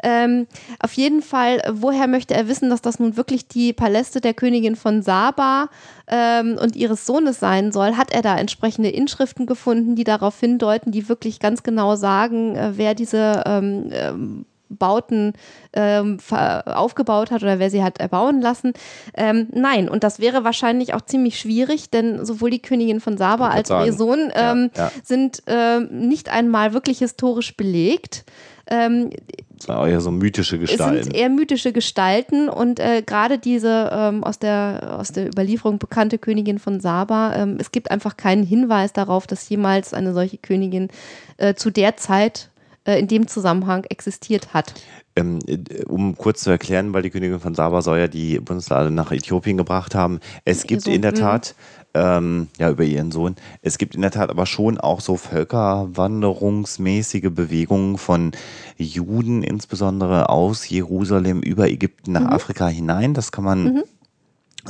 Ähm, 0.02 0.46
auf 0.78 0.92
jeden 0.92 1.22
Fall, 1.22 1.62
woher 1.70 2.06
möchte 2.06 2.34
er 2.34 2.48
wissen, 2.48 2.68
dass 2.68 2.82
das 2.82 2.98
nun 2.98 3.16
wirklich 3.16 3.48
die 3.48 3.72
Paläste 3.72 4.20
der 4.20 4.34
Königin 4.34 4.76
von 4.76 5.02
Saba 5.02 5.68
ähm, 6.06 6.58
und 6.60 6.76
ihres 6.76 7.06
Sohnes 7.06 7.40
sein 7.40 7.72
soll? 7.72 7.96
Hat 7.96 8.12
er 8.12 8.22
da 8.22 8.36
entsprechende 8.36 8.90
Inschriften 8.90 9.46
gefunden, 9.46 9.96
die 9.96 10.04
darauf 10.04 10.38
hindeuten, 10.38 10.92
die 10.92 11.08
wirklich 11.08 11.40
ganz 11.40 11.62
genau 11.62 11.96
sagen, 11.96 12.56
äh, 12.56 12.72
wer 12.76 12.94
diese 12.94 13.42
ähm, 13.46 13.88
ähm, 13.90 14.46
Bauten 14.68 15.32
ähm, 15.72 16.18
aufgebaut 16.30 17.30
hat 17.30 17.42
oder 17.42 17.58
wer 17.58 17.70
sie 17.70 17.82
hat 17.82 17.98
erbauen 18.00 18.40
lassen. 18.40 18.72
Ähm, 19.14 19.48
nein, 19.52 19.88
und 19.88 20.04
das 20.04 20.18
wäre 20.20 20.44
wahrscheinlich 20.44 20.94
auch 20.94 21.02
ziemlich 21.02 21.38
schwierig, 21.38 21.90
denn 21.90 22.24
sowohl 22.24 22.50
die 22.50 22.62
Königin 22.62 23.00
von 23.00 23.16
Saba 23.18 23.48
als 23.48 23.70
auch 23.70 23.84
ihr. 23.86 23.92
Sohn 23.92 24.30
ähm, 24.34 24.70
Ja, 24.76 24.84
ja. 24.84 24.90
sind 25.04 25.42
ähm, 25.46 26.08
nicht 26.08 26.28
einmal 26.30 26.72
wirklich 26.72 26.98
historisch 26.98 27.56
belegt. 27.56 28.24
Ähm, 28.68 29.10
Das 29.58 29.68
auch 29.70 29.86
eher 29.86 30.00
so 30.00 30.10
mythische 30.10 30.56
es 30.56 30.62
Gestalten. 30.62 31.04
sind 31.04 31.14
eher 31.14 31.28
mythische 31.28 31.72
Gestalten 31.72 32.48
und 32.48 32.80
äh, 32.80 33.02
gerade 33.06 33.38
diese 33.38 33.90
ähm, 33.92 34.24
aus, 34.24 34.40
der, 34.40 34.96
aus 34.98 35.12
der 35.12 35.28
Überlieferung 35.28 35.78
bekannte 35.78 36.18
Königin 36.18 36.58
von 36.58 36.80
Saba, 36.80 37.34
ähm, 37.36 37.56
es 37.60 37.70
gibt 37.70 37.92
einfach 37.92 38.16
keinen 38.16 38.42
Hinweis 38.42 38.92
darauf, 38.92 39.28
dass 39.28 39.48
jemals 39.48 39.94
eine 39.94 40.12
solche 40.12 40.38
Königin 40.38 40.88
äh, 41.36 41.54
zu 41.54 41.70
der 41.70 41.96
Zeit 41.96 42.50
äh, 42.86 42.98
in 42.98 43.08
dem 43.08 43.26
Zusammenhang 43.26 43.84
existiert 43.84 44.54
hat. 44.54 44.74
Ähm, 45.16 45.38
äh, 45.46 45.84
um 45.84 46.16
kurz 46.16 46.42
zu 46.42 46.50
erklären, 46.50 46.92
weil 46.92 47.02
die 47.02 47.10
Königin 47.10 47.40
von 47.40 47.54
Saba 47.54 47.82
soll 47.82 47.98
ja 47.98 48.08
die 48.08 48.38
Bundeslade 48.38 48.90
nach 48.90 49.12
Äthiopien 49.12 49.56
gebracht 49.56 49.94
haben. 49.94 50.20
Es 50.44 50.64
gibt 50.64 50.82
Sohn, 50.82 50.94
in 50.94 51.02
der 51.02 51.12
mhm. 51.12 51.16
Tat, 51.16 51.54
ähm, 51.94 52.48
ja, 52.58 52.70
über 52.70 52.84
ihren 52.84 53.10
Sohn, 53.10 53.36
es 53.62 53.78
gibt 53.78 53.94
in 53.94 54.02
der 54.02 54.10
Tat 54.10 54.30
aber 54.30 54.46
schon 54.46 54.78
auch 54.78 55.00
so 55.00 55.16
völkerwanderungsmäßige 55.16 57.30
Bewegungen 57.30 57.98
von 57.98 58.32
Juden, 58.76 59.42
insbesondere 59.42 60.28
aus 60.28 60.68
Jerusalem 60.68 61.40
über 61.40 61.68
Ägypten 61.68 62.12
nach 62.12 62.26
Afrika 62.26 62.68
hinein. 62.68 63.14
Das 63.14 63.32
kann 63.32 63.44
man 63.44 63.82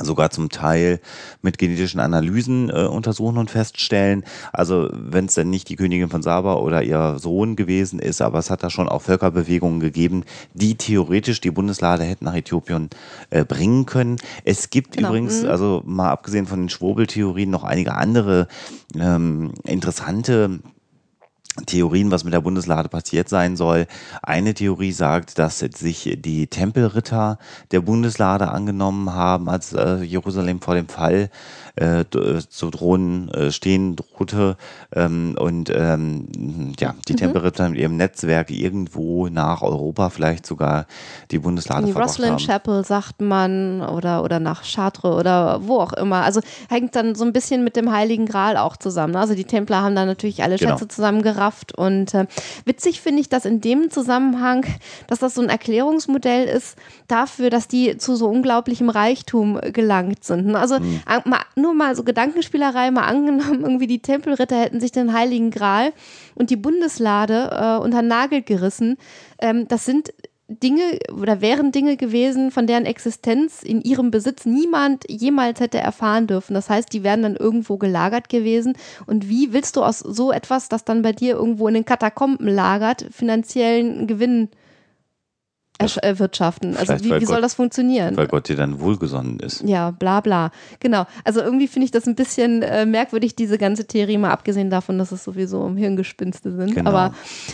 sogar 0.01 0.29
zum 0.29 0.49
Teil 0.49 0.99
mit 1.41 1.57
genetischen 1.57 1.99
Analysen 1.99 2.69
äh, 2.69 2.85
untersuchen 2.85 3.37
und 3.37 3.51
feststellen. 3.51 4.23
Also 4.53 4.89
wenn 4.93 5.25
es 5.25 5.35
denn 5.35 5.49
nicht 5.49 5.69
die 5.69 5.75
Königin 5.75 6.09
von 6.09 6.21
Saba 6.21 6.55
oder 6.55 6.83
ihr 6.83 7.17
Sohn 7.19 7.55
gewesen 7.55 7.99
ist, 7.99 8.21
aber 8.21 8.39
es 8.39 8.49
hat 8.49 8.63
da 8.63 8.69
schon 8.69 8.89
auch 8.89 9.01
Völkerbewegungen 9.01 9.79
gegeben, 9.79 10.23
die 10.53 10.75
theoretisch 10.75 11.41
die 11.41 11.51
Bundeslade 11.51 12.03
hätten 12.03 12.25
nach 12.25 12.35
Äthiopien 12.35 12.89
äh, 13.29 13.45
bringen 13.45 13.85
können. 13.85 14.17
Es 14.43 14.69
gibt 14.69 14.97
Genau, 14.97 15.09
übrigens, 15.09 15.43
mhm. 15.43 15.49
also 15.49 15.81
mal 15.85 16.09
abgesehen 16.09 16.47
von 16.47 16.61
den 16.61 16.69
Schwurbeltheorien, 16.69 17.49
noch 17.49 17.63
einige 17.63 17.93
andere 17.95 18.47
ähm, 18.95 19.53
interessante 19.63 20.59
Theorien, 21.65 22.11
was 22.11 22.23
mit 22.23 22.33
der 22.33 22.41
Bundeslade 22.41 22.89
passiert 22.89 23.29
sein 23.29 23.55
soll. 23.55 23.87
Eine 24.21 24.53
Theorie 24.53 24.91
sagt, 24.91 25.39
dass 25.39 25.59
sich 25.59 26.17
die 26.19 26.47
Tempelritter 26.47 27.39
der 27.71 27.81
Bundeslade 27.81 28.49
angenommen 28.49 29.13
haben, 29.13 29.49
als 29.49 29.73
äh, 29.73 29.97
Jerusalem 30.03 30.61
vor 30.61 30.75
dem 30.75 30.87
Fall 30.87 31.29
äh, 31.77 32.05
zu 32.49 32.69
drohen, 32.69 33.29
äh, 33.29 33.51
stehen 33.51 33.95
drohte 33.95 34.57
ähm, 34.93 35.35
und 35.39 35.69
ähm, 35.69 36.73
ja, 36.79 36.95
die 37.07 37.13
mhm. 37.13 37.17
Tempelritter 37.17 37.69
mit 37.69 37.79
ihrem 37.79 37.97
Netzwerk 37.97 38.49
irgendwo 38.49 39.27
nach 39.27 39.61
Europa 39.61 40.09
vielleicht 40.09 40.45
sogar 40.45 40.87
die 41.31 41.39
Bundeslade 41.39 41.87
In 41.87 41.93
die 41.93 41.99
Roslyn 41.99 42.37
Chapel 42.37 42.83
sagt 42.83 43.21
man 43.21 43.81
oder, 43.81 44.23
oder 44.23 44.39
nach 44.39 44.63
Chartres 44.63 45.15
oder 45.15 45.67
wo 45.67 45.79
auch 45.79 45.93
immer. 45.93 46.23
Also 46.23 46.41
hängt 46.69 46.95
dann 46.95 47.15
so 47.15 47.25
ein 47.25 47.33
bisschen 47.33 47.63
mit 47.63 47.75
dem 47.75 47.91
Heiligen 47.91 48.25
Gral 48.25 48.57
auch 48.57 48.77
zusammen. 48.77 49.15
Also 49.15 49.35
die 49.35 49.45
Templer 49.45 49.81
haben 49.81 49.95
da 49.95 50.05
natürlich 50.05 50.43
alle 50.43 50.57
genau. 50.57 50.71
Schätze 50.71 50.87
zusammengerafft 50.87 51.77
und 51.77 52.13
äh, 52.13 52.25
witzig 52.65 53.01
finde 53.01 53.21
ich, 53.21 53.29
dass 53.29 53.45
in 53.45 53.61
dem 53.61 53.91
Zusammenhang, 53.91 54.65
dass 55.07 55.19
das 55.19 55.35
so 55.35 55.41
ein 55.41 55.49
Erklärungsmodell 55.49 56.47
ist 56.47 56.77
dafür, 57.07 57.49
dass 57.49 57.67
die 57.67 57.97
zu 57.97 58.15
so 58.15 58.27
unglaublichem 58.27 58.89
Reichtum 58.89 59.59
gelangt 59.73 60.23
sind. 60.23 60.55
Also 60.55 60.79
mhm. 60.79 61.01
nur 61.55 61.66
nur 61.67 61.75
mal 61.75 61.95
so 61.95 62.03
Gedankenspielerei 62.03 62.91
mal 62.91 63.05
angenommen, 63.05 63.61
irgendwie 63.63 63.87
die 63.87 64.01
Tempelritter 64.01 64.59
hätten 64.59 64.79
sich 64.79 64.91
den 64.91 65.13
Heiligen 65.13 65.51
Gral 65.51 65.93
und 66.35 66.49
die 66.49 66.55
Bundeslade 66.55 67.49
äh, 67.51 67.83
unter 67.83 68.01
Nagel 68.01 68.41
gerissen. 68.41 68.97
Ähm, 69.39 69.67
das 69.67 69.85
sind 69.85 70.13
Dinge 70.49 70.99
oder 71.11 71.41
wären 71.41 71.73
Dinge 71.73 71.97
gewesen, 71.97 72.51
von 72.51 72.67
deren 72.67 72.85
Existenz 72.85 73.63
in 73.63 73.81
ihrem 73.81 74.11
Besitz 74.11 74.45
niemand 74.45 75.03
jemals 75.09 75.59
hätte 75.59 75.77
erfahren 75.77 76.25
dürfen. 76.25 76.53
Das 76.53 76.69
heißt, 76.69 76.93
die 76.93 77.03
wären 77.03 77.23
dann 77.23 77.35
irgendwo 77.35 77.75
gelagert 77.77 78.29
gewesen. 78.29 78.77
Und 79.05 79.27
wie 79.27 79.51
willst 79.51 79.75
du 79.75 79.83
aus 79.83 79.99
so 79.99 80.31
etwas, 80.31 80.69
das 80.69 80.85
dann 80.85 81.01
bei 81.01 81.11
dir 81.11 81.35
irgendwo 81.35 81.67
in 81.67 81.73
den 81.73 81.83
Katakomben 81.83 82.47
lagert, 82.47 83.05
finanziellen 83.11 84.07
Gewinn 84.07 84.47
erwirtschaften. 85.79 86.75
Also 86.75 86.93
wie, 87.03 87.19
wie 87.19 87.25
soll 87.25 87.37
Gott, 87.37 87.43
das 87.43 87.53
funktionieren? 87.53 88.17
Weil 88.17 88.27
Gott 88.27 88.49
dir 88.49 88.55
dann 88.55 88.79
wohlgesonnen 88.79 89.39
ist. 89.39 89.63
Ja, 89.63 89.91
bla 89.91 90.21
bla. 90.21 90.51
Genau. 90.79 91.05
Also 91.23 91.41
irgendwie 91.41 91.67
finde 91.67 91.85
ich 91.85 91.91
das 91.91 92.07
ein 92.07 92.15
bisschen 92.15 92.61
äh, 92.61 92.85
merkwürdig, 92.85 93.35
diese 93.35 93.57
ganze 93.57 93.85
Theorie, 93.85 94.17
mal 94.17 94.31
abgesehen 94.31 94.69
davon, 94.69 94.97
dass 94.97 95.11
es 95.11 95.23
sowieso 95.23 95.61
um 95.61 95.77
Hirngespinste 95.77 96.55
sind. 96.55 96.75
Genau. 96.75 96.89
Aber 96.89 97.13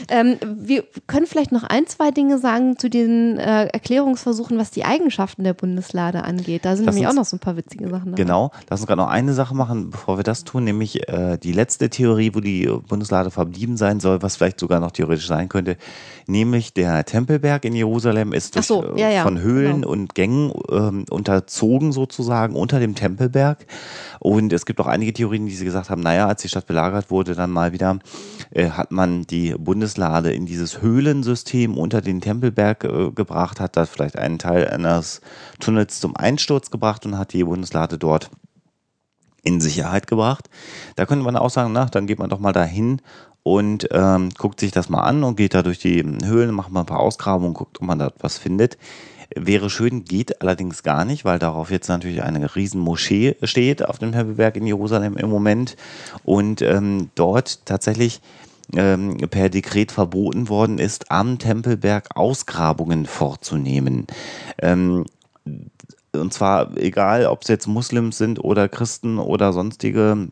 ähm, 0.09 0.37
wir 0.41 0.83
können 1.07 1.25
vielleicht 1.25 1.51
noch 1.51 1.63
ein, 1.63 1.87
zwei 1.87 2.11
Dinge 2.11 2.39
sagen 2.39 2.77
zu 2.77 2.89
den 2.89 3.37
äh, 3.37 3.65
Erklärungsversuchen, 3.67 4.57
was 4.57 4.71
die 4.71 4.85
Eigenschaften 4.85 5.43
der 5.43 5.53
Bundeslade 5.53 6.23
angeht. 6.23 6.65
Da 6.65 6.75
sind 6.75 6.85
lass 6.85 6.95
nämlich 6.95 7.09
uns, 7.09 7.17
auch 7.17 7.21
noch 7.21 7.27
so 7.27 7.37
ein 7.37 7.39
paar 7.39 7.57
witzige 7.57 7.89
Sachen 7.89 8.11
dabei. 8.11 8.23
Genau. 8.23 8.51
Lass 8.69 8.79
uns 8.79 8.87
gerade 8.87 9.01
noch 9.01 9.09
eine 9.09 9.33
Sache 9.33 9.55
machen, 9.55 9.91
bevor 9.91 10.17
wir 10.17 10.23
das 10.23 10.43
tun, 10.43 10.63
nämlich 10.63 11.07
äh, 11.09 11.37
die 11.37 11.51
letzte 11.51 11.89
Theorie, 11.89 12.31
wo 12.33 12.39
die 12.39 12.67
Bundeslade 12.87 13.31
verblieben 13.31 13.77
sein 13.77 13.99
soll, 13.99 14.21
was 14.21 14.37
vielleicht 14.37 14.59
sogar 14.59 14.79
noch 14.79 14.91
theoretisch 14.91 15.27
sein 15.27 15.49
könnte, 15.49 15.77
nämlich 16.27 16.73
der 16.73 17.05
Tempelberg 17.05 17.65
in 17.65 17.75
Jerusalem 17.75 18.33
ist 18.33 18.55
durch, 18.55 18.65
so, 18.65 18.95
ja, 18.95 19.09
ja, 19.09 19.23
von 19.23 19.39
Höhlen 19.39 19.81
genau. 19.81 19.89
und 19.89 20.15
Gängen 20.15 20.51
ähm, 20.71 21.05
unterzogen 21.09 21.91
sozusagen 21.91 22.55
unter 22.55 22.79
dem 22.79 22.95
Tempelberg. 22.95 23.65
Und 24.19 24.53
es 24.53 24.65
gibt 24.65 24.79
auch 24.79 24.87
einige 24.87 25.13
Theorien, 25.13 25.45
die 25.45 25.55
sie 25.55 25.65
gesagt 25.65 25.89
haben, 25.89 26.01
naja, 26.01 26.27
als 26.27 26.41
die 26.41 26.49
Stadt 26.49 26.67
belagert 26.67 27.11
wurde, 27.11 27.35
dann 27.35 27.51
mal 27.51 27.73
wieder 27.73 27.99
äh, 28.51 28.69
hat 28.69 28.91
man 28.91 29.23
die 29.23 29.53
Bundeslade 29.57 30.31
in 30.33 30.45
dieses 30.45 30.81
Höhlensystem 30.81 31.77
unter 31.77 32.01
den 32.01 32.21
Tempelberg 32.21 32.83
äh, 32.83 33.11
gebracht, 33.11 33.59
hat 33.59 33.77
da 33.77 33.85
vielleicht 33.85 34.17
einen 34.17 34.39
Teil 34.39 34.67
eines 34.67 35.21
Tunnels 35.59 35.99
zum 35.99 36.15
Einsturz 36.15 36.71
gebracht 36.71 37.05
und 37.05 37.17
hat 37.17 37.33
die 37.33 37.43
Bundeslade 37.43 37.97
dort 37.97 38.29
in 39.43 39.59
Sicherheit 39.59 40.07
gebracht. 40.07 40.49
Da 40.95 41.05
könnte 41.05 41.25
man 41.25 41.35
auch 41.35 41.49
sagen, 41.49 41.73
na, 41.73 41.85
dann 41.85 42.07
geht 42.07 42.19
man 42.19 42.29
doch 42.29 42.39
mal 42.39 42.53
dahin 42.53 43.01
und 43.43 43.89
ähm, 43.91 44.29
guckt 44.37 44.59
sich 44.59 44.71
das 44.71 44.89
mal 44.89 45.03
an 45.03 45.23
und 45.23 45.35
geht 45.35 45.53
da 45.53 45.61
durch 45.61 45.79
die 45.79 46.01
Höhlen, 46.01 46.51
macht 46.51 46.71
mal 46.71 46.81
ein 46.81 46.85
paar 46.85 47.01
Ausgrabungen, 47.01 47.53
guckt, 47.53 47.79
ob 47.79 47.87
man 47.87 47.99
da 47.99 48.11
was 48.19 48.37
findet. 48.37 48.77
Wäre 49.35 49.69
schön, 49.69 50.05
geht 50.05 50.41
allerdings 50.41 50.83
gar 50.83 51.05
nicht, 51.05 51.25
weil 51.25 51.39
darauf 51.39 51.71
jetzt 51.71 51.87
natürlich 51.87 52.21
eine 52.21 52.55
riesen 52.55 52.79
Moschee 52.79 53.35
steht 53.43 53.83
auf 53.83 53.97
dem 53.97 54.11
Tempelberg 54.11 54.55
in 54.57 54.67
Jerusalem 54.67 55.17
im 55.17 55.29
Moment 55.29 55.75
und 56.23 56.61
ähm, 56.61 57.09
dort 57.15 57.65
tatsächlich 57.65 58.21
ähm, 58.75 59.17
per 59.29 59.49
Dekret 59.49 59.91
verboten 59.91 60.49
worden 60.49 60.77
ist, 60.77 61.11
am 61.11 61.39
Tempelberg 61.39 62.15
Ausgrabungen 62.15 63.05
vorzunehmen. 63.05 64.07
Ähm, 64.61 65.05
und 66.13 66.31
zwar 66.31 66.77
egal, 66.77 67.25
ob 67.25 67.41
es 67.41 67.47
jetzt 67.47 67.67
Muslims 67.67 68.17
sind 68.17 68.43
oder 68.43 68.69
Christen 68.69 69.17
oder 69.17 69.51
sonstige 69.51 70.29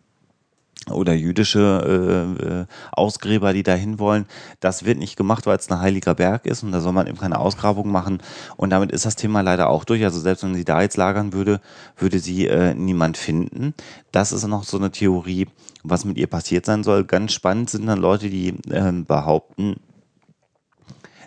oder 0.89 1.13
jüdische 1.13 2.35
äh, 2.41 2.61
äh, 2.61 2.65
Ausgräber, 2.91 3.53
die 3.53 3.63
dahin 3.63 3.99
wollen. 3.99 4.25
Das 4.59 4.83
wird 4.83 4.97
nicht 4.97 5.15
gemacht, 5.15 5.45
weil 5.45 5.57
es 5.57 5.69
ein 5.69 5.79
heiliger 5.79 6.15
Berg 6.15 6.45
ist 6.45 6.63
und 6.63 6.71
da 6.71 6.81
soll 6.81 6.93
man 6.93 7.07
eben 7.07 7.17
keine 7.17 7.39
Ausgrabung 7.39 7.91
machen. 7.91 8.21
Und 8.57 8.71
damit 8.71 8.91
ist 8.91 9.05
das 9.05 9.15
Thema 9.15 9.41
leider 9.41 9.69
auch 9.69 9.83
durch. 9.83 10.03
Also 10.03 10.19
selbst 10.19 10.43
wenn 10.43 10.55
sie 10.55 10.65
da 10.65 10.81
jetzt 10.81 10.97
lagern 10.97 11.33
würde, 11.33 11.61
würde 11.97 12.19
sie 12.19 12.47
äh, 12.47 12.73
niemand 12.73 13.17
finden. 13.17 13.75
Das 14.11 14.31
ist 14.31 14.47
noch 14.47 14.63
so 14.63 14.77
eine 14.77 14.91
Theorie, 14.91 15.47
was 15.83 16.03
mit 16.03 16.17
ihr 16.17 16.27
passiert 16.27 16.65
sein 16.65 16.83
soll. 16.83 17.03
Ganz 17.03 17.33
spannend 17.33 17.69
sind 17.69 17.85
dann 17.85 17.99
Leute, 17.99 18.29
die 18.29 18.49
äh, 18.69 18.91
behaupten, 18.91 19.75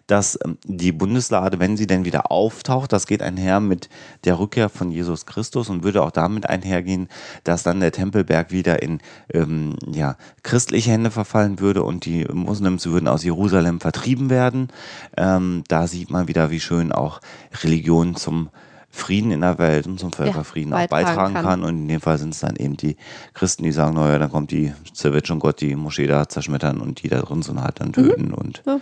dass 0.07 0.39
ähm, 0.45 0.59
die 0.65 0.93
Bundeslade, 0.93 1.59
wenn 1.59 1.77
sie 1.77 1.87
denn 1.87 2.05
wieder 2.05 2.31
auftaucht, 2.31 2.93
das 2.93 3.07
geht 3.07 3.23
einher 3.23 3.61
mit 3.61 3.89
der 4.25 4.39
Rückkehr 4.39 4.69
von 4.69 4.91
Jesus 4.91 5.27
Christus 5.27 5.69
und 5.69 5.85
würde 5.85 6.03
auch 6.03 6.11
damit 6.11 6.49
einhergehen, 6.49 7.09
dass 7.45 7.63
dann 7.63 7.81
der 7.81 7.93
Tempelberg 7.93 8.51
wieder 8.51 8.83
in 8.83 9.01
ähm, 9.33 9.77
ja, 9.87 10.17
christliche 10.43 10.91
Hände 10.91 11.11
verfallen 11.11 11.61
würde 11.61 11.83
und 11.83 12.05
die 12.05 12.25
Muslims 12.33 12.87
würden 12.87 13.09
aus 13.09 13.25
Jerusalem 13.25 13.81
vertrieben 13.81 14.31
werden. 14.31 14.69
Ähm, 15.17 15.65
da 15.69 15.87
sieht 15.87 16.11
man 16.11 16.29
wieder, 16.29 16.51
wie 16.51 16.61
schön 16.61 16.93
auch 16.93 17.21
Religion 17.63 18.17
zum 18.17 18.51
Frieden 18.95 19.33
in 19.33 19.41
der 19.41 19.59
Welt 19.59 19.89
und 19.89 19.99
zum 19.99 20.13
Völkerfrieden 20.13 20.73
ja, 20.73 20.85
auch 20.85 20.87
beitragen 20.87 21.35
kann. 21.35 21.45
kann. 21.45 21.65
Und 21.65 21.77
in 21.81 21.89
dem 21.89 22.01
Fall 22.01 22.17
sind 22.17 22.33
es 22.33 22.41
dann 22.41 22.55
eben 22.55 22.77
die 22.77 22.97
Christen, 23.33 23.65
die 23.65 23.73
sagen, 23.73 23.95
naja, 23.97 24.19
dann 24.19 24.31
kommt 24.31 24.53
die 24.53 24.73
Zerwitsch 24.93 25.33
Gott 25.41 25.61
die 25.61 25.75
Moschee 25.75 26.07
da 26.07 26.29
zerschmettern 26.29 26.81
und 26.81 27.03
die 27.03 27.09
da 27.09 27.21
drin 27.21 27.43
sind 27.43 27.61
halt 27.61 27.81
dann 27.81 27.93
töten. 27.93 28.29
Mhm. 28.29 28.35
Und 28.35 28.63
ja. 28.65 28.79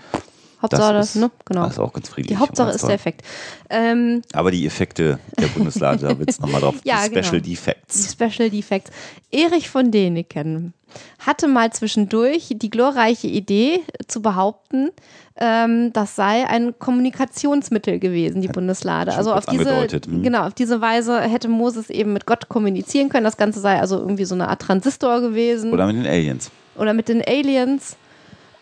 Hauptsache 0.62 0.92
das, 0.92 1.10
ist, 1.10 1.20
ne? 1.20 1.30
genau. 1.44 1.64
Das 1.64 1.72
ist 1.72 1.78
auch 1.78 1.92
ganz 1.92 2.08
friedlich. 2.08 2.36
Die 2.36 2.36
Hauptsache 2.36 2.70
ist 2.70 2.86
der 2.86 2.94
Effekt. 2.94 3.22
Ähm, 3.68 4.22
Aber 4.32 4.50
die 4.50 4.64
Effekte 4.64 5.18
der 5.38 5.48
Bundeslade, 5.48 6.06
da 6.06 6.18
wird 6.18 6.30
es 6.30 6.40
nochmal 6.40 6.60
drauf. 6.60 6.76
ja, 6.84 7.00
die 7.08 7.10
Special 7.10 7.40
genau. 7.40 7.44
Defects. 7.44 8.02
Die 8.02 8.12
Special 8.12 8.50
Defects. 8.50 8.90
Erich 9.30 9.68
von 9.68 9.90
Däniken 9.90 10.72
hatte 11.18 11.48
mal 11.48 11.72
zwischendurch 11.72 12.54
die 12.56 12.70
glorreiche 12.70 13.26
Idee 13.26 13.80
zu 14.08 14.20
behaupten, 14.22 14.90
ähm, 15.36 15.92
das 15.92 16.16
sei 16.16 16.46
ein 16.46 16.78
Kommunikationsmittel 16.78 17.98
gewesen, 17.98 18.42
die 18.42 18.48
Bundeslade. 18.48 19.14
Also 19.14 19.32
auf 19.32 19.46
diese, 19.46 19.88
hm. 19.88 20.22
genau, 20.22 20.46
auf 20.46 20.54
diese 20.54 20.80
Weise 20.80 21.20
hätte 21.20 21.48
Moses 21.48 21.90
eben 21.90 22.12
mit 22.12 22.26
Gott 22.26 22.48
kommunizieren 22.48 23.08
können. 23.08 23.24
Das 23.24 23.36
Ganze 23.36 23.60
sei 23.60 23.80
also 23.80 23.98
irgendwie 23.98 24.24
so 24.24 24.34
eine 24.34 24.48
Art 24.48 24.60
Transistor 24.60 25.20
gewesen. 25.20 25.72
Oder 25.72 25.86
mit 25.86 25.96
den 25.96 26.06
Aliens. 26.06 26.50
Oder 26.76 26.92
mit 26.92 27.08
den 27.08 27.22
Aliens. 27.26 27.96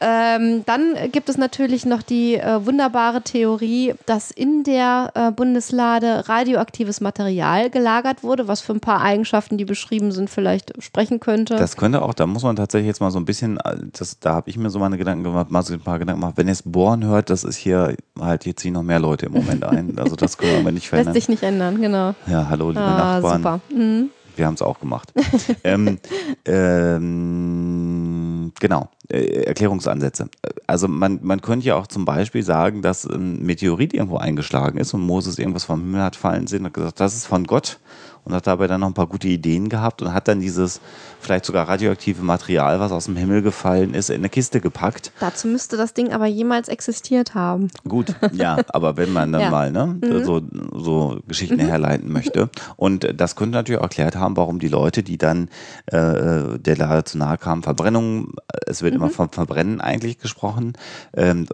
Ähm, 0.01 0.65
dann 0.65 0.95
gibt 1.13 1.29
es 1.29 1.37
natürlich 1.37 1.85
noch 1.85 2.03
die 2.03 2.37
äh, 2.37 2.65
wunderbare 2.65 3.21
Theorie, 3.21 3.95
dass 4.07 4.31
in 4.31 4.65
der 4.65 5.13
äh, 5.15 5.31
Bundeslade 5.31 6.27
radioaktives 6.27 7.03
Material 7.03 7.69
gelagert 7.69 8.23
wurde, 8.23 8.49
was 8.49 8.63
für 8.63 8.73
ein 8.73 8.81
paar 8.81 9.03
Eigenschaften, 9.03 9.59
die 9.59 9.67
beschrieben 9.67 10.11
sind, 10.11 10.31
vielleicht 10.31 10.83
sprechen 10.83 11.21
könnte. 11.21 11.57
Das 11.57 11.77
könnte 11.77 12.01
auch, 12.01 12.15
da 12.15 12.27
muss 12.27 12.43
man 12.43 12.57
tatsächlich 12.57 12.87
jetzt 12.87 13.01
mal 13.01 13.11
so 13.11 13.19
ein 13.19 13.27
bisschen, 13.27 13.59
äh, 13.59 13.77
das, 13.93 14.19
da 14.21 14.35
habe 14.35 14.49
ich 14.49 14.57
mir 14.57 14.71
so 14.71 14.79
meine 14.79 14.97
Gedanken 14.97 15.25
gemacht, 15.25 15.51
mal 15.51 15.63
so 15.63 15.75
ein 15.75 15.81
paar 15.81 15.99
Gedanken 15.99 16.23
gemacht. 16.23 16.39
Wenn 16.39 16.49
ihr 16.49 16.53
es 16.53 16.63
bohren 16.63 17.05
hört, 17.05 17.29
das 17.29 17.45
ist 17.45 17.57
hier 17.57 17.95
halt, 18.19 18.45
hier 18.45 18.57
ziehen 18.57 18.73
noch 18.73 18.83
mehr 18.83 19.01
Leute 19.01 19.27
im 19.27 19.33
Moment 19.33 19.65
ein. 19.65 19.91
Also 20.01 20.17
das 20.17 20.39
können 20.39 20.53
wir 20.53 20.61
aber 20.61 20.73
nicht 20.73 20.89
verändern. 20.89 21.13
Lässt 21.13 21.27
sich 21.27 21.29
nicht 21.29 21.43
ändern, 21.43 21.79
genau. 21.81 22.15
Ja, 22.27 22.49
hallo, 22.49 22.71
liebe 22.71 22.81
ah, 22.81 23.21
Nachbarn. 23.21 23.43
Super. 23.43 23.61
Mhm. 23.75 24.11
Wir 24.37 24.47
haben 24.47 24.55
es 24.55 24.63
auch 24.63 24.81
gemacht. 24.81 25.13
ähm, 25.65 25.99
ähm, 26.47 28.30
genau, 28.59 28.89
äh, 29.09 29.45
Erklärungsansätze. 29.45 30.29
Also 30.67 30.89
man, 30.89 31.21
man 31.23 31.41
könnte 31.41 31.67
ja 31.67 31.77
auch 31.77 31.87
zum 31.87 32.05
Beispiel 32.05 32.43
sagen, 32.43 32.83
dass 32.83 33.05
ein 33.05 33.43
Meteorit 33.43 33.95
irgendwo 33.95 34.17
eingeschlagen 34.17 34.79
ist 34.79 34.95
und 34.95 35.03
Moses 35.03 35.39
irgendwas 35.39 35.65
vom 35.65 35.81
Himmel 35.81 36.03
hat 36.03 36.17
fallen 36.17 36.47
sehen 36.47 36.65
und 36.65 36.75
gesagt, 36.75 37.01
das 37.01 37.15
ist 37.15 37.27
von 37.27 37.45
Gott 37.45 37.79
und 38.25 38.35
hat 38.35 38.47
dabei 38.47 38.67
dann 38.67 38.81
noch 38.81 38.89
ein 38.89 38.95
paar 38.95 39.07
gute 39.07 39.29
Ideen 39.29 39.69
gehabt 39.69 40.03
und 40.03 40.13
hat 40.13 40.29
dann 40.29 40.41
dieses 40.41 40.81
vielleicht 41.21 41.45
sogar 41.45 41.69
radioaktive 41.69 42.23
Material, 42.23 42.81
was 42.81 42.93
aus 42.93 43.07
dem 43.07 43.17
Himmel 43.17 43.43
gefallen 43.43 43.95
ist, 43.95 44.11
in 44.11 44.17
eine 44.17 44.29
Kiste 44.29 44.61
gepackt. 44.61 45.13
Dazu 45.21 45.49
müsste 45.49 45.77
das 45.77 45.95
Ding 45.95 46.13
aber 46.13 46.27
jemals 46.27 46.69
existiert 46.69 47.35
haben. 47.35 47.69
Gut, 47.87 48.15
ja, 48.33 48.59
aber 48.69 48.97
wenn 48.97 49.13
man 49.13 49.33
dann 49.33 49.43
ja. 49.43 49.51
mal 49.51 49.71
ne, 49.71 49.99
mhm. 50.01 50.25
so, 50.25 50.41
so 50.75 51.21
Geschichten 51.29 51.57
mhm. 51.57 51.69
herleiten 51.69 52.13
möchte. 52.13 52.51
Und 52.77 53.09
das 53.17 53.37
könnte 53.37 53.57
natürlich 53.57 53.79
auch 53.79 53.85
erklärt 53.85 54.17
haben, 54.17 54.37
warum 54.37 54.59
die 54.59 54.69
Leute, 54.69 55.03
die 55.03 55.19
dann 55.19 55.49
äh, 55.87 56.59
der 56.59 56.77
Lade 56.77 57.05
zu 57.05 57.19
nahe 57.19 57.39
kamen, 57.39 57.63
Verbrennung, 57.63 58.35
es 58.67 58.83
wird 58.83 58.95
mhm. 58.95 59.01
immer 59.01 59.11
vom 59.11 59.31
Verbrennen 59.31 59.81
eigentlich 59.81 60.19
gesprochen, 60.19 60.75
ähm, 61.17 61.47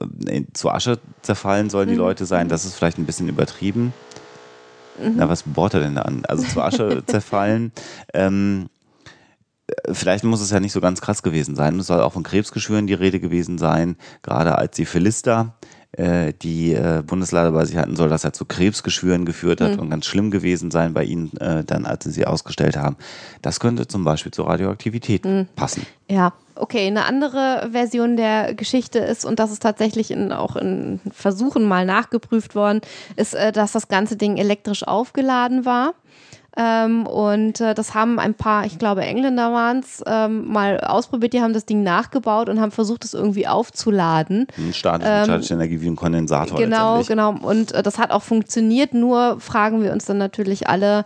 zu 0.53 0.71
Asche 0.71 0.99
zerfallen 1.23 1.71
sollen 1.71 1.89
die 1.89 1.95
mhm. 1.95 2.01
Leute 2.01 2.27
sein. 2.27 2.49
Das 2.49 2.64
ist 2.64 2.75
vielleicht 2.75 2.99
ein 2.99 3.07
bisschen 3.07 3.29
übertrieben. 3.29 3.93
Mhm. 4.99 5.14
Na, 5.17 5.29
was 5.29 5.43
bohrt 5.43 5.75
er 5.75 5.81
denn 5.81 5.95
da 5.95 6.03
an? 6.03 6.25
Also 6.27 6.45
zu 6.45 6.62
Asche 6.62 7.03
zerfallen. 7.07 7.73
Ähm, 8.14 8.69
vielleicht 9.91 10.25
muss 10.25 10.41
es 10.41 10.51
ja 10.51 10.61
nicht 10.61 10.73
so 10.73 10.81
ganz 10.81 11.01
krass 11.01 11.23
gewesen 11.23 11.57
sein. 11.57 11.79
Es 11.79 11.87
soll 11.87 12.01
auch 12.01 12.12
von 12.12 12.23
Krebsgeschwüren 12.23 12.87
die 12.87 12.95
Rede 12.95 13.21
gewesen 13.21 13.59
sein, 13.59 13.97
gerade 14.23 14.57
als 14.57 14.77
die 14.77 14.87
Philister 14.87 15.55
äh, 15.97 16.35
die 16.43 16.75
äh, 16.75 17.03
Bundeslade 17.05 17.53
bei 17.53 17.64
sich 17.64 17.77
hatten, 17.77 17.97
soll 17.97 18.09
das 18.09 18.23
ja 18.23 18.33
zu 18.33 18.45
Krebsgeschwüren 18.45 19.25
geführt 19.25 19.61
hat 19.61 19.73
mhm. 19.77 19.79
und 19.81 19.91
ganz 19.91 20.07
schlimm 20.07 20.31
gewesen 20.31 20.71
sein 20.71 20.93
bei 20.93 21.05
ihnen 21.05 21.35
äh, 21.39 21.64
dann, 21.64 21.87
als 21.87 22.05
sie 22.05 22.11
sie 22.11 22.27
ausgestellt 22.27 22.77
haben. 22.77 22.97
Das 23.41 23.61
könnte 23.61 23.89
zum 23.89 24.05
Beispiel 24.05 24.33
zur 24.33 24.47
Radioaktivität 24.47 25.25
mhm. 25.25 25.49
passen. 25.57 25.87
Ja, 26.09 26.35
okay. 26.55 26.87
Eine 26.87 27.07
andere 27.07 27.71
Version 27.73 28.17
der 28.17 28.55
Geschichte 28.55 28.99
ist, 28.99 29.25
und 29.25 29.39
das 29.39 29.51
ist 29.51 29.62
tatsächlich 29.62 30.11
in, 30.11 30.33
auch 30.33 30.57
in 30.57 31.01
Versuchen 31.11 31.64
mal 31.64 31.87
nachgeprüft 31.87 32.55
worden, 32.55 32.81
ist, 33.17 33.35
äh, 33.35 33.53
dass 33.53 33.73
das 33.73 33.89
ganze 33.89 34.17
Ding 34.17 34.37
elektrisch 34.37 34.87
aufgeladen 34.87 35.64
war. 35.64 35.95
Ähm, 36.59 37.07
und 37.07 37.61
äh, 37.61 37.75
das 37.75 37.95
haben 37.95 38.19
ein 38.19 38.33
paar, 38.35 38.65
ich 38.65 38.79
glaube 38.79 39.03
Engländer 39.03 39.53
waren 39.53 39.81
es, 39.81 40.03
ähm, 40.07 40.51
mal 40.51 40.81
ausprobiert. 40.81 41.35
Die 41.35 41.43
haben 41.43 41.53
das 41.53 41.67
Ding 41.67 41.83
nachgebaut 41.83 42.49
und 42.49 42.61
haben 42.61 42.71
versucht, 42.71 43.05
es 43.05 43.13
irgendwie 43.13 43.47
aufzuladen. 43.47 44.47
Statische, 44.73 45.11
ähm, 45.11 45.25
statische 45.25 45.55
Energie 45.55 45.83
wie 45.83 45.89
ein 45.89 45.97
Kondensator. 45.97 46.59
Genau, 46.59 47.03
genau. 47.03 47.35
Und 47.43 47.73
äh, 47.73 47.83
das 47.83 47.99
hat 47.99 48.11
auch 48.11 48.23
funktioniert. 48.23 48.95
Nur 48.95 49.39
fragen 49.39 49.83
wir 49.83 49.93
uns 49.93 50.07
dann 50.07 50.17
natürlich 50.17 50.69
alle, 50.69 51.05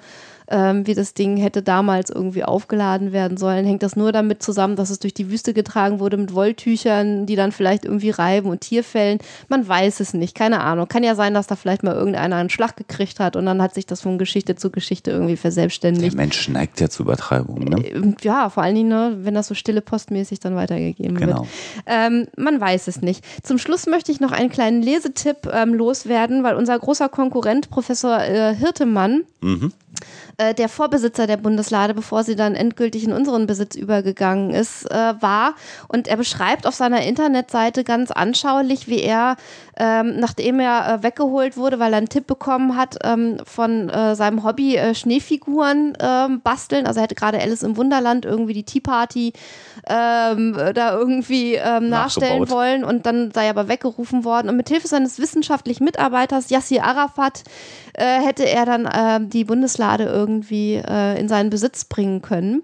ähm, 0.50 0.86
wie 0.86 0.94
das 0.94 1.14
Ding 1.14 1.36
hätte 1.36 1.62
damals 1.62 2.10
irgendwie 2.10 2.44
aufgeladen 2.44 3.12
werden 3.12 3.36
sollen. 3.36 3.64
Hängt 3.64 3.82
das 3.82 3.96
nur 3.96 4.12
damit 4.12 4.42
zusammen, 4.42 4.76
dass 4.76 4.90
es 4.90 4.98
durch 4.98 5.14
die 5.14 5.30
Wüste 5.30 5.54
getragen 5.54 6.00
wurde 6.00 6.16
mit 6.16 6.34
Wolltüchern, 6.34 7.26
die 7.26 7.36
dann 7.36 7.52
vielleicht 7.52 7.84
irgendwie 7.84 8.10
reiben 8.10 8.50
und 8.50 8.60
Tierfällen? 8.60 9.18
Man 9.48 9.66
weiß 9.66 10.00
es 10.00 10.12
nicht, 10.12 10.34
keine 10.34 10.60
Ahnung. 10.60 10.88
Kann 10.88 11.04
ja 11.04 11.14
sein, 11.14 11.34
dass 11.34 11.46
da 11.46 11.56
vielleicht 11.56 11.82
mal 11.82 11.94
irgendeiner 11.94 12.36
einen 12.36 12.50
Schlag 12.50 12.76
gekriegt 12.76 13.20
hat 13.20 13.36
und 13.36 13.46
dann 13.46 13.62
hat 13.62 13.74
sich 13.74 13.86
das 13.86 14.00
von 14.00 14.18
Geschichte 14.18 14.56
zu 14.56 14.70
Geschichte 14.70 15.10
irgendwie 15.10 15.36
verselbstständigt. 15.36 16.12
Der 16.12 16.16
Mensch 16.16 16.48
neigt 16.48 16.80
ja 16.80 16.88
zu 16.88 17.04
Übertreibungen, 17.04 17.68
ne? 17.68 17.86
Äh, 17.86 18.14
ja, 18.22 18.50
vor 18.50 18.62
allen 18.62 18.74
Dingen, 18.74 18.88
ne, 18.88 19.18
wenn 19.20 19.34
das 19.34 19.46
so 19.46 19.54
stille 19.54 19.80
postmäßig 19.80 20.40
dann 20.40 20.56
weitergegeben 20.56 21.16
genau. 21.16 21.40
wird. 21.40 21.48
Ähm, 21.86 22.26
man 22.36 22.60
weiß 22.60 22.88
es 22.88 23.02
nicht. 23.02 23.24
Zum 23.42 23.58
Schluss 23.58 23.86
möchte 23.86 24.10
ich 24.10 24.20
noch 24.20 24.32
einen 24.32 24.50
kleinen 24.50 24.82
Lesetipp 24.82 25.48
ähm, 25.52 25.74
loswerden, 25.74 26.42
weil 26.42 26.56
unser 26.56 26.78
großer 26.78 27.08
Konkurrent, 27.08 27.70
Professor 27.70 28.20
äh, 28.20 28.54
Hirtemann, 28.54 29.22
mhm 29.40 29.72
äh, 30.40 30.54
der 30.54 30.68
Vorbesitzer 30.68 31.26
der 31.26 31.36
Bundeslade, 31.36 31.94
bevor 31.94 32.24
sie 32.24 32.36
dann 32.36 32.54
endgültig 32.54 33.04
in 33.04 33.12
unseren 33.12 33.46
Besitz 33.46 33.76
übergegangen 33.76 34.50
ist, 34.50 34.90
äh, 34.90 35.14
war. 35.20 35.54
Und 35.88 36.08
er 36.08 36.16
beschreibt 36.16 36.66
auf 36.66 36.74
seiner 36.74 37.02
Internetseite 37.02 37.84
ganz 37.84 38.10
anschaulich, 38.10 38.88
wie 38.88 39.00
er, 39.00 39.36
ähm, 39.76 40.16
nachdem 40.18 40.60
er 40.60 40.94
äh, 40.94 41.02
weggeholt 41.02 41.56
wurde, 41.56 41.78
weil 41.78 41.92
er 41.92 41.98
einen 41.98 42.08
Tipp 42.08 42.26
bekommen 42.26 42.76
hat 42.76 42.96
ähm, 43.04 43.38
von 43.44 43.90
äh, 43.90 44.14
seinem 44.14 44.44
Hobby 44.44 44.76
äh, 44.76 44.94
Schneefiguren 44.94 45.96
ähm, 46.00 46.40
basteln. 46.40 46.86
Also 46.86 47.00
er 47.00 47.04
hätte 47.04 47.14
gerade 47.14 47.40
Alice 47.40 47.62
im 47.62 47.76
Wunderland 47.76 48.24
irgendwie 48.24 48.54
die 48.54 48.64
Tea 48.64 48.80
Party 48.80 49.32
ähm, 49.86 50.56
da 50.74 50.94
irgendwie 50.94 51.54
ähm, 51.54 51.88
nachstellen 51.88 52.48
wollen 52.50 52.84
und 52.84 53.06
dann 53.06 53.30
sei 53.32 53.44
er 53.44 53.50
aber 53.50 53.68
weggerufen 53.68 54.24
worden. 54.24 54.48
Und 54.48 54.56
mit 54.56 54.68
Hilfe 54.68 54.88
seines 54.88 55.18
wissenschaftlichen 55.18 55.84
Mitarbeiters 55.84 56.50
Yassir 56.50 56.84
Arafat 56.84 57.44
hätte 57.96 58.48
er 58.48 58.64
dann 58.64 58.86
äh, 58.86 59.20
die 59.20 59.44
Bundeslade 59.44 59.89
irgendwie 59.98 60.74
äh, 60.74 61.18
in 61.18 61.26
seinen 61.28 61.50
Besitz 61.50 61.84
bringen 61.84 62.22
können. 62.22 62.62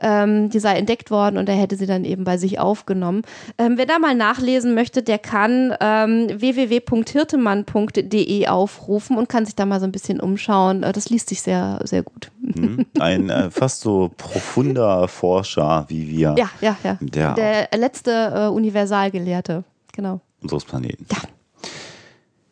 Ähm, 0.00 0.50
die 0.50 0.58
sei 0.58 0.76
entdeckt 0.76 1.12
worden 1.12 1.38
und 1.38 1.48
er 1.48 1.54
hätte 1.54 1.76
sie 1.76 1.86
dann 1.86 2.04
eben 2.04 2.24
bei 2.24 2.36
sich 2.36 2.58
aufgenommen. 2.58 3.22
Ähm, 3.58 3.78
wer 3.78 3.86
da 3.86 4.00
mal 4.00 4.16
nachlesen 4.16 4.74
möchte, 4.74 5.04
der 5.04 5.18
kann 5.18 5.72
ähm, 5.80 6.26
www.hirtemann.de 6.28 8.48
aufrufen 8.48 9.16
und 9.16 9.28
kann 9.28 9.46
sich 9.46 9.54
da 9.54 9.66
mal 9.66 9.78
so 9.78 9.86
ein 9.86 9.92
bisschen 9.92 10.18
umschauen. 10.20 10.82
Äh, 10.82 10.92
das 10.92 11.10
liest 11.10 11.28
sich 11.28 11.42
sehr, 11.42 11.78
sehr 11.84 12.02
gut. 12.02 12.32
Mhm. 12.40 12.86
Ein 12.98 13.30
äh, 13.30 13.52
fast 13.52 13.82
so 13.82 14.10
profunder 14.16 15.06
Forscher 15.06 15.84
wie 15.88 16.08
wir. 16.08 16.34
Ja, 16.36 16.50
ja, 16.60 16.76
ja. 16.82 16.98
Der, 17.00 17.34
der 17.34 17.68
letzte 17.78 18.32
äh, 18.34 18.48
Universalgelehrte, 18.48 19.62
genau. 19.92 20.20
Unseres 20.42 20.64
Planeten. 20.64 21.06
Ja. 21.10 21.18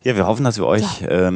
Ja, 0.04 0.16
wir 0.16 0.26
hoffen, 0.26 0.42
dass 0.44 0.58
wir 0.58 0.66
euch 0.66 1.00
ja. 1.00 1.28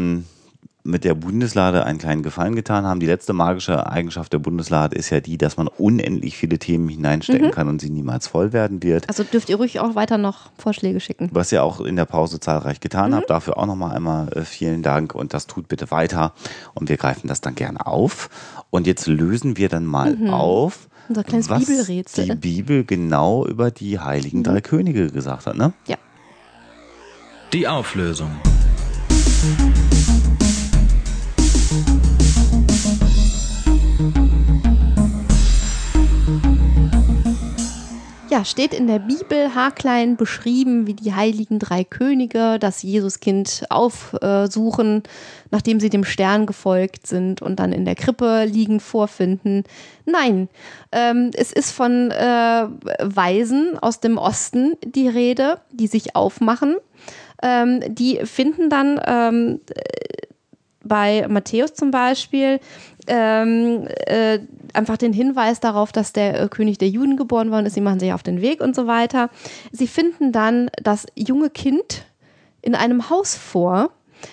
Mit 0.87 1.05
der 1.05 1.15
Bundeslade 1.15 1.85
einen 1.85 1.99
kleinen 1.99 2.23
Gefallen 2.23 2.55
getan 2.55 2.85
haben. 2.87 3.01
Die 3.01 3.07
letzte 3.07 3.33
magische 3.33 3.87
Eigenschaft 3.87 4.33
der 4.33 4.39
Bundeslade 4.39 4.97
ist 4.97 5.11
ja 5.11 5.21
die, 5.21 5.37
dass 5.37 5.57
man 5.57 5.69
unendlich 5.69 6.37
viele 6.37 6.59
Themen 6.59 6.89
hineinstecken 6.89 7.49
mhm. 7.49 7.53
kann 7.53 7.69
und 7.69 7.81
sie 7.81 7.91
niemals 7.91 8.29
voll 8.29 8.53
werden 8.53 8.83
wird. 8.83 9.09
Also 9.09 9.25
dürft 9.25 9.49
ihr 9.49 9.57
ruhig 9.57 9.81
auch 9.81 9.95
weiter 9.95 10.19
noch 10.19 10.51
Vorschläge 10.59 11.01
schicken. 11.01 11.29
Was 11.33 11.53
ihr 11.53 11.63
auch 11.63 11.81
in 11.81 11.97
der 11.97 12.05
Pause 12.05 12.41
zahlreich 12.41 12.81
getan 12.81 13.11
mhm. 13.11 13.17
habt. 13.17 13.31
Dafür 13.31 13.59
auch 13.59 13.67
nochmal 13.67 13.95
einmal 13.95 14.33
äh, 14.33 14.43
vielen 14.43 14.83
Dank 14.83 15.15
und 15.15 15.35
das 15.35 15.47
tut 15.47 15.69
bitte 15.69 15.91
weiter 15.91 16.33
und 16.75 16.89
wir 16.89 16.97
greifen 16.97 17.29
das 17.29 17.41
dann 17.41 17.55
gerne 17.55 17.87
auf. 17.87 18.31
Und 18.71 18.87
jetzt 18.87 19.07
lösen 19.07 19.57
wir 19.57 19.69
dann 19.69 19.85
mal 19.85 20.17
mhm. 20.17 20.31
auf. 20.31 20.89
Unser 21.09 21.25
kleines 21.25 21.49
was 21.49 21.65
Bibelrätsel. 21.65 22.25
Die 22.25 22.35
Bibel 22.35 22.85
genau 22.85 23.47
über 23.47 23.71
die 23.71 24.01
heiligen 24.01 24.43
drei 24.43 24.55
mhm. 24.55 24.63
Könige 24.63 25.11
gesagt 25.11 25.47
hat, 25.47 25.57
ne? 25.57 25.73
Ja. 25.87 25.97
Die 27.53 27.69
Auflösung. 27.69 28.31
Ja, 38.29 38.45
steht 38.45 38.75
in 38.75 38.89
der 38.89 38.99
Bibel 38.99 39.55
haarklein 39.55 40.17
beschrieben, 40.17 40.89
wie 40.89 40.95
die 40.95 41.15
heiligen 41.15 41.61
drei 41.61 41.85
Könige 41.85 42.59
das 42.59 42.83
Jesuskind 42.83 43.65
aufsuchen, 43.71 45.05
nachdem 45.53 45.79
sie 45.79 45.91
dem 45.91 46.03
Stern 46.03 46.45
gefolgt 46.45 47.07
sind 47.07 47.41
und 47.41 47.61
dann 47.61 47.73
in 47.73 47.85
der 47.85 47.95
Krippe 47.95 48.45
liegen 48.45 48.81
vorfinden. 48.81 49.63
Nein, 50.07 50.49
ähm, 50.91 51.31
es 51.35 51.53
ist 51.53 51.71
von 51.71 52.11
äh, 52.11 52.67
Weisen 53.01 53.79
aus 53.79 54.01
dem 54.01 54.19
Osten 54.19 54.75
die 54.85 55.09
Rede, 55.09 55.61
die 55.71 55.87
sich 55.87 56.17
aufmachen. 56.17 56.77
Ähm, 57.45 57.81
die 57.95 58.19
finden 58.25 58.71
dann 58.71 59.01
ähm, 59.07 59.61
bei 60.83 61.27
Matthäus 61.29 61.75
zum 61.75 61.91
Beispiel 61.91 62.61
ähm, 63.07 63.87
äh, 64.07 64.41
einfach 64.73 64.97
den 64.97 65.13
Hinweis 65.13 65.61
darauf, 65.61 65.93
dass 65.93 66.13
der 66.13 66.41
äh, 66.41 66.49
König 66.49 66.79
der 66.79 66.89
Juden 66.89 67.17
geboren 67.17 67.51
worden 67.51 67.67
ist. 67.67 67.75
Sie 67.75 67.81
machen 67.81 68.01
sich 68.01 68.13
auf 68.13 68.23
den 68.23 68.41
Weg 68.41 68.61
und 68.61 68.75
so 68.75 68.87
weiter. 68.87 69.31
Sie 69.73 69.87
finden 69.87 70.33
dann 70.33 70.71
das 70.83 71.07
junge 71.15 71.51
Kind 71.51 72.05
in 72.63 72.75
einem 72.75 73.11
Haus 73.11 73.35
vor. 73.35 73.91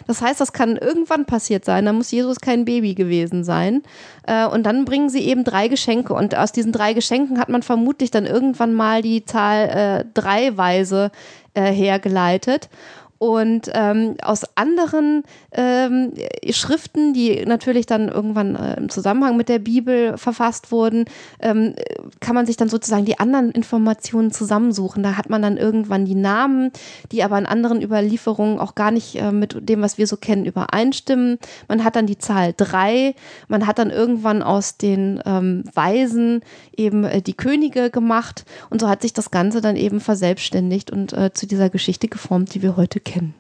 Das 0.08 0.22
heißt, 0.22 0.40
das 0.40 0.54
kann 0.54 0.78
irgendwann 0.78 1.26
passiert 1.26 1.66
sein. 1.66 1.86
Da 1.86 1.94
muss 1.94 2.12
Jesus 2.12 2.40
kein 2.40 2.66
Baby 2.66 2.94
gewesen 2.94 3.44
sein. 3.44 3.84
Äh, 4.26 4.48
und 4.48 4.64
dann 4.64 4.86
bringen 4.86 5.10
sie 5.10 5.22
eben 5.22 5.44
drei 5.44 5.68
Geschenke. 5.68 6.14
Und 6.14 6.36
aus 6.36 6.52
diesen 6.52 6.72
drei 6.72 6.94
Geschenken 6.94 7.40
hat 7.40 7.50
man 7.50 7.64
vermutlich 7.64 8.12
dann 8.12 8.26
irgendwann 8.26 8.74
mal 8.74 9.02
die 9.02 9.26
Zahl 9.26 9.70
äh, 9.70 10.06
dreiweise 10.14 11.12
äh, 11.54 11.72
hergeleitet. 11.72 12.70
Und 13.18 13.72
ähm, 13.74 14.16
aus 14.22 14.44
anderen 14.56 15.24
ähm, 15.56 16.14
Schriften, 16.50 17.14
die 17.14 17.46
natürlich 17.46 17.86
dann 17.86 18.10
irgendwann 18.10 18.56
äh, 18.56 18.76
im 18.76 18.90
Zusammenhang 18.90 19.38
mit 19.38 19.50
der 19.50 19.60
Bibel 19.60 20.18
verfasst 20.18 20.72
wurden, 20.72 21.06
ähm, 21.40 21.74
kann 22.20 22.36
man 22.36 22.46
sich 22.46 22.58
dann 22.58 22.70
sozusagen 22.70 23.06
die 23.06 23.20
anderen 23.20 23.52
Informationen 23.52 24.32
zusammensuchen. 24.32 25.04
Da 25.04 25.18
hat 25.18 25.30
man 25.30 25.42
dann 25.42 25.58
irgendwann 25.58 26.06
die 26.06 26.16
Namen, 26.16 26.72
die 27.12 27.24
aber 27.24 27.38
in 27.38 27.46
anderen 27.46 27.82
Überlieferungen 27.82 28.60
auch 28.60 28.76
gar 28.76 28.92
nicht 28.92 29.16
äh, 29.16 29.32
mit 29.32 29.58
dem, 29.70 29.82
was 29.82 29.98
wir 29.98 30.08
so 30.08 30.18
kennen, 30.18 30.46
übereinstimmen. 30.46 31.40
Man 31.70 31.84
hat 31.84 31.96
dann 31.96 32.08
die 32.08 32.18
Zahl 32.18 32.54
drei. 32.56 33.16
Man 33.48 33.66
hat 33.66 33.80
dann 33.80 33.90
irgendwann 33.90 34.44
aus 34.44 34.78
den 34.78 35.22
ähm, 35.26 35.64
Weisen 35.74 36.42
eben 36.76 37.06
äh, 37.06 37.22
die 37.22 37.36
Könige 37.36 37.90
gemacht. 37.90 38.46
Und 38.70 38.82
so 38.82 38.90
hat 38.90 39.02
sich 39.02 39.14
das 39.14 39.32
Ganze 39.32 39.62
dann 39.62 39.78
eben 39.78 40.02
verselbstständigt 40.02 40.92
und 40.92 41.14
äh, 41.14 41.32
zu 41.34 41.48
dieser 41.48 41.70
Geschichte 41.70 42.10
geformt, 42.10 42.54
die 42.54 42.62
wir 42.62 42.76
heute 42.76 43.00
kennen 43.00 43.14
kennen. 43.14 43.34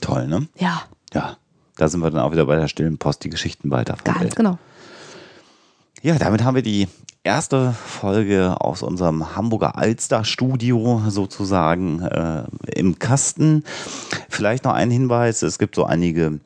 Toll, 0.00 0.28
ne? 0.28 0.48
Ja. 0.58 0.82
Ja. 1.12 1.36
Da 1.76 1.88
sind 1.88 2.00
wir 2.00 2.10
dann 2.10 2.20
auch 2.20 2.32
wieder 2.32 2.46
bei 2.46 2.56
der 2.56 2.68
stillen 2.68 2.98
Post, 2.98 3.24
die 3.24 3.30
Geschichten 3.30 3.70
weiter. 3.70 3.96
Ganz 4.04 4.34
genau. 4.34 4.58
Ja, 6.02 6.18
damit 6.18 6.44
haben 6.44 6.54
wir 6.54 6.62
die 6.62 6.88
erste 7.24 7.72
Folge 7.72 8.56
aus 8.60 8.82
unserem 8.82 9.36
Hamburger 9.36 9.76
Alster-Studio 9.76 11.02
sozusagen 11.08 12.02
äh, 12.02 12.44
im 12.74 12.98
Kasten. 12.98 13.64
Vielleicht 14.28 14.64
noch 14.64 14.72
ein 14.72 14.90
Hinweis: 14.90 15.42
Es 15.42 15.58
gibt 15.58 15.74
so 15.74 15.84
einige 15.84 16.40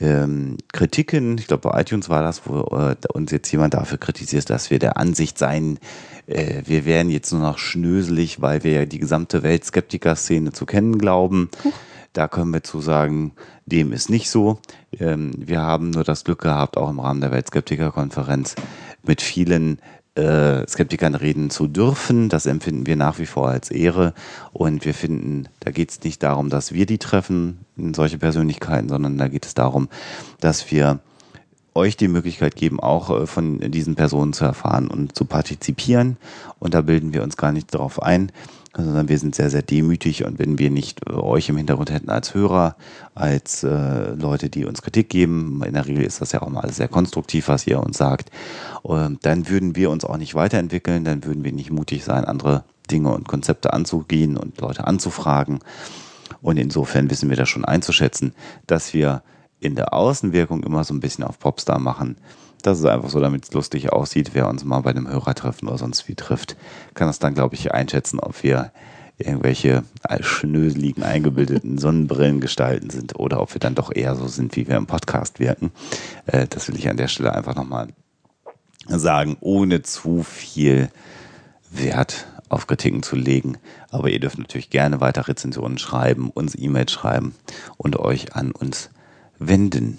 ähm, 0.00 0.56
Kritiken. 0.72 1.38
Ich 1.38 1.46
glaube, 1.46 1.68
bei 1.68 1.80
iTunes 1.80 2.08
war 2.08 2.22
das, 2.22 2.42
wo 2.46 2.62
äh, 2.76 2.96
uns 3.12 3.30
jetzt 3.30 3.50
jemand 3.52 3.74
dafür 3.74 3.98
kritisiert, 3.98 4.50
dass 4.50 4.70
wir 4.70 4.78
der 4.78 4.96
Ansicht 4.96 5.38
seien, 5.38 5.78
äh, 6.26 6.62
wir 6.64 6.84
wären 6.84 7.10
jetzt 7.10 7.32
nur 7.32 7.42
noch 7.42 7.58
schnöselig, 7.58 8.40
weil 8.40 8.64
wir 8.64 8.72
ja 8.72 8.86
die 8.86 8.98
gesamte 8.98 9.42
Weltskeptiker-Szene 9.42 10.52
zu 10.52 10.66
kennen 10.66 10.98
glauben. 10.98 11.50
Puh. 11.62 11.72
Da 12.14 12.28
können 12.28 12.52
wir 12.52 12.62
zu 12.62 12.80
sagen, 12.80 13.32
dem 13.66 13.92
ist 13.92 14.08
nicht 14.08 14.30
so. 14.30 14.60
Ähm, 14.98 15.32
wir 15.36 15.60
haben 15.60 15.90
nur 15.90 16.04
das 16.04 16.24
Glück 16.24 16.40
gehabt, 16.40 16.76
auch 16.78 16.88
im 16.88 17.00
Rahmen 17.00 17.20
der 17.20 17.32
Weltskeptiker-Konferenz 17.32 18.54
mit 19.02 19.20
vielen 19.20 19.80
äh, 20.14 20.64
Skeptikern 20.68 21.16
reden 21.16 21.50
zu 21.50 21.66
dürfen. 21.66 22.28
Das 22.28 22.46
empfinden 22.46 22.86
wir 22.86 22.94
nach 22.94 23.18
wie 23.18 23.26
vor 23.26 23.48
als 23.48 23.70
Ehre. 23.72 24.14
Und 24.52 24.84
wir 24.84 24.94
finden, 24.94 25.48
da 25.58 25.72
geht 25.72 25.90
es 25.90 26.04
nicht 26.04 26.22
darum, 26.22 26.50
dass 26.50 26.72
wir 26.72 26.86
die 26.86 26.98
treffen, 26.98 27.64
solche 27.76 28.18
Persönlichkeiten, 28.18 28.88
sondern 28.88 29.18
da 29.18 29.26
geht 29.26 29.44
es 29.44 29.54
darum, 29.54 29.88
dass 30.38 30.70
wir 30.70 31.00
euch 31.74 31.96
die 31.96 32.06
Möglichkeit 32.06 32.54
geben, 32.54 32.78
auch 32.78 33.10
äh, 33.10 33.26
von 33.26 33.58
diesen 33.72 33.96
Personen 33.96 34.32
zu 34.32 34.44
erfahren 34.44 34.86
und 34.86 35.16
zu 35.16 35.24
partizipieren. 35.24 36.16
Und 36.60 36.74
da 36.74 36.82
bilden 36.82 37.12
wir 37.12 37.24
uns 37.24 37.36
gar 37.36 37.50
nicht 37.50 37.74
darauf 37.74 38.00
ein, 38.00 38.30
sondern 38.76 39.08
wir 39.08 39.18
sind 39.18 39.34
sehr, 39.34 39.50
sehr 39.50 39.62
demütig. 39.62 40.24
Und 40.24 40.38
wenn 40.38 40.58
wir 40.58 40.70
nicht 40.70 41.08
äh, 41.08 41.12
euch 41.12 41.48
im 41.48 41.56
Hintergrund 41.56 41.90
hätten 41.90 42.10
als 42.10 42.34
Hörer, 42.34 42.76
als 43.14 43.62
äh, 43.62 44.10
Leute, 44.14 44.50
die 44.50 44.64
uns 44.64 44.82
Kritik 44.82 45.08
geben, 45.08 45.62
in 45.64 45.74
der 45.74 45.86
Regel 45.86 46.04
ist 46.04 46.20
das 46.20 46.32
ja 46.32 46.42
auch 46.42 46.48
mal 46.48 46.70
sehr 46.72 46.88
konstruktiv, 46.88 47.48
was 47.48 47.66
ihr 47.66 47.80
uns 47.80 47.98
sagt, 47.98 48.30
äh, 48.84 49.10
dann 49.22 49.48
würden 49.48 49.76
wir 49.76 49.90
uns 49.90 50.04
auch 50.04 50.16
nicht 50.16 50.34
weiterentwickeln, 50.34 51.04
dann 51.04 51.24
würden 51.24 51.44
wir 51.44 51.52
nicht 51.52 51.70
mutig 51.70 52.04
sein, 52.04 52.24
andere 52.24 52.64
Dinge 52.90 53.14
und 53.14 53.28
Konzepte 53.28 53.72
anzugehen 53.72 54.36
und 54.36 54.60
Leute 54.60 54.86
anzufragen. 54.86 55.60
Und 56.42 56.58
insofern 56.58 57.10
wissen 57.10 57.30
wir 57.30 57.36
das 57.36 57.48
schon 57.48 57.64
einzuschätzen, 57.64 58.34
dass 58.66 58.92
wir 58.92 59.22
in 59.60 59.76
der 59.76 59.94
Außenwirkung 59.94 60.62
immer 60.62 60.84
so 60.84 60.92
ein 60.92 61.00
bisschen 61.00 61.24
auf 61.24 61.38
Popstar 61.38 61.78
machen. 61.78 62.16
Das 62.64 62.78
ist 62.78 62.86
einfach 62.86 63.10
so, 63.10 63.20
damit 63.20 63.44
es 63.44 63.52
lustig 63.52 63.92
aussieht, 63.92 64.30
wer 64.32 64.48
uns 64.48 64.64
mal 64.64 64.80
bei 64.80 64.88
einem 64.88 65.06
Hörertreffen 65.06 65.68
oder 65.68 65.76
sonst 65.76 66.08
wie 66.08 66.14
trifft, 66.14 66.56
kann 66.94 67.06
das 67.06 67.18
dann, 67.18 67.34
glaube 67.34 67.56
ich, 67.56 67.72
einschätzen, 67.72 68.18
ob 68.18 68.42
wir 68.42 68.72
irgendwelche 69.18 69.84
schnöseligen, 70.20 71.02
eingebildeten 71.02 71.76
Sonnenbrillengestalten 71.78 72.88
sind 72.88 73.18
oder 73.18 73.42
ob 73.42 73.52
wir 73.54 73.58
dann 73.58 73.74
doch 73.74 73.94
eher 73.94 74.16
so 74.16 74.28
sind, 74.28 74.56
wie 74.56 74.66
wir 74.66 74.76
im 74.76 74.86
Podcast 74.86 75.40
wirken. 75.40 75.72
Äh, 76.24 76.46
das 76.48 76.66
will 76.66 76.76
ich 76.76 76.88
an 76.88 76.96
der 76.96 77.08
Stelle 77.08 77.34
einfach 77.34 77.54
nochmal 77.54 77.88
sagen, 78.88 79.36
ohne 79.40 79.82
zu 79.82 80.22
viel 80.22 80.88
Wert 81.70 82.26
auf 82.48 82.66
Kritiken 82.66 83.02
zu 83.02 83.14
legen. 83.14 83.58
Aber 83.90 84.08
ihr 84.08 84.20
dürft 84.20 84.38
natürlich 84.38 84.70
gerne 84.70 85.02
weiter 85.02 85.28
Rezensionen 85.28 85.76
schreiben, 85.76 86.30
uns 86.30 86.54
E-Mails 86.58 86.92
schreiben 86.92 87.34
und 87.76 87.98
euch 87.98 88.34
an 88.34 88.52
uns 88.52 88.88
wenden. 89.38 89.98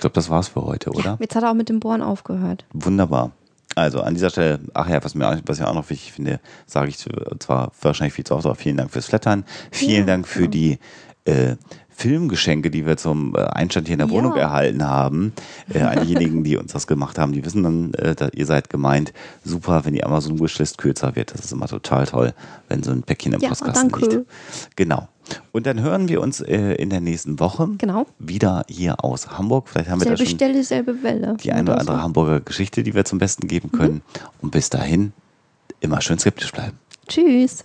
Ich 0.00 0.02
glaube, 0.02 0.14
das 0.14 0.30
war's 0.30 0.48
für 0.48 0.64
heute, 0.64 0.92
oder? 0.92 1.18
Jetzt 1.20 1.36
hat 1.36 1.42
er 1.42 1.50
auch 1.50 1.54
mit 1.54 1.68
dem 1.68 1.78
Bohren 1.78 2.00
aufgehört. 2.00 2.64
Wunderbar. 2.72 3.32
Also 3.74 4.00
an 4.00 4.14
dieser 4.14 4.30
Stelle, 4.30 4.58
ach 4.72 4.88
ja, 4.88 5.04
was, 5.04 5.14
mir, 5.14 5.42
was 5.44 5.58
ich 5.58 5.64
auch 5.66 5.74
noch 5.74 5.90
wichtig 5.90 6.14
finde, 6.14 6.40
sage 6.64 6.88
ich 6.88 6.96
zwar 6.96 7.70
wahrscheinlich 7.82 8.14
viel 8.14 8.24
zu 8.24 8.34
oft, 8.34 8.46
aber 8.46 8.54
vielen 8.54 8.78
Dank 8.78 8.90
fürs 8.90 9.04
Flattern. 9.04 9.44
Vielen 9.70 10.06
ja, 10.08 10.14
Dank 10.14 10.26
für 10.26 10.44
ja. 10.44 10.46
die 10.46 10.78
äh, 11.24 11.56
Filmgeschenke, 12.00 12.70
die 12.70 12.86
wir 12.86 12.96
zum 12.96 13.34
äh, 13.34 13.40
Einstand 13.40 13.86
hier 13.86 13.94
in 13.94 13.98
der 13.98 14.08
ja. 14.08 14.14
Wohnung 14.14 14.34
erhalten 14.34 14.86
haben. 14.86 15.34
Äh, 15.72 15.80
all 15.80 16.06
diejenigen, 16.06 16.44
die 16.44 16.56
uns 16.56 16.72
das 16.72 16.86
gemacht 16.86 17.18
haben, 17.18 17.32
die 17.32 17.44
wissen 17.44 17.62
dann, 17.62 17.94
äh, 17.94 18.14
dass 18.14 18.30
ihr 18.32 18.46
seid 18.46 18.70
gemeint. 18.70 19.12
Super, 19.44 19.84
wenn 19.84 19.92
die 19.92 20.02
Amazon-Wishlist 20.02 20.78
kürzer 20.78 21.14
wird. 21.14 21.34
Das 21.34 21.44
ist 21.44 21.52
immer 21.52 21.68
total 21.68 22.06
toll, 22.06 22.32
wenn 22.68 22.82
so 22.82 22.90
ein 22.90 23.02
Päckchen 23.02 23.34
im 23.34 23.40
ja, 23.40 23.50
Postkasten 23.50 23.90
danke. 23.90 24.06
liegt. 24.06 24.26
Genau. 24.76 25.08
Und 25.52 25.66
dann 25.66 25.80
hören 25.82 26.08
wir 26.08 26.22
uns 26.22 26.40
äh, 26.40 26.72
in 26.74 26.88
der 26.88 27.00
nächsten 27.02 27.38
Woche 27.38 27.68
genau. 27.76 28.06
wieder 28.18 28.64
hier 28.66 29.04
aus 29.04 29.28
Hamburg. 29.28 29.68
Vielleicht 29.68 29.90
haben 29.90 30.00
selbe 30.00 30.18
wir 30.18 30.24
da 30.24 30.30
schon 30.30 30.36
Stelle, 30.36 30.64
selbe 30.64 31.02
Welle. 31.02 31.36
die 31.42 31.52
eine 31.52 31.70
oder 31.70 31.80
andere 31.80 31.96
so. 31.96 32.02
Hamburger 32.02 32.40
Geschichte, 32.40 32.82
die 32.82 32.94
wir 32.94 33.04
zum 33.04 33.18
Besten 33.18 33.46
geben 33.46 33.70
können. 33.72 33.94
Mhm. 33.96 34.00
Und 34.40 34.50
bis 34.52 34.70
dahin 34.70 35.12
immer 35.80 36.00
schön 36.00 36.18
skeptisch 36.18 36.50
bleiben. 36.50 36.78
Tschüss. 37.06 37.64